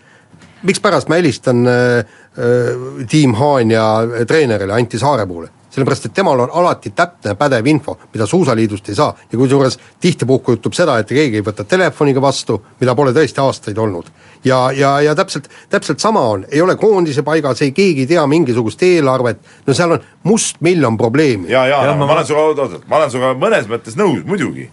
mikspärast 0.68 1.10
ma 1.10 1.18
helistan 1.20 1.66
äh, 1.68 1.98
äh, 2.38 3.06
Tiim 3.10 3.34
Haanja 3.38 3.86
treenerile 4.28 4.74
Anti 4.74 5.00
Saarepuule? 5.00 5.50
sellepärast, 5.72 6.06
et 6.06 6.14
temal 6.14 6.40
on 6.44 6.52
alati 6.62 6.92
täpne 6.96 7.36
pädev 7.40 7.68
info, 7.68 7.98
mida 8.14 8.26
Suusaliidust 8.26 8.90
ei 8.90 8.96
saa 8.96 9.14
ja 9.32 9.38
kusjuures 9.40 9.80
tihtipuhku 10.02 10.56
juhtub 10.58 10.76
seda, 10.76 10.98
et 11.00 11.08
keegi 11.10 11.40
ei 11.40 11.46
võta 11.46 11.64
telefoniga 11.64 12.22
vastu, 12.22 12.60
mida 12.82 12.96
pole 12.96 13.14
tõesti 13.16 13.42
aastaid 13.44 13.78
olnud. 13.78 14.12
ja, 14.46 14.72
ja, 14.76 14.92
ja 15.02 15.16
täpselt, 15.16 15.50
täpselt 15.70 16.00
sama 16.00 16.22
on, 16.34 16.46
ei 16.52 16.62
ole 16.62 16.76
koondise 16.76 17.24
paigas, 17.24 17.62
ei 17.62 17.72
keegi 17.72 18.06
ei 18.06 18.08
tea 18.08 18.28
mingisugust 18.28 18.84
eelarvet, 18.84 19.40
no 19.68 19.74
seal 19.74 19.92
on 19.98 20.04
mustmiljon 20.24 20.98
probleemi. 20.98 21.50
ja, 21.50 21.66
ja, 21.66 21.82
Jah, 21.82 21.86
ja 21.86 21.96
ma- 21.96 22.06
ma, 22.06 22.14
olen 22.14 22.26
sinuga, 22.26 22.44
oot, 22.44 22.60
oot, 22.60 22.88
ma 22.88 22.98
olen 23.02 23.12
sinuga 23.12 23.34
mõnes 23.34 23.68
mõttes 23.72 23.98
nõus, 23.98 24.26
muidugi. 24.26 24.70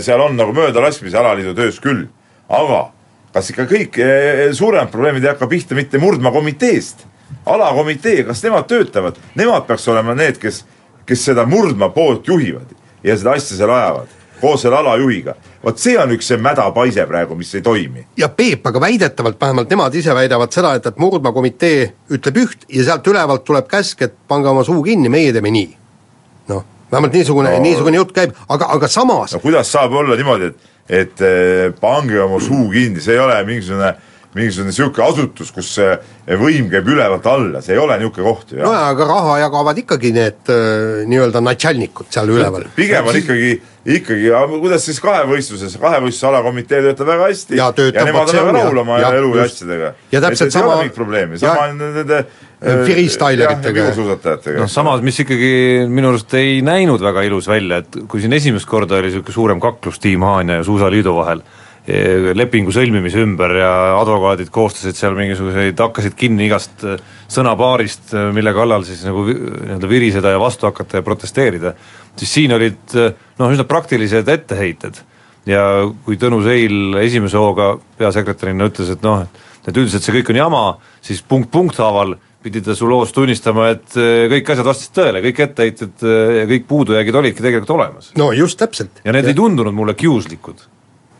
seal 0.00 0.20
on 0.20 0.36
nagu 0.36 0.52
möödalaskmisi 0.52 1.16
alaliidu 1.16 1.54
töös 1.54 1.78
küll, 1.80 2.08
aga 2.48 2.90
kas 3.32 3.50
ikka 3.52 3.66
kõik 3.70 3.98
eh, 4.02 4.42
suuremad 4.56 4.92
probleemid 4.92 5.24
ei 5.24 5.32
hakka 5.32 5.48
pihta 5.50 5.76
mitte 5.78 6.00
murdma 6.02 6.32
komiteest, 6.34 7.06
alakomitee, 7.46 8.22
kas 8.24 8.42
nemad 8.42 8.66
töötavad, 8.70 9.18
nemad 9.34 9.66
peaks 9.66 9.88
olema 9.88 10.14
need, 10.14 10.38
kes, 10.42 10.64
kes 11.06 11.24
seda 11.30 11.46
murdma 11.46 11.88
poolt 11.94 12.28
juhivad 12.28 12.74
ja 13.04 13.16
seda 13.18 13.36
asja 13.38 13.56
seal 13.56 13.70
ajavad. 13.70 14.18
koos 14.40 14.62
selle 14.62 14.76
alajuhiga. 14.76 15.34
vot 15.64 15.78
see 15.78 15.98
on 15.98 16.10
üks 16.10 16.26
see 16.32 16.36
mädapaise 16.36 17.06
praegu, 17.06 17.34
mis 17.38 17.54
ei 17.54 17.62
toimi. 17.62 18.06
ja 18.16 18.28
Peep, 18.28 18.66
aga 18.66 18.80
väidetavalt 18.80 19.40
vähemalt 19.40 19.70
nemad 19.70 19.94
ise 19.94 20.14
väidavad 20.14 20.52
seda, 20.52 20.74
et, 20.74 20.86
et 20.86 20.98
Murdmaa 20.98 21.32
komitee 21.32 21.92
ütleb 22.10 22.42
üht 22.42 22.66
ja 22.68 22.84
sealt 22.84 23.06
ülevalt 23.06 23.44
tuleb 23.44 23.68
käsk, 23.70 24.02
et 24.02 24.14
pange 24.28 24.48
oma 24.48 24.64
suu 24.64 24.82
kinni, 24.82 25.08
meie 25.08 25.32
teeme 25.32 25.50
nii. 25.50 25.76
noh, 26.48 26.64
vähemalt 26.90 27.12
niisugune 27.12 27.50
no,, 27.50 27.62
niisugune 27.62 27.96
jutt 27.96 28.12
käib, 28.12 28.34
aga, 28.48 28.70
aga 28.76 28.88
samas 28.88 29.34
no 29.34 29.42
kuidas 29.42 29.72
saab 29.72 29.92
olla 29.92 30.16
niimoodi, 30.18 30.50
et, 30.50 30.72
et 30.88 31.26
eh, 31.26 31.68
pange 31.80 32.20
oma 32.22 32.40
suu 32.40 32.70
kinni, 32.70 33.00
see 33.00 33.14
ei 33.14 33.22
ole 33.22 33.38
mingisugune 33.46 33.94
mingisugune 34.36 34.70
niisugune 34.70 35.04
asutus, 35.06 35.50
kus 35.52 35.72
võim 36.40 36.70
käib 36.72 36.86
ülevalt 36.88 37.26
alla, 37.28 37.60
see 37.64 37.74
ei 37.76 37.80
ole 37.82 37.98
niisugune 38.00 38.28
koht 38.28 38.54
ju. 38.54 38.60
no 38.62 38.72
jaa, 38.72 38.86
aga 38.94 39.08
raha 39.10 39.34
jagavad 39.42 39.82
ikkagi 39.82 40.12
need 40.16 40.52
äh, 40.52 41.02
nii-öelda 41.10 41.42
natšalnikud 41.44 42.08
seal 42.14 42.32
üleval. 42.32 42.64
pigem 42.76 43.10
on 43.10 43.18
ikkagi, 43.20 43.50
ikkagi, 43.98 44.30
kuidas 44.54 44.86
siis 44.88 45.02
kahevõistluses, 45.04 45.76
kahevõistluse 45.82 46.30
alakomitee 46.30 46.80
töötab 46.88 47.12
väga 47.12 47.28
hästi 47.28 47.60
ja, 47.60 47.68
ja 47.76 48.06
nemad 48.08 48.32
on 48.32 48.40
väga 48.40 48.56
rahul 48.58 48.82
oma 48.84 49.02
elu 49.10 49.34
ja 49.36 49.50
asjadega. 49.50 49.92
ja 50.14 50.24
täpselt 50.24 50.56
sama. 50.56 50.78
mingit 50.80 50.96
probleemi, 50.96 51.42
sama 51.42 51.68
on 51.68 51.84
nende 51.84 52.24
freestyleritega. 52.62 53.88
noh, 54.60 54.70
samas, 54.70 55.02
mis 55.04 55.18
ikkagi 55.24 55.52
minu 55.90 56.12
arust 56.12 56.32
ei 56.38 56.60
näinud 56.64 57.02
väga 57.02 57.24
ilus 57.26 57.50
välja, 57.50 57.82
et 57.82 58.04
kui 58.08 58.22
siin 58.22 58.32
esimest 58.36 58.68
korda 58.70 59.00
oli 59.00 59.10
niisugune 59.10 59.34
suurem 59.34 59.60
kaklus 59.62 60.00
Tiim 60.02 60.24
Haanja 60.24 60.60
ja 60.60 60.66
Suusaliidu 60.66 61.16
vahel, 61.16 61.42
lepingu 61.86 62.70
sõlmimise 62.70 63.18
ümber 63.24 63.56
ja 63.58 63.70
advokaadid 63.98 64.52
koostasid 64.54 64.94
seal 64.94 65.16
mingisuguseid, 65.18 65.74
hakkasid 65.82 66.14
kinni 66.14 66.46
igast 66.46 66.84
äh, 66.86 67.00
sõnapaarist, 67.32 68.12
äh, 68.14 68.28
mille 68.34 68.52
kallal 68.54 68.84
siis 68.86 69.02
nagu 69.06 69.24
nii-öelda 69.26 69.88
viriseda 69.90 70.30
ja 70.30 70.38
vastu 70.38 70.68
hakata 70.68 71.00
ja 71.00 71.06
protesteerida, 71.06 71.74
siis 72.16 72.34
siin 72.38 72.54
olid 72.54 72.94
noh, 72.94 73.48
üsna 73.50 73.66
praktilised 73.66 74.28
etteheited. 74.30 75.00
ja 75.46 75.62
kui 76.04 76.14
Tõnu 76.22 76.38
Seil 76.44 77.00
esimese 77.02 77.40
hooga 77.40 77.72
peasekretärina 77.98 78.68
ütles, 78.70 78.92
et 78.94 79.02
noh, 79.02 79.24
et 79.66 79.74
üldiselt 79.74 80.04
see 80.06 80.14
kõik 80.20 80.30
on 80.30 80.38
jama, 80.38 80.60
siis 81.02 81.22
punkt 81.26 81.50
punkt 81.50 81.80
haaval 81.82 82.14
pidi 82.42 82.62
ta 82.62 82.76
su 82.78 82.86
loos 82.86 83.10
tunnistama, 83.14 83.68
et 83.74 83.96
kõik 84.30 84.52
asjad 84.54 84.66
vastasid 84.66 84.94
tõele, 84.94 85.22
kõik 85.26 85.42
etteheited 85.48 86.06
ja 86.38 86.46
kõik 86.50 86.68
puudujäägid 86.70 87.18
olidki 87.18 87.42
tegelikult 87.42 87.74
olemas. 87.74 88.12
no 88.18 88.30
just 88.32 88.58
täpselt. 88.58 89.02
ja 89.02 89.14
need 89.14 89.26
ja. 89.26 89.34
ei 89.34 89.38
tundunud 89.42 89.74
mulle 89.74 89.98
kiuslikud 89.98 90.62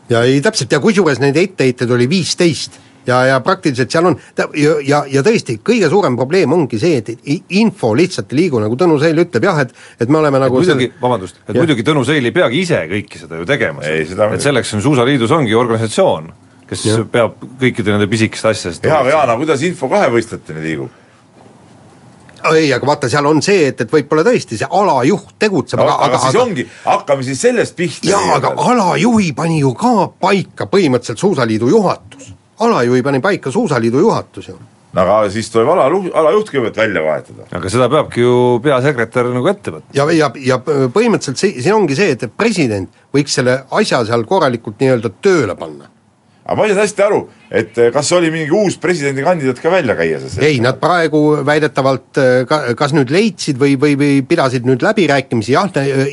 ja 0.09 0.23
ei 0.27 0.41
täpselt 0.43 0.71
ja 0.71 0.81
kusjuures 0.83 1.21
neid 1.23 1.37
etteheiteid 1.39 1.91
oli 1.91 2.09
viisteist 2.09 2.79
ja, 3.07 3.19
ja 3.25 3.39
praktiliselt 3.43 3.91
seal 3.91 4.07
on 4.09 4.17
ja, 4.37 4.47
ja, 4.85 5.01
ja 5.09 5.23
tõesti, 5.25 5.57
kõige 5.65 5.89
suurem 5.91 6.17
probleem 6.19 6.53
ongi 6.55 6.79
see, 6.81 7.01
et 7.01 7.11
info 7.57 7.93
lihtsalt 7.97 8.31
ei 8.33 8.43
liigu, 8.43 8.61
nagu 8.63 8.77
Tõnu 8.79 8.97
Seil 9.01 9.19
ütleb 9.23 9.47
jah, 9.47 9.63
et 9.65 9.75
et 10.03 10.11
me 10.11 10.19
oleme 10.21 10.41
nagu 10.43 10.59
et 10.59 10.65
muidugi 10.65 10.89
sel..., 10.89 11.03
vabandust, 11.03 11.41
et 11.43 11.53
ja. 11.53 11.59
muidugi 11.59 11.85
Tõnu 11.87 12.05
Seil 12.07 12.29
ei 12.29 12.35
peagi 12.35 12.63
ise 12.63 12.81
kõike 12.91 13.21
seda 13.25 13.41
ju 13.41 13.47
tegema, 13.49 13.83
et 13.83 14.43
selleks 14.43 14.73
on 14.77 14.83
Suusaliidus 14.85 15.35
ongi 15.35 15.55
organisatsioon, 15.57 16.31
kes 16.69 16.87
ja. 16.89 16.99
peab 17.11 17.39
kõikide 17.61 17.95
nende 17.95 18.09
pisikeste 18.11 18.51
asjadest 18.53 18.89
jaa, 18.89 19.01
aga 19.03 19.15
Jaan, 19.17 19.29
aga 19.29 19.39
kuidas 19.43 19.65
info 19.67 19.91
kahevõistleteni 19.91 20.67
liigub? 20.67 21.02
Ei, 22.51 22.73
aga 22.75 22.87
vaata, 22.87 23.09
seal 23.11 23.27
on 23.29 23.41
see, 23.45 23.69
et, 23.71 23.81
et 23.85 23.93
võib-olla 23.93 24.25
tõesti 24.27 24.59
see 24.59 24.69
alajuht 24.69 25.35
tegutseb 25.41 25.79
no, 25.79 25.87
aga, 25.87 25.95
aga, 25.95 26.09
aga 26.09 26.21
siis 26.25 26.35
aga... 26.35 26.43
ongi, 26.43 26.67
hakkame 26.85 27.27
siis 27.27 27.41
sellest 27.47 27.77
pihta. 27.79 28.09
jaa, 28.11 28.37
aga 28.37 28.53
alajuhi 28.73 29.31
pani 29.37 29.61
ju 29.61 29.73
ka 29.77 30.09
paika 30.21 30.67
põhimõtteliselt 30.71 31.23
Suusaliidu 31.23 31.71
juhatus. 31.71 32.33
alajuhi 32.59 33.03
pani 33.05 33.23
paika 33.23 33.51
Suusaliidu 33.51 34.03
juhatus 34.03 34.51
ju 34.51 34.59
no 34.93 35.01
aga 35.01 35.29
siis 35.33 35.49
tuleb 35.53 35.71
ala, 35.73 35.87
alajuht 35.89 36.51
kõigepealt 36.51 36.77
välja 36.83 37.05
vahetada. 37.05 37.47
aga 37.59 37.71
seda 37.71 37.89
peabki 37.89 38.21
ju 38.21 38.35
peasekretär 38.63 39.31
nagu 39.33 39.49
ette 39.49 39.77
võtma. 39.77 39.95
ja, 39.97 40.05
ja, 40.13 40.29
ja 40.51 40.59
põhimõtteliselt 40.63 41.41
see, 41.41 41.55
siin 41.61 41.77
ongi 41.77 41.97
see, 41.97 42.13
et 42.17 42.27
president 42.37 42.91
võiks 43.15 43.39
selle 43.39 43.63
asja 43.71 44.03
seal 44.09 44.27
korralikult 44.29 44.79
nii-öelda 44.81 45.13
tööle 45.23 45.57
panna 45.57 45.89
aga 46.43 46.59
ma 46.59 46.65
ei 46.67 46.73
saa 46.75 46.83
hästi 46.83 47.03
aru, 47.05 47.19
et 47.55 47.77
eh, 47.79 47.89
kas 47.95 48.09
oli 48.17 48.27
mingi 48.31 48.51
uus 48.51 48.75
presidendikandidaat 48.83 49.61
ka 49.63 49.71
välja 49.71 49.95
käia 49.95 50.19
selles 50.19 50.37
ei, 50.43 50.59
nad 50.63 50.79
praegu 50.81 51.21
väidetavalt 51.47 52.19
eh, 52.19 52.31
ka, 52.49 52.59
kas 52.79 52.95
nüüd 52.95 53.11
leidsid 53.13 53.59
või, 53.59 53.77
või, 53.79 53.95
või 53.99 54.17
pidasid 54.27 54.67
nüüd 54.67 54.83
läbirääkimisi, 54.83 55.53
jah, 55.55 55.69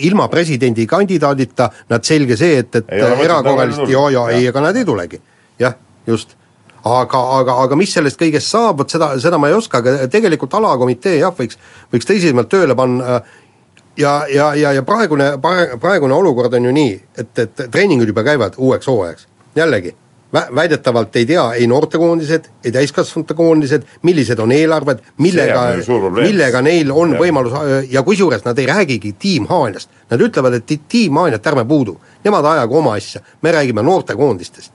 ilma 0.07 0.29
presidendikandidaadita 0.31 1.71
nad 1.91 2.07
selge 2.07 2.39
see, 2.39 2.61
et, 2.63 2.79
et 2.79 2.93
erakorralist 2.95 3.91
ja, 3.91 4.05
ja 4.15 4.29
ei, 4.37 4.47
ega 4.51 4.63
nad 4.63 4.79
ei 4.79 4.87
tulegi. 4.87 5.19
jah, 5.59 5.75
just. 6.07 6.37
aga, 6.85 7.23
aga, 7.41 7.57
aga 7.67 7.79
mis 7.79 7.91
sellest 7.97 8.21
kõigest 8.21 8.55
saab, 8.55 8.85
vot 8.85 8.95
seda, 8.95 9.11
seda 9.21 9.39
ma 9.39 9.51
ei 9.51 9.57
oska, 9.59 9.83
aga 9.83 10.07
tegelikult 10.13 10.55
alakomitee 10.61 11.17
jah, 11.19 11.35
võiks, 11.35 11.59
võiks 11.91 12.07
tõsisemalt 12.07 12.51
tööle 12.53 12.79
panna. 12.79 13.21
Ja, 13.99 14.13
ja, 14.31 14.53
ja, 14.55 14.71
ja 14.73 14.85
praegune, 14.87 15.33
praegune 15.43 16.15
olukord 16.15 16.55
on 16.57 16.71
ju 16.71 16.73
nii, 16.73 16.95
et, 17.19 17.33
et 17.43 17.65
treeningud 17.75 18.09
juba 18.09 18.23
käivad 18.25 18.55
uueks 18.57 18.89
hooajaks, 18.89 19.27
jällegi 19.59 19.93
väidetavalt 20.33 21.17
ei 21.17 21.27
tea 21.27 21.45
ei 21.53 21.67
noortekoondised, 21.67 22.45
ei 22.65 22.73
täiskasvanute 22.73 23.35
koondised, 23.35 23.83
millised 24.03 24.39
on 24.39 24.53
eelarved, 24.53 25.03
millega, 25.19 25.65
millega 26.23 26.63
neil 26.63 26.91
on 26.95 27.15
ja. 27.17 27.21
võimalus 27.21 27.57
ja 27.91 28.03
kusjuures 28.07 28.45
nad 28.45 28.59
ei 28.59 28.67
räägigi 28.71 29.13
Team 29.13 29.47
Haanjast. 29.51 29.91
Nad 30.11 30.23
ütlevad, 30.23 30.59
et 30.61 30.75
Team 30.89 31.19
Haanjat 31.19 31.47
ärme 31.47 31.65
puudu, 31.69 31.97
nemad 32.25 32.47
ajagu 32.55 32.79
oma 32.79 32.95
asja, 32.99 33.21
me 33.43 33.53
räägime 33.53 33.83
noortekoondistest. 33.83 34.73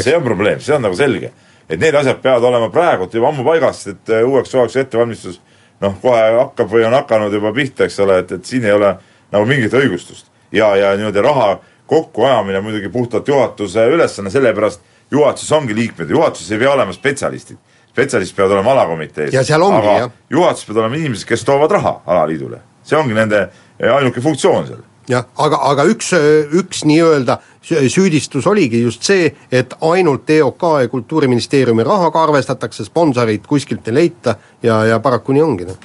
see 0.00 0.16
on 0.16 0.22
probleem, 0.22 0.60
see 0.60 0.74
on 0.74 0.82
nagu 0.82 0.96
selge. 0.96 1.32
et 1.68 1.80
need 1.80 1.94
asjad 1.94 2.22
peavad 2.22 2.44
olema 2.44 2.68
praegult 2.70 3.14
juba 3.14 3.28
ammu 3.28 3.44
paigas, 3.44 3.86
et 3.86 4.10
äh, 4.10 4.22
uueks 4.22 4.52
hooaegs 4.54 4.76
ettevalmistus 4.76 5.40
noh, 5.80 5.94
kohe 6.02 6.22
hakkab 6.38 6.70
või 6.70 6.84
on 6.86 6.94
hakanud 6.94 7.32
juba 7.32 7.52
pihta, 7.52 7.84
eks 7.84 7.98
ole, 8.00 8.20
et, 8.22 8.32
et 8.32 8.44
siin 8.44 8.64
ei 8.64 8.72
ole 8.72 8.92
nagu 9.32 9.46
mingit 9.46 9.74
õigustust. 9.74 10.30
ja, 10.52 10.76
ja 10.76 10.94
niimoodi 10.96 11.22
raha 11.22 11.58
kokkuajamine 11.86 12.60
muidugi 12.60 12.88
puhtalt 12.88 13.28
juhatuse 13.28 13.86
ülesanne, 13.86 14.30
sellepärast 14.30 14.80
juhatuses 15.10 15.52
ongi 15.52 15.74
liikmed, 15.74 16.10
juhatuses 16.10 16.50
ei 16.52 16.58
pea 16.58 16.72
olema 16.72 16.92
spetsialistid. 16.92 17.56
spetsialistid 17.88 18.36
peavad 18.36 18.52
olema 18.52 18.72
alakomitees. 18.72 19.34
ja 19.34 19.44
seal 19.44 19.62
ongi, 19.62 19.86
jah. 19.86 20.10
juhatuses 20.30 20.66
peavad 20.66 20.82
olema 20.82 20.96
inimesed, 20.96 21.28
kes 21.28 21.44
toovad 21.44 21.70
raha 21.70 22.00
alaliidule, 22.06 22.60
see 22.82 22.98
ongi 22.98 23.14
nende 23.14 23.48
ainuke 23.94 24.20
funktsioon 24.20 24.66
seal 24.66 24.82
jah, 25.08 25.26
aga, 25.38 25.60
aga 25.70 25.86
üks, 25.90 26.10
üks 26.58 26.82
nii-öelda 26.88 27.38
süüdistus 27.62 28.46
oligi 28.46 28.82
just 28.82 29.06
see, 29.06 29.30
et 29.52 29.74
ainult 29.80 30.30
EOK 30.30 30.66
ja 30.82 30.88
Kultuuriministeeriumi 30.90 31.84
rahaga 31.86 32.22
arvestatakse, 32.26 32.84
sponsoreid 32.84 33.46
kuskilt 33.46 33.88
ei 33.88 33.94
leita 33.94 34.36
ja, 34.62 34.84
ja 34.84 35.00
paraku 35.00 35.36
nii 35.36 35.42
ongi, 35.42 35.68
noh. 35.70 35.78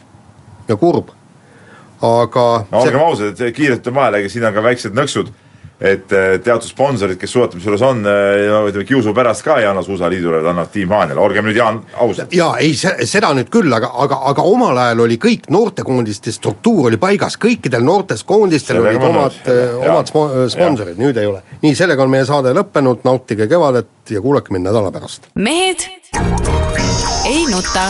ja 0.68 0.78
kurb, 0.82 1.14
aga 2.02 2.47
no 2.72 2.82
olgem 2.82 2.97
see... 2.97 3.06
ausad, 3.06 3.45
et 3.45 3.56
kiirelt 3.56 3.88
on 3.88 3.97
vahele, 4.02 4.26
siin 4.30 4.45
on 4.49 4.58
ka 4.58 4.66
väiksed 4.66 4.97
nõksud 4.97 5.32
et 5.82 6.14
äh, 6.14 6.36
teatud 6.44 6.70
sponsorid, 6.70 7.18
kes 7.18 7.32
suusatamise 7.34 7.66
juures 7.66 7.82
on, 7.86 8.04
äh, 8.06 8.70
ütleme 8.70 8.86
kiusu 8.86 9.16
pärast 9.18 9.42
ka 9.46 9.58
ei 9.58 9.66
anna 9.66 9.82
Suusaliidule, 9.82 10.38
vaid 10.38 10.50
annavad 10.52 10.70
Team 10.74 10.94
Haanjale, 10.94 11.22
olgem 11.24 11.48
nüüd 11.50 11.58
Jaan 11.58 11.80
ausad. 12.06 12.30
jaa, 12.38 12.52
ei 12.62 12.76
seda 12.78 13.32
nüüd 13.38 13.50
küll, 13.54 13.74
aga, 13.74 13.90
aga, 14.06 14.20
aga 14.30 14.46
omal 14.46 14.78
ajal 14.78 15.02
oli 15.08 15.18
kõik 15.22 15.50
noortekoondiste 15.50 16.34
struktuur 16.36 16.92
oli 16.92 17.02
paigas, 17.02 17.40
kõikidel 17.42 17.82
noortekoondistel 17.88 18.82
olid 18.84 19.08
omad, 19.10 19.40
äh, 19.50 19.74
omad 19.82 20.12
sponsorid, 20.54 21.02
nüüd 21.02 21.18
ei 21.18 21.30
ole. 21.32 21.42
nii, 21.64 21.74
sellega 21.78 22.06
on 22.06 22.14
meie 22.14 22.30
saade 22.30 22.54
lõppenud, 22.58 23.02
nautige 23.08 23.50
kevadet 23.50 24.14
ja 24.14 24.22
kuulake 24.22 24.54
mind 24.54 24.70
nädala 24.70 24.94
pärast. 24.94 25.32
mehed 25.34 25.90
ei 27.26 27.46
nuta 27.50 27.90